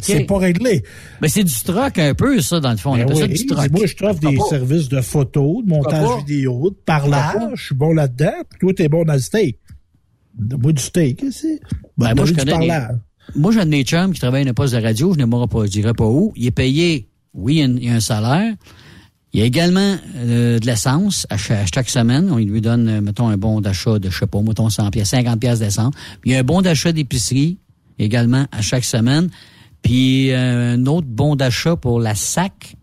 [0.02, 0.84] C'est pas réglé.
[1.22, 2.94] Ben, c'est du troc un peu, ça, dans le fond.
[2.94, 3.72] On Ben ça du troc.
[3.72, 4.58] moi, je t'offre des Pourquoi pas?
[4.58, 7.52] services de photo, de montage vidéo, de parlage.
[7.56, 8.34] Je suis bon là-dedans.
[8.50, 9.58] Puis toi, t'es bon dans le steak.
[10.40, 11.60] Moi, du steak, c'est.
[11.98, 12.70] Ben, moi, je connais.
[13.36, 15.26] Moi, j'ai un de mes chums qui travaille à un poste de radio, je ne
[15.26, 16.34] m'aurai pas, je dirais pas où.
[16.36, 18.56] Il est payé, oui, il y a, un- salaire.
[19.32, 22.32] Il y a également euh, de l'essence à chaque, à chaque semaine.
[22.32, 25.10] On lui donne, euh, mettons, un bon d'achat de, je sais pas, mettons 100 pièces,
[25.10, 25.94] 50 pièces d'essence.
[26.22, 27.60] Puis il y a un bon d'achat d'épicerie
[28.00, 29.30] également à chaque semaine.
[29.84, 32.76] Puis euh, un autre bon d'achat pour la SAC.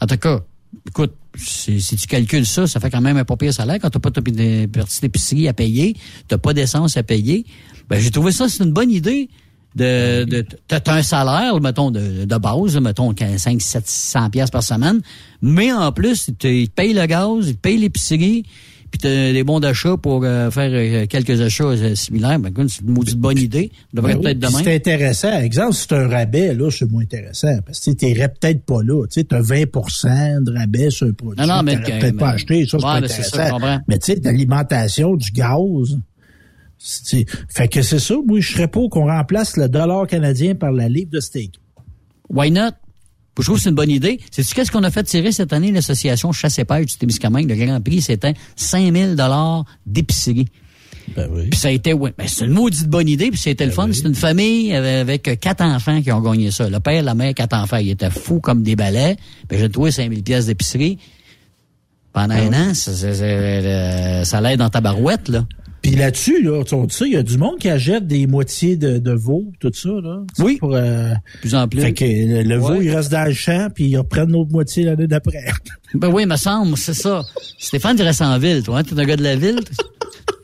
[0.00, 0.40] En tout cas,
[0.88, 3.90] écoute, si, si tu calcules ça, ça fait quand même un pas pire salaire quand
[3.90, 5.96] t'as pas ta pi- partie d'épicerie à payer,
[6.28, 7.44] t'as pas d'essence à payer.
[7.88, 9.28] Ben, j'ai trouvé ça, c'est une bonne idée.
[9.74, 15.02] De, de, t'as un salaire, mettons, de, de base, mettons, 5, 700 pièces par semaine,
[15.42, 18.44] mais en plus, ils ils te payent le gaz, ils te payent l'épicerie,
[18.90, 22.52] puis tu as des bons d'achat pour euh, faire euh, quelques achats euh, similaires, ben,
[22.68, 23.70] c'est une maudite bonne idée.
[23.74, 24.60] Ça devrait Ben oui, demain.
[24.64, 25.38] C'est intéressant.
[25.40, 27.58] Exemple, si c'est un rabais, là, c'est moins intéressant.
[27.66, 29.04] Parce que tu n'irais peut-être pas là.
[29.10, 31.40] Tu sais, as 20% de rabais sur un produit.
[31.46, 32.64] Non, non, mais que- peut-être pas acheté.
[32.66, 33.80] Ça, c'est Ouais, intéressant.
[33.88, 35.98] mais tu sais, l'alimentation, du gaz.
[37.48, 38.14] Fait que c'est ça.
[38.26, 41.54] Moi, je serais pour qu'on remplace le dollar canadien par la livre de steak.
[42.28, 42.70] Why not?
[43.38, 44.18] Je trouve que c'est une bonne idée.
[44.30, 47.48] Sais-tu qu'est-ce qu'on a fait tirer cette année, l'association Chasse et Pêche du Témiscamingue?
[47.48, 50.46] Le Grand Prix, c'était 5000 dollars d'épicerie.
[51.14, 51.48] Ben oui.
[51.50, 53.88] Puis ça a été, ouais, ben c'est une maudite bonne idée, puis c'était le fun.
[53.92, 56.68] C'est une famille avec avec quatre enfants qui ont gagné ça.
[56.68, 57.76] Le père, la mère, quatre enfants.
[57.76, 59.16] Ils étaient fous comme des balais.
[59.48, 60.98] Ben, j'ai trouvé 5000 pièces d'épicerie.
[62.12, 65.44] Pendant un an, ça, ça, ça, ça l'aide dans ta barouette, là.
[65.86, 68.98] Puis là-dessus, là, tu sais, il y a du monde qui achète des moitiés de,
[68.98, 70.22] de veau, tout ça, là.
[70.40, 70.56] Oui.
[70.56, 71.80] Pour, euh, plus en plus.
[71.80, 72.84] fait que le, le veau, Ouais.
[72.86, 75.44] il reste dans le champ, puis ils reprennent l'autre moitié l'année d'après.
[75.94, 77.22] Ben oui, me semble, c'est ça.
[77.58, 78.82] Stéphane, tu restes en ville, toi, hein?
[78.82, 79.60] T'es un gars de la ville?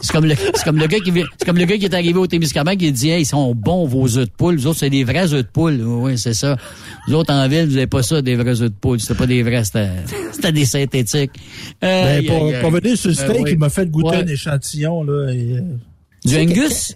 [0.00, 2.18] C'est comme le, c'est comme le gars qui c'est comme le gars qui est arrivé
[2.18, 4.56] au Témiscamingue qui dit, hey, ils sont bons vos œufs de poule.
[4.56, 5.80] Vous autres, c'est des vrais œufs de poule.
[5.82, 6.56] Oui, c'est ça.
[7.08, 9.00] Vous autres, en ville, vous avez pas ça, des vrais œufs de poule.
[9.00, 9.90] C'était pas des vrais, c'était,
[10.32, 11.30] c'était des synthétiques.
[11.80, 13.50] Ben, Aïe, pour, pour venir sur le Ben steak, oui.
[13.52, 14.16] il m'a fait goûter Ouais.
[14.24, 15.32] un échantillon, là.
[15.32, 15.60] et, euh,
[16.24, 16.94] Du Angus?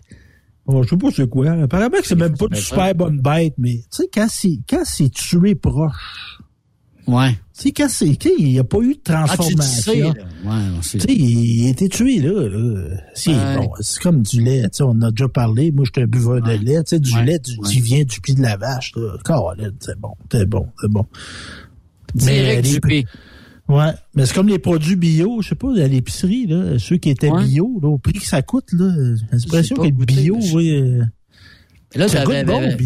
[0.68, 1.50] Oh, je sais pas c'est quoi.
[1.52, 4.58] Apparemment que c'est même pas une Ben, super bonne bête, mais tu sais, quand c'est,
[4.68, 6.35] quand c'est tué proche,
[7.06, 7.30] Ouais.
[7.56, 10.08] tu c'est, tu sais, il n'y a pas eu de Ah, tu sais, transformation.
[10.44, 12.48] Ouais, tu sais, il a été tué, là.
[12.48, 12.96] là.
[13.14, 13.56] Si, Ouais.
[13.56, 15.70] bon, c'est comme du lait, tu sais, on a déjà parlé.
[15.70, 16.58] Moi, j'étais un buveur Ouais.
[16.58, 17.68] de lait, tu sais, du lait Ouais.
[17.70, 18.92] qui vient du pied de la vache,
[19.80, 21.06] c'est bon, c'est bon, c'est bon.
[22.14, 23.06] Direct les- du.
[23.68, 27.10] Ouais, mais c'est comme les produits bio, je sais pas, à l'épicerie, là, ceux qui
[27.10, 28.94] étaient bio, là, au prix que ça coûte, là,
[29.32, 31.02] j'ai l'impression que le bio, oui, euh,
[31.96, 32.76] là, avait- bon, le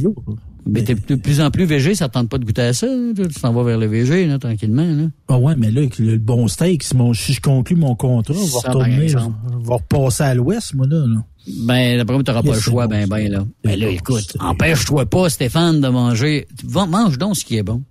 [0.73, 2.87] mais t'es de plus en plus végé, ça te tente pas de goûter à ça.
[3.17, 5.05] Tu t'en vas vers le végé, là, tranquillement, là.
[5.29, 8.45] Ah ouais, mais là, le bon steak, si, mon- si je conclue mon contrat, on
[8.45, 10.99] va Ça, retourner, on va repasser à l'ouest, moi, là.
[11.07, 11.23] là.
[11.65, 13.07] Ben, d'après moi, t'auras pas le choix, bon, ben, ça.
[13.17, 13.45] ben, là.
[13.65, 16.47] Ben, là, écoute, empêche-toi pas, Stéphane, de manger.
[16.75, 17.83] Mange donc ce qui est bon.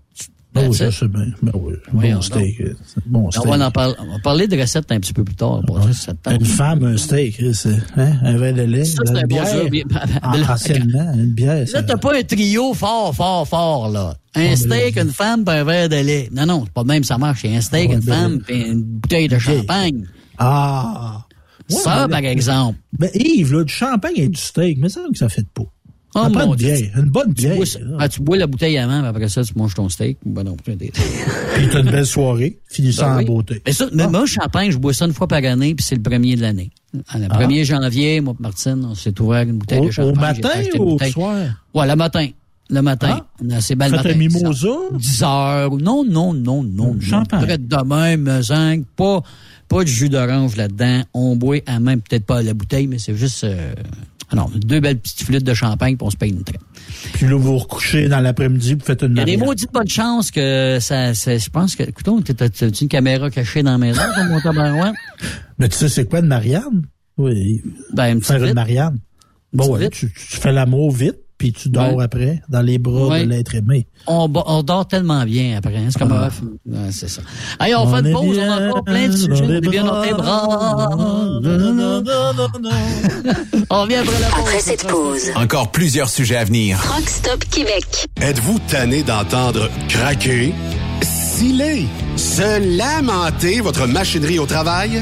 [0.55, 0.91] Je it.
[0.91, 1.25] sais bien.
[1.43, 2.59] Ben oui, bon steak.
[2.61, 3.45] euh, c'est Bon On steak.
[3.47, 5.61] va, en parler, on va parler de recettes un petit peu plus tard.
[5.93, 6.33] Ça, ça.
[6.33, 9.23] Une femme, un steak, c'est, hein, un verre de lait, Ça, de c'est la un
[9.23, 9.83] bon bière.
[10.23, 11.67] Ah, anciennement, une bière.
[11.67, 14.15] ça- Là, t'as pas un trio fort, fort, fort, là.
[14.35, 16.29] Un mais steak, une femme, puis un verre de lait.
[16.31, 17.41] Non, non, c'est pas de même, ça marche.
[17.43, 20.05] C'est un steak, Ouais, une ben, femme, puis une bouteille de champagne.
[20.39, 21.25] Ah!
[21.69, 22.79] Ouais, ça, par exemple.
[22.97, 25.63] Ben, Yves, là, du champagne et du steak, mais ça, que ça fait pas.
[26.15, 26.67] Oh, une Dieu.
[26.73, 27.65] bière, une bonne Tu bois,
[27.99, 30.17] ah, tu bois la bouteille avant, puis après ça, tu manges ton steak.
[30.25, 30.75] Ben non, tu
[31.71, 33.61] t'as une belle soirée, finissant Ben en beauté.
[33.65, 35.95] Mais ça, mais moi, le champagne, je bois ça une fois par année, puis c'est
[35.95, 36.71] le premier de l'année.
[36.93, 40.13] Le 1er janvier, moi, et Martine, on s'est ouvert une bouteille Au, de champagne.
[40.13, 40.49] au matin
[40.79, 41.35] ou au soir?
[41.75, 42.27] Ouais, le matin.
[42.71, 43.19] Le matin.
[43.21, 43.25] Ah.
[43.43, 44.09] On a assez belle matin.
[44.11, 44.67] un mimosa?
[44.93, 45.71] 10 heures.
[45.77, 46.93] Non, non, non, non.
[46.93, 47.01] non.
[47.01, 47.43] champagne.
[47.45, 49.21] Prête de même, zinc, pas,
[49.67, 51.01] pas de jus d'orange là-dedans.
[51.13, 53.73] On boit à même, peut-être pas à la bouteille, mais c'est juste, euh,
[54.31, 56.61] ah non, deux belles petites flûtes de champagne, puis on se paye une traite.
[57.13, 59.71] Puis là, vous vous recouchez dans l'après-midi, vous faites une Il y a des maudites
[59.73, 63.71] bonnes chances que ça, ça je pense que, écoute, t'as, t'as une caméra cachée dans
[63.71, 64.93] la maison, toi, mon tabarouette?
[65.57, 66.83] Mais tu sais, c'est quoi une Marianne?
[67.17, 67.61] Oui,
[67.93, 68.55] Ben, une faire une vite.
[68.55, 68.99] Marianne.
[69.51, 72.03] Bon, ouais, tu, tu fais l'amour vite, puis tu dors Ouais.
[72.03, 73.23] après, dans les bras Ouais.
[73.25, 73.87] de l'être aimé.
[74.05, 76.29] On, dort tellement bien après, hein, c'est comme Ah.
[76.75, 77.21] un c'est ça.
[77.57, 80.03] Allez, on, On fait une pause, on a encore plein de sujets, on bien dans
[80.03, 80.89] tes bras.
[83.71, 84.39] On revient après la pause.
[84.39, 86.77] Après cette pause, Encore plusieurs sujets à venir.
[86.95, 88.07] Rockstop Québec.
[88.21, 90.53] Êtes-vous tanné d'entendre craquer,
[91.01, 91.85] sciller,
[92.17, 95.01] se lamenter votre machinerie au travail?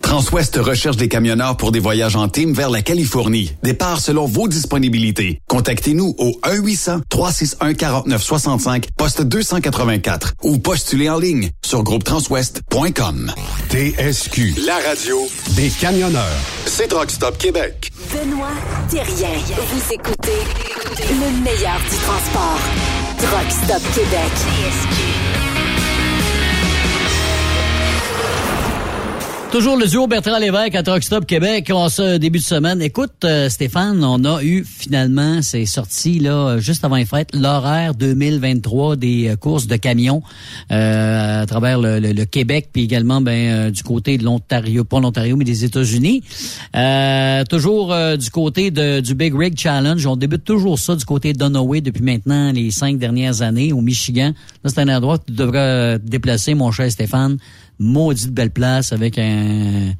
[0.00, 3.52] Transwest recherche des camionneurs pour des voyages en team vers la Californie.
[3.62, 5.40] Départ selon vos disponibilités.
[5.48, 13.32] Contactez-nous au 1-800-361-4965, poste 284 ou postulez en ligne sur groupetranswest.com.
[13.70, 15.18] TSQ, la radio
[15.56, 16.38] des camionneurs.
[16.66, 17.90] C'est Truck Stop Québec.
[18.12, 18.52] Benoît
[18.88, 19.34] Thérien.
[19.72, 20.38] Vous écoutez
[21.10, 22.60] le meilleur du transport.
[23.18, 24.30] Truck Stop Québec.
[29.56, 32.82] Toujours le duo Bertrand Lévesque à Truck Stop Québec en ce début de semaine.
[32.82, 37.94] Écoute, euh, Stéphane, on a eu finalement, c'est sorti là juste avant les fêtes, l'horaire
[37.94, 40.22] 2023 des euh, courses de camions
[40.70, 45.44] euh, à travers le, Québec, puis également ben, du côté de l'Ontario, pas l'Ontario, mais
[45.44, 46.22] des États-Unis.
[47.48, 50.06] Toujours du côté du Big Rig Challenge.
[50.06, 54.32] On débute toujours ça du côté de depuis maintenant les cinq dernières années au Michigan.
[54.64, 57.38] Là, c'est un endroit que tu devrais déplacer, mon cher Stéphane
[57.78, 59.92] maudite belle place avec un,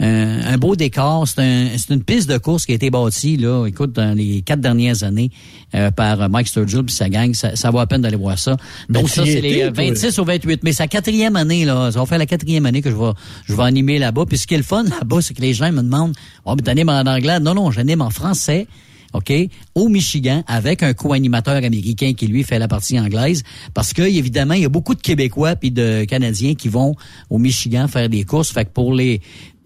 [0.00, 1.26] un, un beau décor.
[1.26, 4.42] C'est un, c'est une piste de course qui a été bâtie, là, écoute, dans les
[4.42, 5.30] quatre dernières années
[5.74, 7.34] euh, par Mike Sturgill puis sa gang.
[7.34, 8.56] Ça, ça vaut la peine d'aller voir ça.
[8.88, 9.84] Ben, Donc ça, c'est les étais, euh, toi?
[9.84, 10.72] 26 au 28 mai.
[10.72, 11.90] C'est la quatrième année, là.
[11.92, 13.12] Ça va faire la quatrième année que je vais,
[13.46, 14.24] je vais animer là-bas.
[14.26, 16.14] Puis ce qui est le fun là-bas, c'est que les gens me demandent,
[16.44, 17.40] oh, mais t'animes en anglais?
[17.40, 18.66] Non, non, j'anime en français.
[19.14, 19.32] OK,
[19.74, 23.42] au Michigan, avec un co-animateur américain qui, lui, fait la partie anglaise.
[23.74, 26.94] Parce que, évidemment, il y a beaucoup de Québécois puis de Canadiens qui vont
[27.30, 28.50] au Michigan faire des courses.
[28.52, 29.20] Fait que pour les...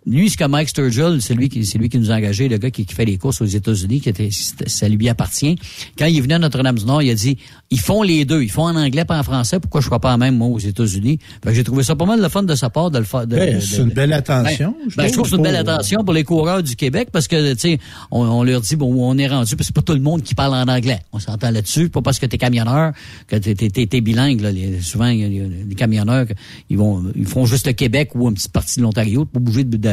[0.05, 2.59] Lui, c'est comme Mike Sturgill, c'est lui qui, c'est lui qui nous a engagé, le
[2.59, 4.31] gars qui, qui fait les courses aux États-Unis, qui était,
[4.67, 5.57] ça lui appartient.
[5.97, 7.39] Quand il est venu à Notre-Dame-du-Nord, il a dit,
[7.71, 8.43] ils font les deux.
[8.43, 9.61] Ils font en anglais pas en français.
[9.61, 11.19] Pourquoi je ne pas en même, moi, aux États-Unis?
[11.53, 13.27] J'ai trouvé ça pas mal le fun de sa part de le faire.
[13.27, 14.75] de- Ben, c'est une belle attention.
[14.87, 17.29] Ben, ben, je trouve que c'est une belle attention pour les coureurs du Québec parce
[17.29, 17.79] que, tu sais,
[18.11, 20.23] on, on leur dit, bon, on est rendu, parce que c'est pas tout le monde
[20.23, 20.99] qui parle en anglais.
[21.13, 21.89] On s'entend là-dessus.
[21.91, 22.93] Pas parce que t'es camionneur
[23.29, 24.51] que t'es, t'es, t'es- bilingue, là.
[24.51, 26.27] Les- souvent, des camionneurs,
[26.71, 29.63] ils vont, ils font juste le Québec ou une petite partie de l'Ontario pour bouger
[29.65, 29.92] de, de- de-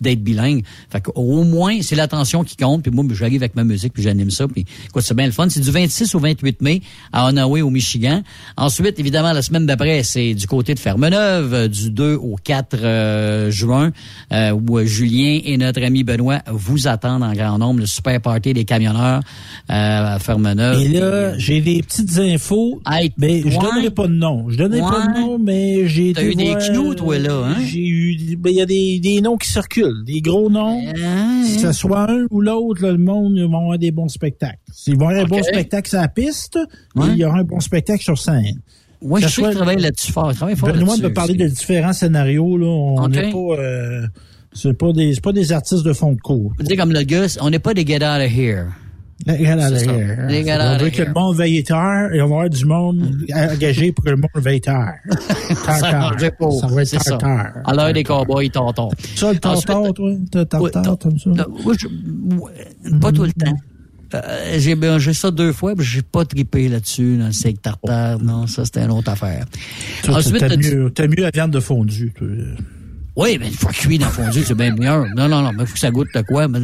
[0.00, 0.64] d'être bilingue.
[0.90, 2.82] Fait qu'au moins, c'est l'attention qui compte.
[2.82, 4.46] Puis moi, ben, j'arrive avec ma musique puis j'anime ça.
[4.48, 5.48] Puis, écoute, c'est bien le fun.
[5.48, 6.82] C'est du 26 au 28 mai
[7.12, 8.22] à Onaway, au Michigan.
[8.56, 12.78] Ensuite, évidemment, la semaine d'après, c'est du côté de Fermeneuve, euh, du 2 au 4
[12.82, 13.92] euh, juin,
[14.32, 18.54] euh, où Julien et notre ami Benoît vous attendent en grand nombre, le super party
[18.54, 19.20] des camionneurs
[19.70, 20.80] euh, à Fermeneuve.
[20.80, 22.80] Et là, j'ai des petites infos.
[22.86, 23.58] Hey, mais je ouais.
[23.58, 24.46] donnerai pas de nom.
[24.48, 27.56] Je donnerai pas de nom, mais j'ai T'as eu des clous, toi, là, hein?
[27.64, 30.80] J'ai eu, ben, il y a des, des noms qui circulent, des gros noms.
[30.96, 34.58] Hein, Que ce soit un ou l'autre, le monde, ils vont avoir des bons spectacles.
[34.72, 35.30] S'ils vont avoir un Ok.
[35.30, 36.58] bon spectacle sur la piste,
[36.94, 37.06] Ouais.
[37.12, 38.60] il y aura un bon spectacle sur scène.
[39.02, 40.30] Que je sais travaille là-dessus fort.
[40.30, 42.66] Il travaille fort Benoît me parler de différents scénarios, là.
[42.66, 44.06] On n'est pas, euh,
[44.52, 46.52] c'est pas des, c'est pas des artistes de fond de cours.
[46.60, 48.66] Tu sais, comme le gars, on n'est pas des get out of here.
[49.26, 50.26] Ça.
[50.28, 53.16] Les gars, On veut que le monde veille tard et on va avoir du monde
[53.34, 54.94] engagé pour que le monde veille tard.
[55.64, 56.16] Tard, Ça tard.
[56.60, 57.16] Ça va être tard, ça.
[57.18, 57.46] tard.
[57.64, 58.88] À l'heure des cowboys, tonton.
[59.14, 60.12] Ça, le tartare, toi?
[60.30, 61.30] T'as tartare, comme ça?
[61.30, 62.50] Moi,
[63.00, 63.56] pas tout le temps.
[64.14, 68.18] Euh, j'ai mangé ça deux fois, mais j'ai pas trippé là-dessus, dans le steak tartare.
[68.18, 69.46] Non, ça, c'était une autre affaire.
[70.02, 72.26] Toi, Ensuite, t'as mieux, t'as mieux la viande de fondue, toi.
[73.16, 75.04] Oui, mais une fois cuit dans le fondu, c'est bien meilleur.
[75.16, 76.48] Non, non, non, mais faut que ça goûte de quoi.
[76.48, 76.58] Mais,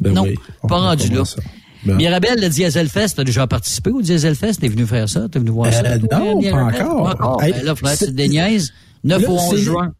[0.00, 0.34] Ben non, oui.
[0.68, 1.24] pas rendu là.
[1.24, 1.40] ça.
[1.86, 1.96] Ben.
[1.96, 4.60] Mirabelle, le Diesel Fest, t'as déjà participé au Diesel Fest?
[4.60, 5.28] T'es venu faire ça?
[5.30, 5.98] T'es venu voir Euh, ça?
[5.98, 7.04] toi, non, pas encore.
[7.04, 7.42] Pas encore.
[7.42, 8.72] Hey, Ben là, c'est- tu te déniaises.
[9.04, 9.92] 9 Là, au 11 c'est- juin.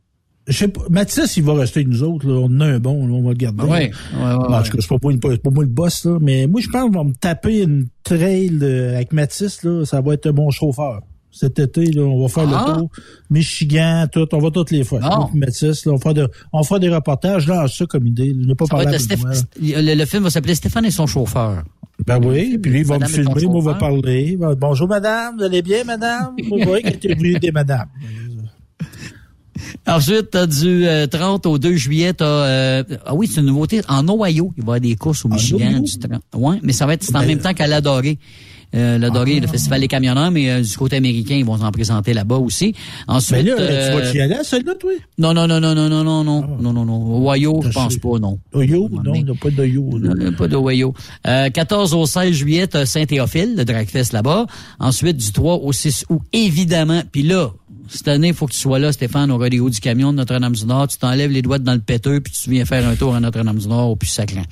[0.49, 2.35] Je sais pas, Mathis, il va rester avec nous autres, là.
[2.41, 3.63] On a un bon, là, on va le garder.
[3.65, 4.63] Oui, ouais, ouais, Bon, en ouais.
[4.63, 6.19] tout cas, c'est pas moi, c'est pas moi le boss, là.
[6.21, 9.85] Mais moi, je pense qu'on va me taper une trail euh, avec Mathis, là.
[9.85, 11.01] Ça va être un bon chauffeur.
[11.33, 12.65] Cet été, là, on va faire Ah.
[12.69, 12.91] le tour.
[13.29, 14.27] Michigan, tout.
[14.33, 15.01] On va toutes les fois.
[15.01, 15.29] Bon.
[15.35, 17.47] Mathis, là, on de- on faire des reportages.
[17.47, 18.35] Là, ça comme idée.
[18.41, 18.93] Je n'ai pas Ça parlé là.
[19.83, 21.63] le, le film va s'appeler Stéphane et son chauffeur.
[22.05, 24.37] Ben oui, puis lui, il va me filmer, moi, on va parler.
[24.59, 25.37] Bonjour, madame.
[25.39, 26.37] Vous allez bien, madame?
[26.49, 27.89] Vous voyez que t'es venu des madames.
[29.87, 32.25] Ensuite, t'as du euh, 30 au 2 juillet, t'as...
[32.27, 33.81] Euh, ah oui, c'est une nouveauté.
[33.89, 35.81] En Ohio, il va y avoir des courses au Michigan.
[35.81, 36.21] Du 30.
[36.35, 38.19] Ouais, mais ça va être en Ben, même temps qu'à l'Adoré.
[38.77, 41.73] Euh, le Doré, le Festival des camionneurs, mais euh, du côté américain, ils vont en
[41.73, 42.75] présenter là-bas aussi.
[43.09, 44.93] Ensuite, mais là, euh, tu vas y aller celui-là, toi?
[45.19, 46.57] Non, non, non, non, non, non, non, non, ah.
[46.61, 47.27] non, non, non.
[47.27, 48.39] Ohio, je pense pas, non.
[48.55, 48.89] Ohio?
[48.91, 49.91] Non, il n'y a pas d'Ohio.
[50.37, 50.95] Pas d'Ohio.
[51.27, 54.47] Euh, 14 au 16 juillet, Saint-Théophile, le Dragfest là-bas.
[54.79, 57.53] Ensuite, du 3 au 6 août, évidemment, puis là,
[57.89, 60.89] cette année, il faut que tu sois là, Stéphane, au rodéo du camion de Notre-Dame-du-Nord.
[60.89, 63.91] Tu t'enlèves les doigts dans le péteux, puis tu viens faire un tour à Notre-Dame-du-Nord
[63.91, 64.45] au plus sacrant.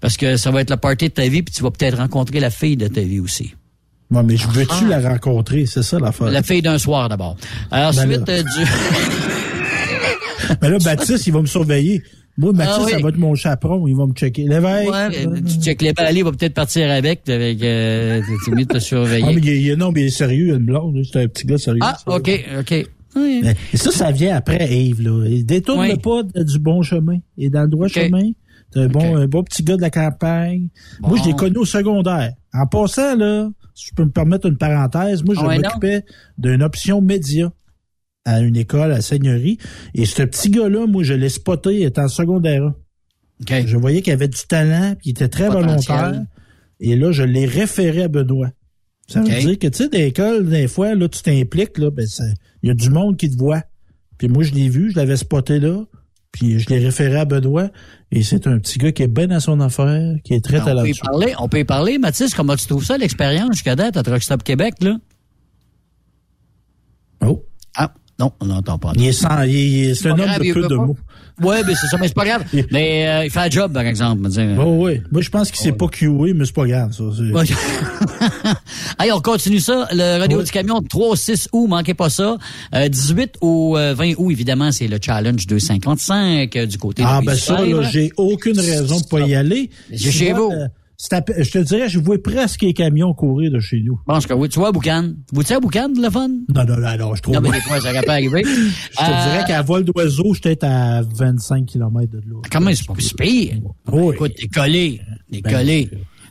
[0.00, 2.40] Parce que ça va être le party de ta vie, puis tu vas peut-être rencontrer
[2.40, 3.54] la fille de ta vie aussi.
[4.10, 5.66] Ouais, mais je veux-tu la rencontrer?
[5.66, 6.30] C'est ça l'affaire.
[6.30, 7.36] La fille d'un soir, d'abord.
[7.70, 8.32] Ensuite, Ben là.
[8.32, 8.70] euh, du...
[10.62, 12.02] Mais là, Baptiste, il va me surveiller.
[12.38, 12.92] Moi, Baptiste, Ah oui.
[12.92, 13.86] ça va être mon chaperon.
[13.88, 14.44] Il va me checker.
[14.44, 14.88] L'évêque.
[14.88, 18.64] Ouais, euh, tu check les balais, il va peut-être partir avec, avec euh, c'est mieux
[18.64, 19.26] de te Ah, surveiller.
[19.34, 20.96] mais il est, il non, mais il est sérieux, il a une blonde.
[20.96, 21.02] là.
[21.12, 21.80] C'est un petit gars sérieux.
[21.82, 22.14] Ah, ça.
[22.16, 22.86] OK, OK.
[23.16, 23.42] Oui.
[23.72, 25.26] Et ça, ça vient après Yves, là.
[25.28, 25.88] Il détourne Oui.
[25.90, 27.18] le pas de- du bon chemin.
[27.36, 28.30] Il est dans le droit chemin.
[28.72, 30.68] C'est un bon, un bon petit gars de la campagne.
[31.00, 31.08] Bon.
[31.08, 32.34] Moi, je l'ai connu au secondaire.
[32.54, 36.02] En passant, là, si je peux me permettre une parenthèse, moi, je Ah m'occupais
[36.36, 37.50] d'une option média
[38.28, 39.58] à une école à Seigneurie.
[39.94, 42.62] Et ce petit gars-là, moi, je l'ai spoté, il était en secondaire.
[42.64, 42.74] un.
[43.40, 43.66] OK.
[43.66, 45.96] Je voyais qu'il avait du talent, puis il était très Potentiel.
[45.96, 46.22] volontaire.
[46.80, 48.50] Et là, je l'ai référé à Benoît.
[49.08, 52.06] Ça veut dire que, tu sais, des écoles, des fois, là, tu t'impliques, là, ben,
[52.62, 53.62] il y a du monde qui te voit.
[54.18, 55.82] Puis moi, je l'ai vu, je l'avais spoté là,
[56.30, 57.70] puis je l'ai référé à Benoît.
[58.10, 60.62] Et c'est un petit gars qui est bien à son affaire, qui est très Ben,
[60.62, 61.00] on peut y talentueux.
[61.04, 61.98] parler, on peut y parler.
[61.98, 64.98] Mathis, comment tu trouves ça, l'expérience jusqu'à date à Truck Stop Québec, là?
[67.24, 67.44] Oh.
[68.20, 68.92] Ah, non, on n'entend pas.
[68.96, 69.54] Il est sans, il
[69.90, 70.74] est- c'est un homme grave, de peu de pas.
[70.86, 70.96] mots.
[71.40, 72.42] Ouais, ben c'est ça, mais c'est pas grave.
[72.72, 74.22] Mais euh, il fait un job, par exemple.
[74.22, 74.56] me dire.
[74.58, 75.00] Oh, oui.
[75.12, 77.04] Moi, je pense qu'il s'est pas QA, mais c'est pas grave, ça.
[78.98, 79.86] Allez, on continue ça.
[79.92, 80.44] Le radio Ouais.
[80.44, 82.36] du camion, 3-6 août, manquez pas ça.
[82.74, 87.20] Euh, 18 au euh, 20 août, évidemment, c'est le challenge 255 euh, du côté Ah,
[87.20, 89.70] de ben ça, là, j'ai aucune raison de pas y aller.
[89.90, 90.52] C'est Tu chez vous.
[91.00, 93.98] Je te dirais, je vois presque les camions courir de chez nous.
[94.00, 94.48] Je pense que oui.
[94.48, 95.12] Tu vois, Boucan?
[95.32, 96.28] Vous tu à Boucan, le fun?
[96.28, 97.34] Non, non, non, non, je trouve.
[97.36, 98.42] Non, mais je des fois, ça aurait pas arrivé.
[98.42, 102.40] te Euh, dirais qu'à vol d'oiseau, j'étais à 25 km de là.
[102.50, 103.54] Comment c'est pire?
[103.92, 104.12] Oui.
[104.14, 105.00] Écoute, t'es collé.
[105.30, 105.90] T'es Ben, collé.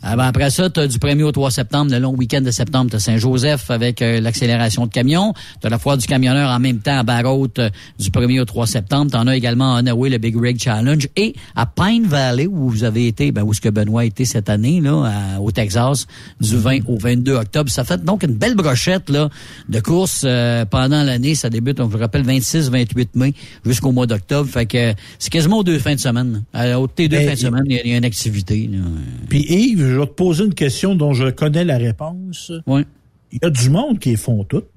[0.10, 2.50] Ah ben, après ça, tu as du 1er au 3 septembre, le long week-end de
[2.50, 5.34] septembre, tu as Saint-Joseph avec euh, l'accélération de camions.
[5.60, 7.70] Tu as la foire du camionneur en même temps à Barraute euh,
[8.00, 9.12] du 1er au 3 septembre.
[9.12, 11.10] Tu en as également à Onaway, le Big Rig Challenge.
[11.18, 14.24] Et à Pine Valley, où vous avez été, ben, où est-ce que Benoît a été
[14.24, 16.08] cette année, là, à- au Texas,
[16.40, 17.70] du 20 au 22 octobre.
[17.70, 19.28] Ça fait donc une belle brochette là,
[19.68, 21.36] de courses euh, pendant l'année.
[21.36, 23.34] Ça débute, on vous rappelle, 26-28 mai
[23.66, 24.50] jusqu'au mois d'octobre.
[24.50, 26.44] Fait que c'est quasiment aux deux fins de semaine.
[26.54, 28.70] À, aux deux Ben, fins de semaine, il y a- il y, a une activité.
[28.72, 28.80] là.
[29.28, 32.52] Puis Yves, vais te poser une question dont je connais la réponse.
[32.66, 32.86] Oui.
[33.32, 34.70] Il y a du monde qui les font toutes.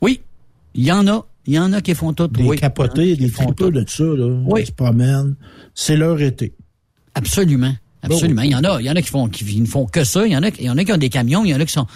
[0.00, 0.20] Oui,
[0.74, 1.26] il y en a.
[1.46, 2.26] Il y en a qui font tout.
[2.28, 2.56] Des oui.
[2.56, 4.26] capotés, des font tripeux de ça, là.
[4.46, 4.62] Oui.
[4.62, 5.36] Ils se promènent.
[5.74, 6.54] C'est leur été.
[7.14, 7.74] Absolument.
[8.02, 8.42] Absolument.
[8.42, 10.26] Il y en a, il y en a qui font, qui ne font que ça.
[10.26, 11.44] Il y en a, il y en a qui ont des camions.
[11.44, 11.86] Il y en a qui sont,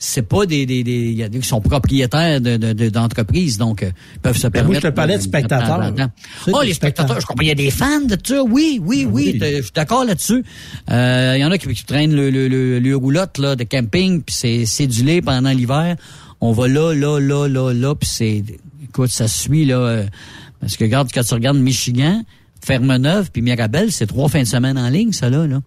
[0.00, 3.58] c'est pas des, des, des, il y a qui sont propriétaires de, de, de- d'entreprises,
[3.58, 3.90] donc euh,
[4.22, 4.82] peuvent se Ben, moi, permettre.
[4.82, 5.92] je te parlais de spectateurs.
[6.44, 7.42] sais, Oh, les spectateurs, je comprends.
[7.42, 8.42] Il y a des fans de ça.
[8.44, 9.38] Oui, oui, oui.
[9.40, 9.40] Oui.
[9.56, 10.44] Je suis d'accord là-dessus.
[10.90, 13.64] Euh, il y en a qui, qui traînent le, le, le, le roulotte là, de
[13.64, 15.96] camping, puis c'est cédulé pendant l'hiver.
[16.40, 18.44] On va là, là, là, là, là, puis c'est,
[18.84, 19.78] écoute, ça suit là.
[19.78, 20.06] euh,
[20.60, 22.22] parce que regarde, quand tu regardes Michigan,
[22.64, 25.46] Fermeneuve puis Mirabel, c'est trois fins de semaine en ligne, ça là.
[25.46, 25.60] là.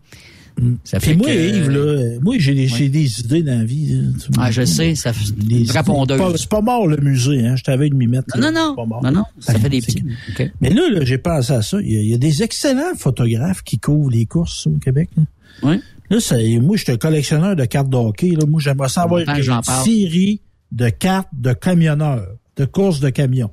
[0.84, 4.00] Ça Puis fait moi, que- Yves, là, moi, j'ai des, des idées dans la vie.
[4.38, 7.56] Ah, je sais, ça fait une C'est pas, mort le musée, hein.
[7.56, 8.38] Je t'avais de m'y mettre.
[8.38, 8.52] Non, là.
[8.52, 9.04] non, mort.
[9.04, 10.04] non, non, ça fait des petits.
[10.62, 11.80] Mais là, là, j'ai pensé à ça.
[11.82, 15.10] Il y, a, il y a des excellents photographes qui couvrent les courses au Québec.
[15.18, 15.24] Là,
[15.64, 15.80] Oui.
[16.10, 18.32] Là, ça, moi, je suis un collectionneur de cartes de hockey.
[18.32, 18.46] Là.
[18.46, 22.28] Moi, j'aimerais savoir une série de cartes de camionneurs,
[22.58, 23.52] de courses de camions.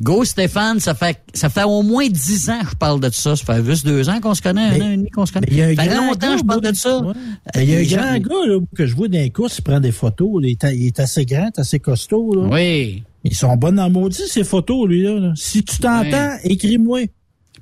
[0.00, 3.36] Go Stéphane, ça fait ça fait au moins dix ans que je parle de ça.
[3.36, 5.48] Ça fait juste deux ans qu'on se connaît, un an et demi qu'on se connaît.
[5.50, 7.02] Il y a un ça fait grand longtemps que je parle de ça.
[7.56, 9.80] Il y a un grand gars là, que je vois dans les courses, il prend
[9.80, 10.42] des photos.
[10.42, 10.48] là.
[10.48, 12.34] Il est, il est assez grand, assez costaud.
[12.34, 12.48] Là.
[12.50, 13.02] Oui.
[13.24, 15.02] Ils sont bonnes en maudit, ces photos, lui.
[15.02, 15.32] Là, là.
[15.36, 17.00] Si tu t'entends, écris-moi.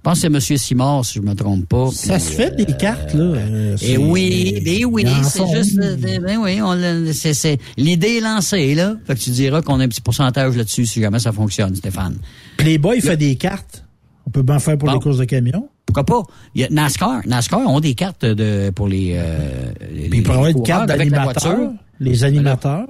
[0.01, 1.91] Je pense que c'est Monsieur Simard, si je me trompe pas.
[1.93, 3.21] Ça Puis, se fait des cartes, là.
[3.23, 8.21] euh, Et c'est- oui, ben oui, c'est juste, euh, ben oui, c'est, c'est, l'idée est
[8.21, 8.95] lancée, là.
[9.07, 12.17] Fait que tu diras qu'on a un petit pourcentage là-dessus si jamais ça fonctionne, Stéphane.
[12.57, 13.85] Playboy fait des cartes.
[14.27, 14.95] On peut bien faire pour Bon.
[14.95, 15.69] les courses de camions.
[15.85, 16.23] Pourquoi pas?
[16.55, 17.21] Il y a NASCAR.
[17.27, 20.63] NASCAR ont des cartes de, pour les, euh, les, Puis il peut y avoir une
[20.63, 21.73] carte avec la voiture.
[21.99, 22.87] Les animateurs.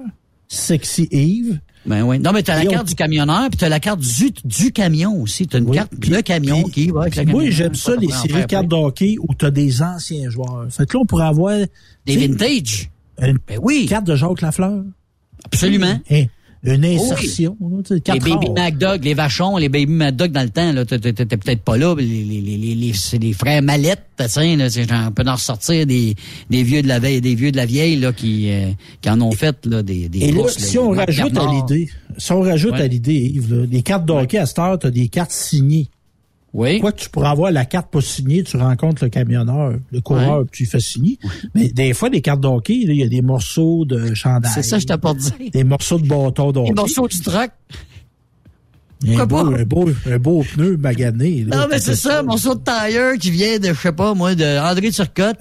[0.53, 1.59] Sexy Eve.
[1.85, 2.19] Ben oui.
[2.19, 5.19] Non, mais t'as la on- carte du camionneur, puis t'as la carte du, du camion
[5.21, 5.47] aussi.
[5.47, 5.77] T'as une Oui.
[5.77, 9.33] carte le camion qui va avec Moi, j'aime ça, les séries cartes de hockey où
[9.33, 10.67] tu as des anciens joueurs.
[10.69, 11.57] Fait que là, on pourrait avoir
[12.05, 12.91] Des vintage.
[13.19, 14.83] une Ben oui, carte de Jacques Lafleur.
[15.45, 15.99] absolument.
[16.11, 16.25] Hein,
[16.63, 17.57] une insertion.
[17.59, 18.49] là, Les Baby.
[18.55, 22.03] MacDog, les Vachons, les Baby MacDog dans le temps, là, t'étais peut-être pas là, mais
[22.03, 25.23] les, les, les, les, les- c'est les frères Mallette, tiens, là, c'est genre, on peut
[25.27, 26.15] en ressortir des,
[26.49, 28.69] des vieux de la veille, des vieux de la vieille, là, qui, euh,
[29.01, 31.89] qui en ont fait, là, des, des Et là, si là, on rajoute à l'idée,
[32.17, 32.81] si on rajoute Ouais.
[32.81, 35.31] à l'idée, Yves, là, les cartes de hockey à cette heure, tu as des cartes
[35.31, 35.87] signées.
[36.53, 36.79] Oui.
[36.81, 40.57] Quoi tu pourrais avoir la carte pas signée, tu rencontres le camionneur, le coureur, puis
[40.57, 41.17] tu lui fais signer.
[41.55, 44.51] Mais des fois, les cartes de hockey, là, il y a des morceaux de chandail.
[44.53, 45.33] C'est ça, je t'apporte dire.
[45.53, 46.73] Des morceaux de bâton de Les hockey.
[46.73, 47.51] morceaux du truck.
[49.07, 49.57] Un, beau, pas?
[49.59, 51.45] un, beau, un beau pneu magané.
[51.47, 51.57] là.
[51.57, 54.59] Non, mais c'est ça, morceau de tailleur qui vient de, je sais pas, moi, de
[54.59, 55.39] André Turcotte,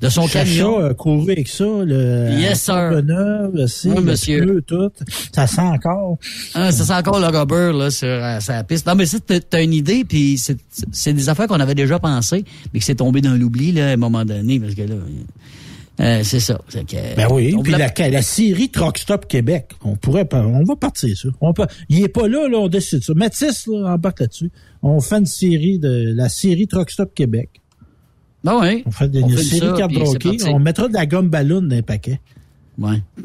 [0.00, 0.78] de son Chacha camion.
[0.84, 2.90] a couru avec ça, le Yes, sir.
[2.90, 4.40] le neuf, aussi, Oui, le monsieur.
[4.42, 4.90] pneu, tout.
[5.34, 6.18] Ça sent encore.
[6.54, 8.86] Ah, ça sent encore le rubber là sur, euh, sur la piste.
[8.86, 10.56] Non, mais c'est t'as- une idée, puis c'est
[10.90, 13.92] c'est des affaires qu'on avait déjà pensées, mais que c'est tombé dans l'oubli là à
[13.92, 14.94] un moment donné, parce que là,
[16.00, 16.58] Euh, c'est ça.
[16.72, 21.16] Que- Ben oui, puis la, la série Truck Stop Québec, on pourrait, on va partir
[21.16, 21.28] ça.
[21.40, 23.12] On peut, il est pas là, là, on décide ça.
[23.14, 24.50] Mathis, là, embarque là-dessus.
[24.82, 27.50] On fait une série de, la série Truck Stop Québec.
[28.42, 28.82] Ben oui.
[28.86, 30.38] On fait des- On une série ça, cartes parti.
[30.48, 32.20] On mettra de la gomme ballon dans les paquets.
[32.78, 33.02] Ouais.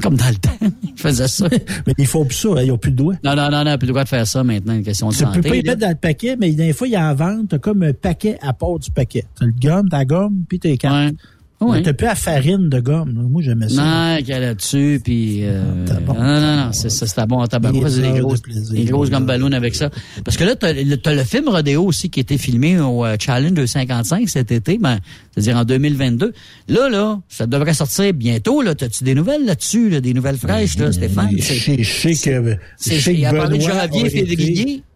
[0.00, 0.50] Comme dans le temps.
[0.96, 1.48] Je faisais ça.
[1.86, 3.16] Mais il faut plus ça, hein, ils ont plus de doigts.
[3.24, 5.24] Non, non, non, non, plus le droit de faire ça maintenant, une question de Tu
[5.24, 5.48] peux santé.
[5.48, 7.58] pas y mettre dans le paquet, mais des fois, il y a en vente, t'as
[7.58, 9.24] comme un paquet à part du paquet.
[9.38, 11.10] T'as le gomme, ta gomme, puis tes cartes.
[11.10, 11.16] Ouais.
[11.82, 13.26] T'as plus la farine de gomme.
[13.28, 13.82] Moi, j'aimais ça.
[13.82, 15.40] Non, qu'il y a là-dessus, puis...
[15.42, 15.62] Euh,
[16.06, 17.72] non, non, non, c'est ça, c'était bon tabac.
[17.72, 19.90] Des C'est des de grosses, des grosses gommes ballons avec ça.
[20.24, 20.72] Parce que là, t'as
[21.02, 24.78] t'as le film Rodeo aussi qui a été filmé au euh, Challenge 255 cet été,
[24.78, 24.98] ben,
[25.32, 26.32] c'est-à-dire en 2022.
[26.68, 28.74] Là, là, ça devrait sortir bientôt, là.
[28.74, 31.30] T'as-tu des nouvelles là-dessus, là, des nouvelles fraîches, là, Stéphane?
[31.36, 34.87] Je sais- que, C'est à parler de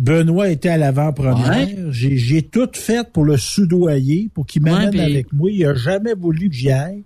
[0.00, 1.50] Benoît était à l'avant-première.
[1.50, 1.76] Ouais.
[1.90, 5.50] J'ai, tout fait pour le soudoyer, pour qu'il m'amène Ouais, avec moi.
[5.50, 7.02] Il a jamais voulu que j'y aille.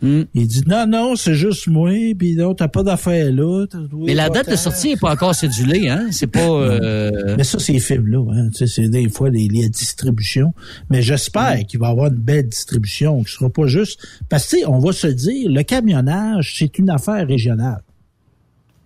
[0.00, 0.22] Hmm.
[0.32, 3.66] Il dit non, non, c'est juste moi, puis non, t'as pas d'affaires là.
[3.92, 6.06] Mais la date de sortie n'est pas encore cédulée, hein?
[6.12, 6.40] C'est pas...
[6.48, 8.24] euh, Mais ça, c'est les films-là.
[8.32, 8.48] Hein.
[8.50, 10.54] Tu sais, c'est des fois les, les distributions.
[10.88, 14.00] Mais j'espère qu'il va y avoir une belle distribution, qui sera pas juste...
[14.28, 17.82] Parce que, on va se dire, le camionnage, c'est une affaire régionale.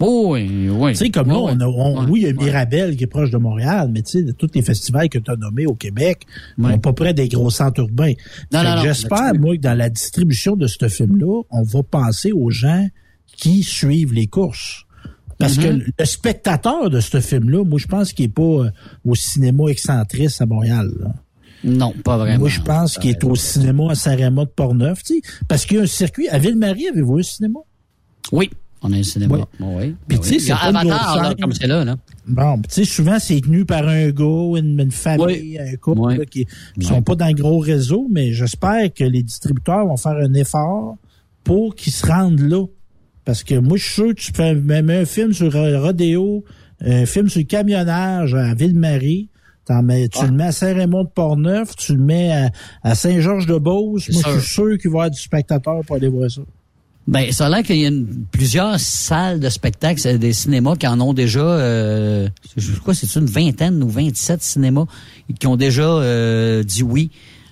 [0.06, 0.92] Oui, oui.
[0.92, 2.32] Tu sais, comme là, on a, on- ouais, oui, il y a.
[2.32, 5.30] Mirabel qui est proche de Montréal, mais tu sais, de tous les festivals que tu
[5.30, 6.26] as nommés au Québec,
[6.58, 6.72] Ouais.
[6.72, 8.12] sont pas près des gros centres urbains.
[8.52, 12.86] Non, J'espère, moi, que dans la distribution de ce film-là, on va penser aux gens
[13.36, 14.84] qui suivent les courses.
[15.38, 15.84] Parce Mm-hmm.
[15.86, 18.70] que le spectateur de ce film-là, moi, je pense qu'il est pas euh,
[19.04, 20.90] au cinéma excentrice à Montréal.
[21.00, 21.12] là.
[21.64, 22.40] Non, pas vraiment.
[22.40, 25.76] Moi, je pense qu'il est au cinéma à Saint-Raymond de Portneuf, tu sais, parce qu'il
[25.76, 26.28] y a un circuit.
[26.28, 27.60] À Ville-Marie, avez-vous un cinéma?
[28.32, 28.50] Oui,
[28.82, 29.36] on a un cinéma.
[29.36, 29.42] Oui.
[29.60, 29.96] Bon, oui.
[30.08, 31.96] Puis, Ben tu sais, c'est pas Avatar, là, comme c'est là, là.
[32.26, 36.24] Bon, tu sais, souvent, c'est tenu par un gars, une, une famille, un couple là,
[36.24, 36.46] qui
[36.76, 40.34] ne sont pas dans le gros réseau, mais j'espère que les distributeurs vont faire un
[40.34, 40.96] effort
[41.44, 42.64] pour qu'ils se rendent là.
[43.24, 46.44] Parce que moi, je suis sûr que tu fais même un film sur euh, Rodéo,
[46.84, 49.28] un film sur le camionnage à Ville-Marie,
[49.64, 52.50] tu le mets à Saint-Raymond de Portneuf, tu le mets à,
[52.82, 54.10] à Saint-Georges-de-Beauce.
[54.10, 54.32] Moi, sûr.
[54.32, 56.42] je suis sûr qu'il va y avoir du spectateur pour aller voir ça.
[57.08, 57.90] Ben, ça a l'air qu'il y a
[58.30, 63.26] plusieurs salles de spectacle, des cinémas qui en ont déjà, euh, je crois c'est une
[63.26, 64.86] vingtaine ou 27 cinémas
[65.38, 67.10] qui ont déjà euh, dit oui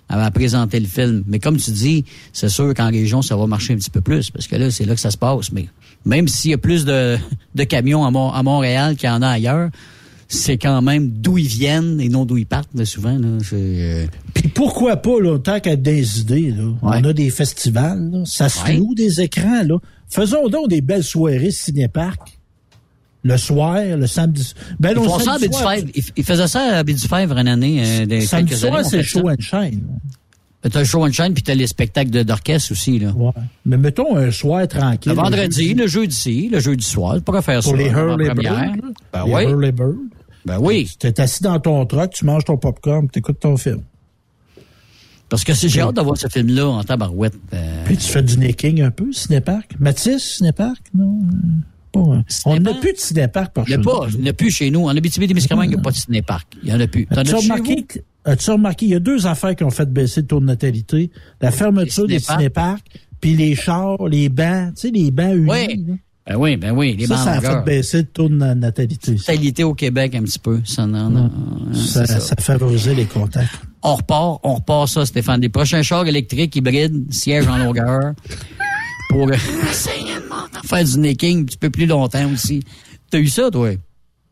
[0.09, 1.25] à, présenter le film.
[1.27, 4.31] Mais comme tu dis, c'est sûr qu'en région, ça va marcher un petit peu plus,
[4.31, 5.53] parce que là, c'est là que ça se passe.
[5.53, 5.67] Mais
[6.05, 7.17] même s'il y a plus de,
[7.55, 9.71] de camions à, à Montréal qu'il y en a ailleurs,
[10.33, 13.19] c'est quand même d'où ils viennent et non d'où ils partent, là, souvent.
[13.19, 18.11] Là, euh, Puis pourquoi pas, là, tant qu'à des idées, là, on a des festivals,
[18.13, 18.77] là, ça se Ouais.
[18.77, 19.77] loue des écrans, là.
[20.09, 22.39] Faisons donc des belles soirées ciné-parc.
[23.23, 24.55] Le soir, le samedi.
[24.79, 26.13] Ben, ils le ça à samedi soir, Baie-du-Fèvre.
[26.17, 27.83] Ils, faisaient ça à Baie-du-Fèvre une année.
[27.85, 29.83] Euh, des, Samedi soir, c'est show and shine.
[30.63, 32.99] T'as le show and shine, puis t'as les spectacles d'orchestre aussi.
[32.99, 33.11] Là.
[33.11, 33.33] Ouais.
[33.67, 35.11] Mais mettons un soir tranquille.
[35.11, 37.77] Le vendredi, le jeudi, le jeudi soir, tu pourrais faire Pour ça.
[37.77, 38.35] les avant Hurley.
[38.35, 38.93] Birds.
[39.13, 39.43] Ben les oui.
[39.45, 39.95] Hurley Birds.
[40.45, 40.91] Ben oui.
[40.99, 43.83] Tu es assis dans ton truck, tu manges ton popcorn, tu écoutes ton film.
[45.29, 47.35] Parce que si j'ai hâte de voir ce film-là en tabarouette.
[47.55, 49.79] euh, Puis tu fais du necking un peu, ciné-parc?
[49.79, 50.81] Mathis, ciné-parc?
[50.93, 51.21] Non?
[51.97, 52.23] euh.
[52.47, 54.09] On n'a plus de ciné-parc par il n'y chez a nous.
[54.17, 54.87] il n'y a plus chez nous.
[54.89, 56.49] En Abitibi-Témiscamingue, il n'y a pas de ciné-parc.
[56.63, 57.07] Il n'y en a plus.
[57.11, 60.45] As-tu as remarqué, il y a deux affaires qui ont fait baisser le taux de
[60.47, 61.11] natalité.
[61.41, 62.39] La fermeture des cinéparcs?
[62.39, 62.85] cinéparcs,
[63.21, 65.49] puis les chars, les bancs, tu sais, les bancs unis.
[65.51, 65.87] Oui.
[66.27, 66.95] Ben oui, ben oui.
[66.97, 69.17] Les ça, bancs ça a fait baisser le taux de na- natalité.
[69.19, 70.61] Ça, Natalité au Québec un petit peu.
[70.65, 71.31] Ça, non, non,
[71.75, 72.21] ça, c'est ça.
[72.21, 73.51] ça favorisait les contacts.
[73.83, 75.41] On repart, on repart ça, Stéphane.
[75.41, 78.13] Des prochains chars électriques hybrides, siège en longueur,
[79.09, 79.29] pour
[80.65, 82.63] faire du necking un petit peu plus longtemps aussi.
[83.11, 83.71] T'as eu ça, toi?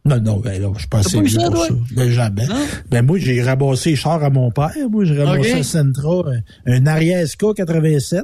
[0.04, 1.74] Non, non, ben là, je pensais eu ça, ça.
[1.92, 2.46] Ben jamais.
[2.46, 2.54] Non?
[2.90, 4.70] Ben moi, j'ai ramassé les chars à mon père.
[4.90, 6.22] Moi, j'ai ramassé un Sentra,
[6.66, 8.22] un, un SK 87.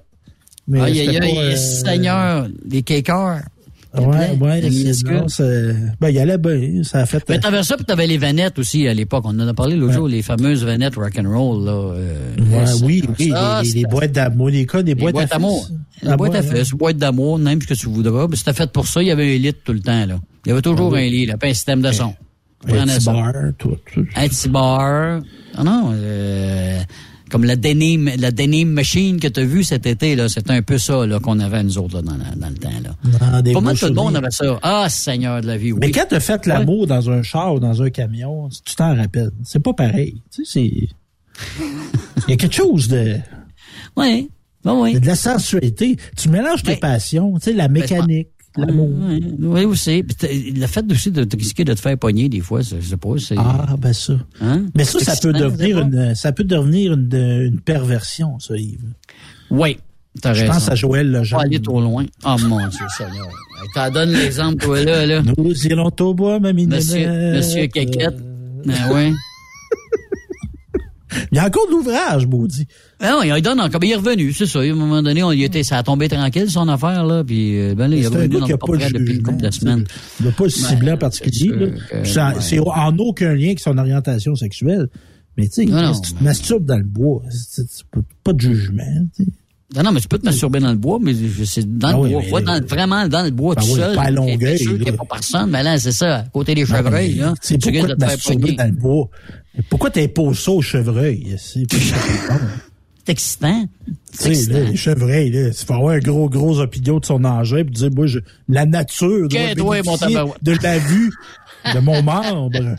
[0.66, 3.42] Mais Aïe, aïe, aïe, euh, Seigneur, les cakers.
[3.96, 4.60] Ouais, ouais,
[6.00, 6.82] ben, il allait bien.
[6.82, 7.22] Ça a fait.
[7.28, 9.22] Mais t'avais ça, puis t'avais les vanettes aussi à l'époque.
[9.26, 11.64] On en a parlé l'autre jour, les fameuses vanettes rock'n'roll.
[11.64, 15.68] Là, euh, Ouais, oui, oui, ça, les, boîtes d'amour, les cas des boîtes, d'amour.
[16.02, 18.26] Les Ah, boîtes à fesses, boîtes d'amour, même ce que tu voudras.
[18.34, 20.06] C'était fait pour ça, il y avait un lit tout le temps.
[20.06, 20.18] là.
[20.44, 21.06] Il y avait toujours Ah oui.
[21.06, 22.14] un lit, là, pas un système de son.
[22.68, 24.06] Un petit bar, tout, tout.
[24.16, 25.20] Un petit bar.
[25.56, 26.80] Ah non, euh,
[27.30, 30.62] comme la denim, la denim machine que tu as vue cet été, là, c'était un
[30.62, 32.68] peu ça là, qu'on avait nous autres là, dans, la- dans le temps.
[32.82, 33.42] Là.
[33.52, 34.58] Pas mal tout le monde avait ça.
[34.62, 35.78] Ah, Seigneur de la vie, oui.
[35.80, 39.30] Mais quand t'as fait l'amour dans un char ou dans un camion, tu t'en rappelles.
[39.42, 40.22] C'est pas pareil.
[40.34, 40.88] Tu sais, c'est.
[42.28, 43.16] Il y a quelque chose de.
[43.96, 44.28] Oui.
[44.64, 44.98] Ben oui.
[44.98, 45.96] de la sensualité.
[46.16, 48.88] Tu mélanges tes passions, tu sais, la mécanique, l'amour.
[49.00, 50.04] Oui, oui, aussi.
[50.22, 53.36] Le fait aussi de risquer de te faire pogner des fois, je sais pas, c'est...
[53.38, 54.14] Ah, ben ça.
[54.40, 54.66] Hein?
[54.76, 58.78] Mais ça, ça peut devenir une, ça peut devenir une, une perversion, ça, Yves.
[59.50, 59.78] Oui.
[60.22, 60.52] T'as Je raison.
[60.52, 61.42] pense à Joël Pas Legendre.
[61.42, 62.06] aller trop loin.
[62.24, 63.28] Oh mon Dieu, Seigneur.
[63.74, 65.22] T'en donnes l'exemple, toi, là, là.
[65.36, 67.08] Nous irons au bois, mamie Monsieur.
[67.34, 68.16] Monsieur Quéquette.
[68.64, 69.12] Ben ouais.
[71.32, 72.66] Il y a encore de l'ouvrage, maudit.
[73.00, 73.80] Ah non, il donne encore.
[73.80, 74.60] Ben, il est revenu, c'est ça.
[74.60, 77.22] À un moment donné, on, était, ça a tombé tranquille, son affaire, là.
[77.24, 79.50] Puis, euh, ben là, il est revenu dans le pas de depuis une couple de
[79.50, 79.84] semaines.
[80.20, 81.50] Il n'a pas le ciblé en particulier.
[81.50, 81.66] c'est là.
[82.02, 82.06] que-
[82.60, 82.60] ouais.
[82.74, 84.88] En aucun lien avec son orientation sexuelle.
[85.36, 85.66] Mais tu sais,
[86.02, 88.84] tu te masturbes dans le bois, c'est- pas, pas de jugement.
[89.16, 89.30] tu sais.
[89.74, 91.12] Non, non, mais tu peux te masturber dans le bois, mais
[91.46, 92.40] c'est dans Ah le oui, bois.
[92.40, 93.96] là- dans, vraiment dans le bois Ben tout oui, seul.
[93.96, 95.50] pas à Longueuil, sûr qu'il n'y a pas personne.
[95.50, 97.34] Mais là, c'est ça, à côté des chevreuils, là.
[97.40, 99.08] C'est Tu pourquoi risques te te masturber dans le bois?
[99.70, 101.36] Pourquoi t'imposes ça aux chevreuils?
[101.38, 101.64] C'est
[103.06, 103.66] C'est excitant.
[104.18, 107.62] Tu sais, les chevreuils, là, il faut avoir un gros, gros opinion de son engin
[107.62, 108.18] puis dire, moi, je,
[108.48, 109.96] la nature doit Que toi, mon
[110.40, 111.12] de la vue
[111.72, 112.76] de mon membre.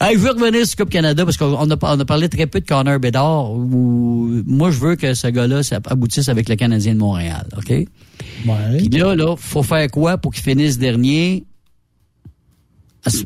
[0.00, 2.60] Hey, je veux revenir sur Coupe Canada parce qu'on a, on a parlé très peu
[2.60, 3.52] de Connor Bedard.
[3.52, 7.70] Où, moi, je veux que ce gars-là aboutisse avec le Canadien de Montréal, OK?
[7.70, 7.86] Ouais.
[8.78, 11.44] Puis là, là, faut faire quoi pour qu'il finisse dernier?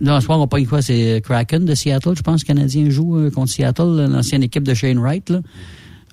[0.00, 0.80] Non, ce soir, on paye quoi?
[0.80, 4.62] C'est Kraken de Seattle, je pense, que le Canadien joue euh, contre Seattle, l'ancienne équipe
[4.62, 5.40] de Shane Wright, là.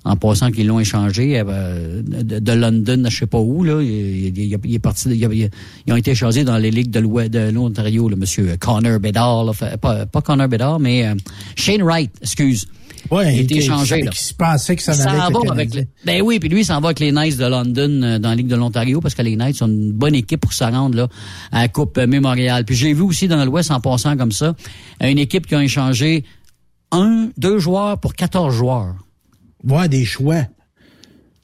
[0.06, 3.80] En passant qu'ils l'ont échangé euh, de, de London, je sais pas où, là.
[3.82, 5.50] Il, il- est parti, il- il-
[5.86, 9.44] ils ont été échangés dans les ligues de l'Ouest de l'Ontario, le monsieur Connor Bedard,
[9.44, 9.52] là.
[9.78, 11.14] Pas, pas Connor Bedard, mais euh,
[11.56, 12.66] Shane Wright, excuse.
[13.10, 14.10] Ouais, il il- échangé, là.
[14.14, 16.88] il pensait que ça le va avec les- Ben oui, puis lui, il s'en va
[16.88, 19.56] avec les Knights de London euh, dans la Ligue de l'Ontario parce que les Knights
[19.56, 21.08] sont une bonne équipe pour se rendre là,
[21.52, 22.64] à la Coupe Mémorial.
[22.66, 24.54] Puis j'ai vu aussi dans l'Ouest, en passant comme ça,
[25.02, 26.24] une équipe qui a échangé
[26.92, 28.94] un, deux joueurs pour 14 joueurs.
[29.68, 30.42] Ouais, des choix.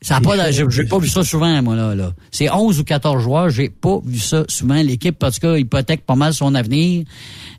[0.02, 2.14] Ça a pas, j'ai j'ai pas vu ça souvent, moi, là, là.
[2.30, 4.80] C'est 11 ou 14 joueurs, j'ai pas vu ça souvent.
[4.82, 7.04] L'équipe, parce que hypothèque pas mal son avenir,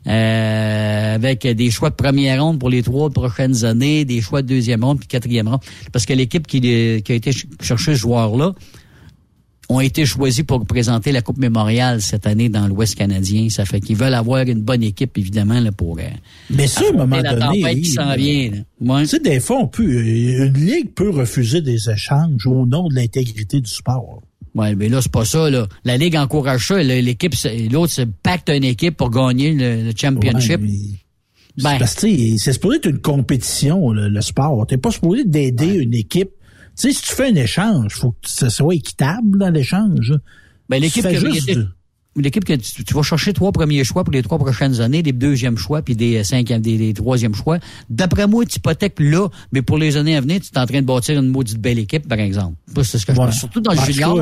[0.08, 4.48] euh, avec des choix de première ronde pour les trois prochaines années, des choix de
[4.48, 5.60] deuxième ronde puis quatrième ronde.
[5.92, 8.54] Parce que l'équipe qui, qui a été ch- chercher ce joueur-là,
[9.68, 13.48] ont été choisis pour représenter la Coupe Mémorial cette année dans l'Ouest canadien.
[13.48, 16.02] Ça fait qu'ils veulent avoir une bonne équipe, évidemment, là, pour euh,
[16.50, 18.50] Mais ça, à un moment la donné, qui s'en vient.
[18.80, 19.02] Ouais.
[19.02, 22.88] Tu sais, des fois, on peut, euh, une ligue peut refuser des échanges au nom
[22.88, 24.22] de l'intégrité du sport.
[24.54, 25.66] Ouais, mais là, c'est pas ça, là.
[25.84, 26.82] La Ligue encourage ça.
[26.82, 27.32] L'équipe,
[27.70, 30.60] l'autre se pacte une équipe pour gagner le, le championship.
[30.60, 31.78] Ouais, Ben.
[31.78, 32.06] parce que
[32.36, 34.66] c'est supposé être une compétition, le, le sport.
[34.66, 36.30] T'es pas supposé d'aider une équipe.
[36.76, 40.14] Tu sais, si tu fais un échange, faut que ça soit équitable dans l'échange.
[40.68, 41.58] Ben, l'équipe qui juste
[42.16, 45.02] de- L'équipe que tu, tu vas chercher trois premiers choix pour les trois prochaines années,
[45.02, 47.58] des deuxièmes choix puis des cinquièmes, des, des troisièmes choix.
[47.90, 50.80] D'après moi, tu hypothèques là, mais pour les années à venir, tu es en train
[50.82, 52.56] de bâtir une maudite belle équipe, par exemple.
[52.82, 53.26] C'est ce que je Ouais.
[53.26, 53.38] pense.
[53.38, 54.20] Surtout dans le Parce que, junior.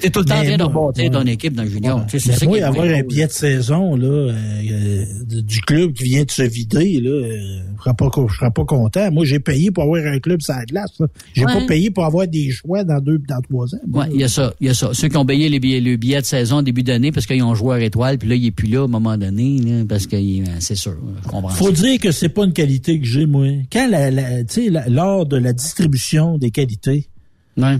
[0.00, 1.10] Tu es tout le temps en train de bâtir ouais.
[1.10, 2.06] ton équipe dans le junior.
[2.06, 4.32] Tu sais, c'est ça moi, avoir un billet de saison là, euh,
[4.70, 5.04] euh,
[5.42, 8.50] du club qui vient de se vider, là, euh, je serais pas, co- je serais
[8.50, 9.10] pas content.
[9.10, 10.98] Moi, j'ai payé pour avoir un club la glace.
[11.34, 13.78] J'ai pas payé pour avoir des choix dans deux, dans trois ans.
[13.92, 14.90] Ouais, il y a ça, il y a ça.
[14.92, 17.54] Ceux qui ont payé les billets, le billet de saison début d'année parce qu'ils ont
[17.54, 20.06] joué à étoile, puis là, il est plus là à un moment donné, là, parce
[20.06, 21.48] que il- c'est sûr, je comprends.
[21.50, 21.82] Faut ça.
[21.82, 23.46] dire que c'est pas une qualité que j'ai, moi.
[23.72, 27.08] Quand la, la, tu sais, lors de la distribution des qualités,
[27.56, 27.78] Ouais.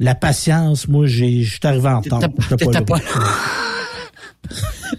[0.00, 2.82] la patience, moi, j'ai, je suis arrivé en là.
[2.82, 2.98] pas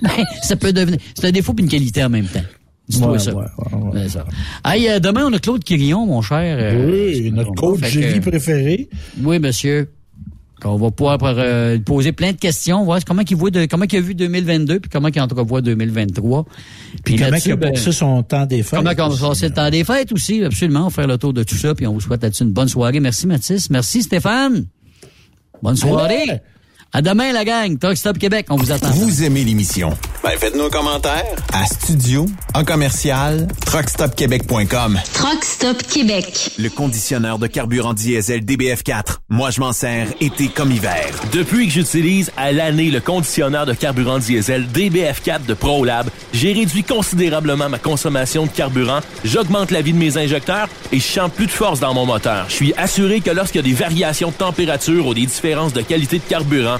[0.01, 0.09] Ben,
[0.41, 0.99] ça peut devenir.
[1.13, 2.41] C'est un défaut puis une qualité en même temps.
[2.87, 3.33] Dis-toi Ouais, ça.
[3.35, 3.45] ouais,
[3.93, 4.25] ouais, ça.
[4.65, 6.57] Hey, euh, demain, on a Claude Quirillon, mon cher.
[6.59, 8.89] euh, Oui, notre coach que- préféré.
[9.23, 9.89] Oui, monsieur.
[10.63, 13.97] On va pouvoir euh, poser plein de questions, voir comment il voit de, comment il
[13.97, 16.45] a vu 2022 puis comment il entrevoit 2023.
[17.03, 18.79] Puis comment il a ben, passé son temps des fêtes.
[18.79, 20.81] Comment on va passer le temps des fêtes aussi, absolument.
[20.81, 22.69] On va faire le tour de tout ça, puis on vous souhaite là-dessus une bonne
[22.69, 22.99] soirée.
[22.99, 23.69] Merci Mathis.
[23.69, 24.65] Merci Stéphane.
[25.61, 26.23] Bonne soirée.
[26.29, 26.39] Allez.
[26.95, 27.77] À demain, la gang.
[27.77, 28.89] Talk Stop Québec, on vous attend.
[28.91, 29.89] Vous aimez l'émission?
[30.23, 31.25] Ben, faites-nous un commentaire.
[31.51, 35.01] À studio, en commercial, truckstopquebec.com.
[35.13, 36.51] Truck Stop Québec.
[36.57, 39.17] Le conditionneur de carburant diesel DBF4.
[39.27, 41.05] Moi, je m'en sers été comme hiver.
[41.33, 46.83] Depuis que j'utilise à l'année le conditionneur de carburant diesel DBF4 de ProLab, j'ai réduit
[46.83, 51.47] considérablement ma consommation de carburant, j'augmente la vie de mes injecteurs et je sens plus
[51.47, 52.45] de force dans mon moteur.
[52.47, 55.81] Je suis assuré que lorsqu'il y a des variations de température ou des différences de
[55.81, 56.79] qualité de carburant,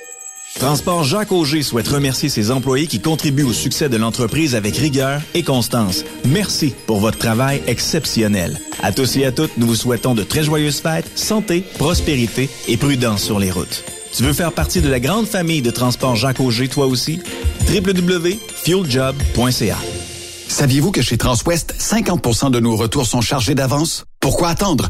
[0.61, 5.19] Transport Jacques Auger souhaite remercier ses employés qui contribuent au succès de l'entreprise avec rigueur
[5.33, 6.05] et constance.
[6.23, 8.59] Merci pour votre travail exceptionnel.
[8.83, 12.77] À tous et à toutes, nous vous souhaitons de très joyeuses fêtes, santé, prospérité et
[12.77, 13.83] prudence sur les routes.
[14.15, 17.19] Tu veux faire partie de la grande famille de Transport Jacques Auger, toi aussi?
[17.67, 19.77] www.fueljob.ca
[20.47, 24.05] Saviez-vous que chez Transwest, 50% de nos retours sont chargés d'avance?
[24.19, 24.89] Pourquoi attendre?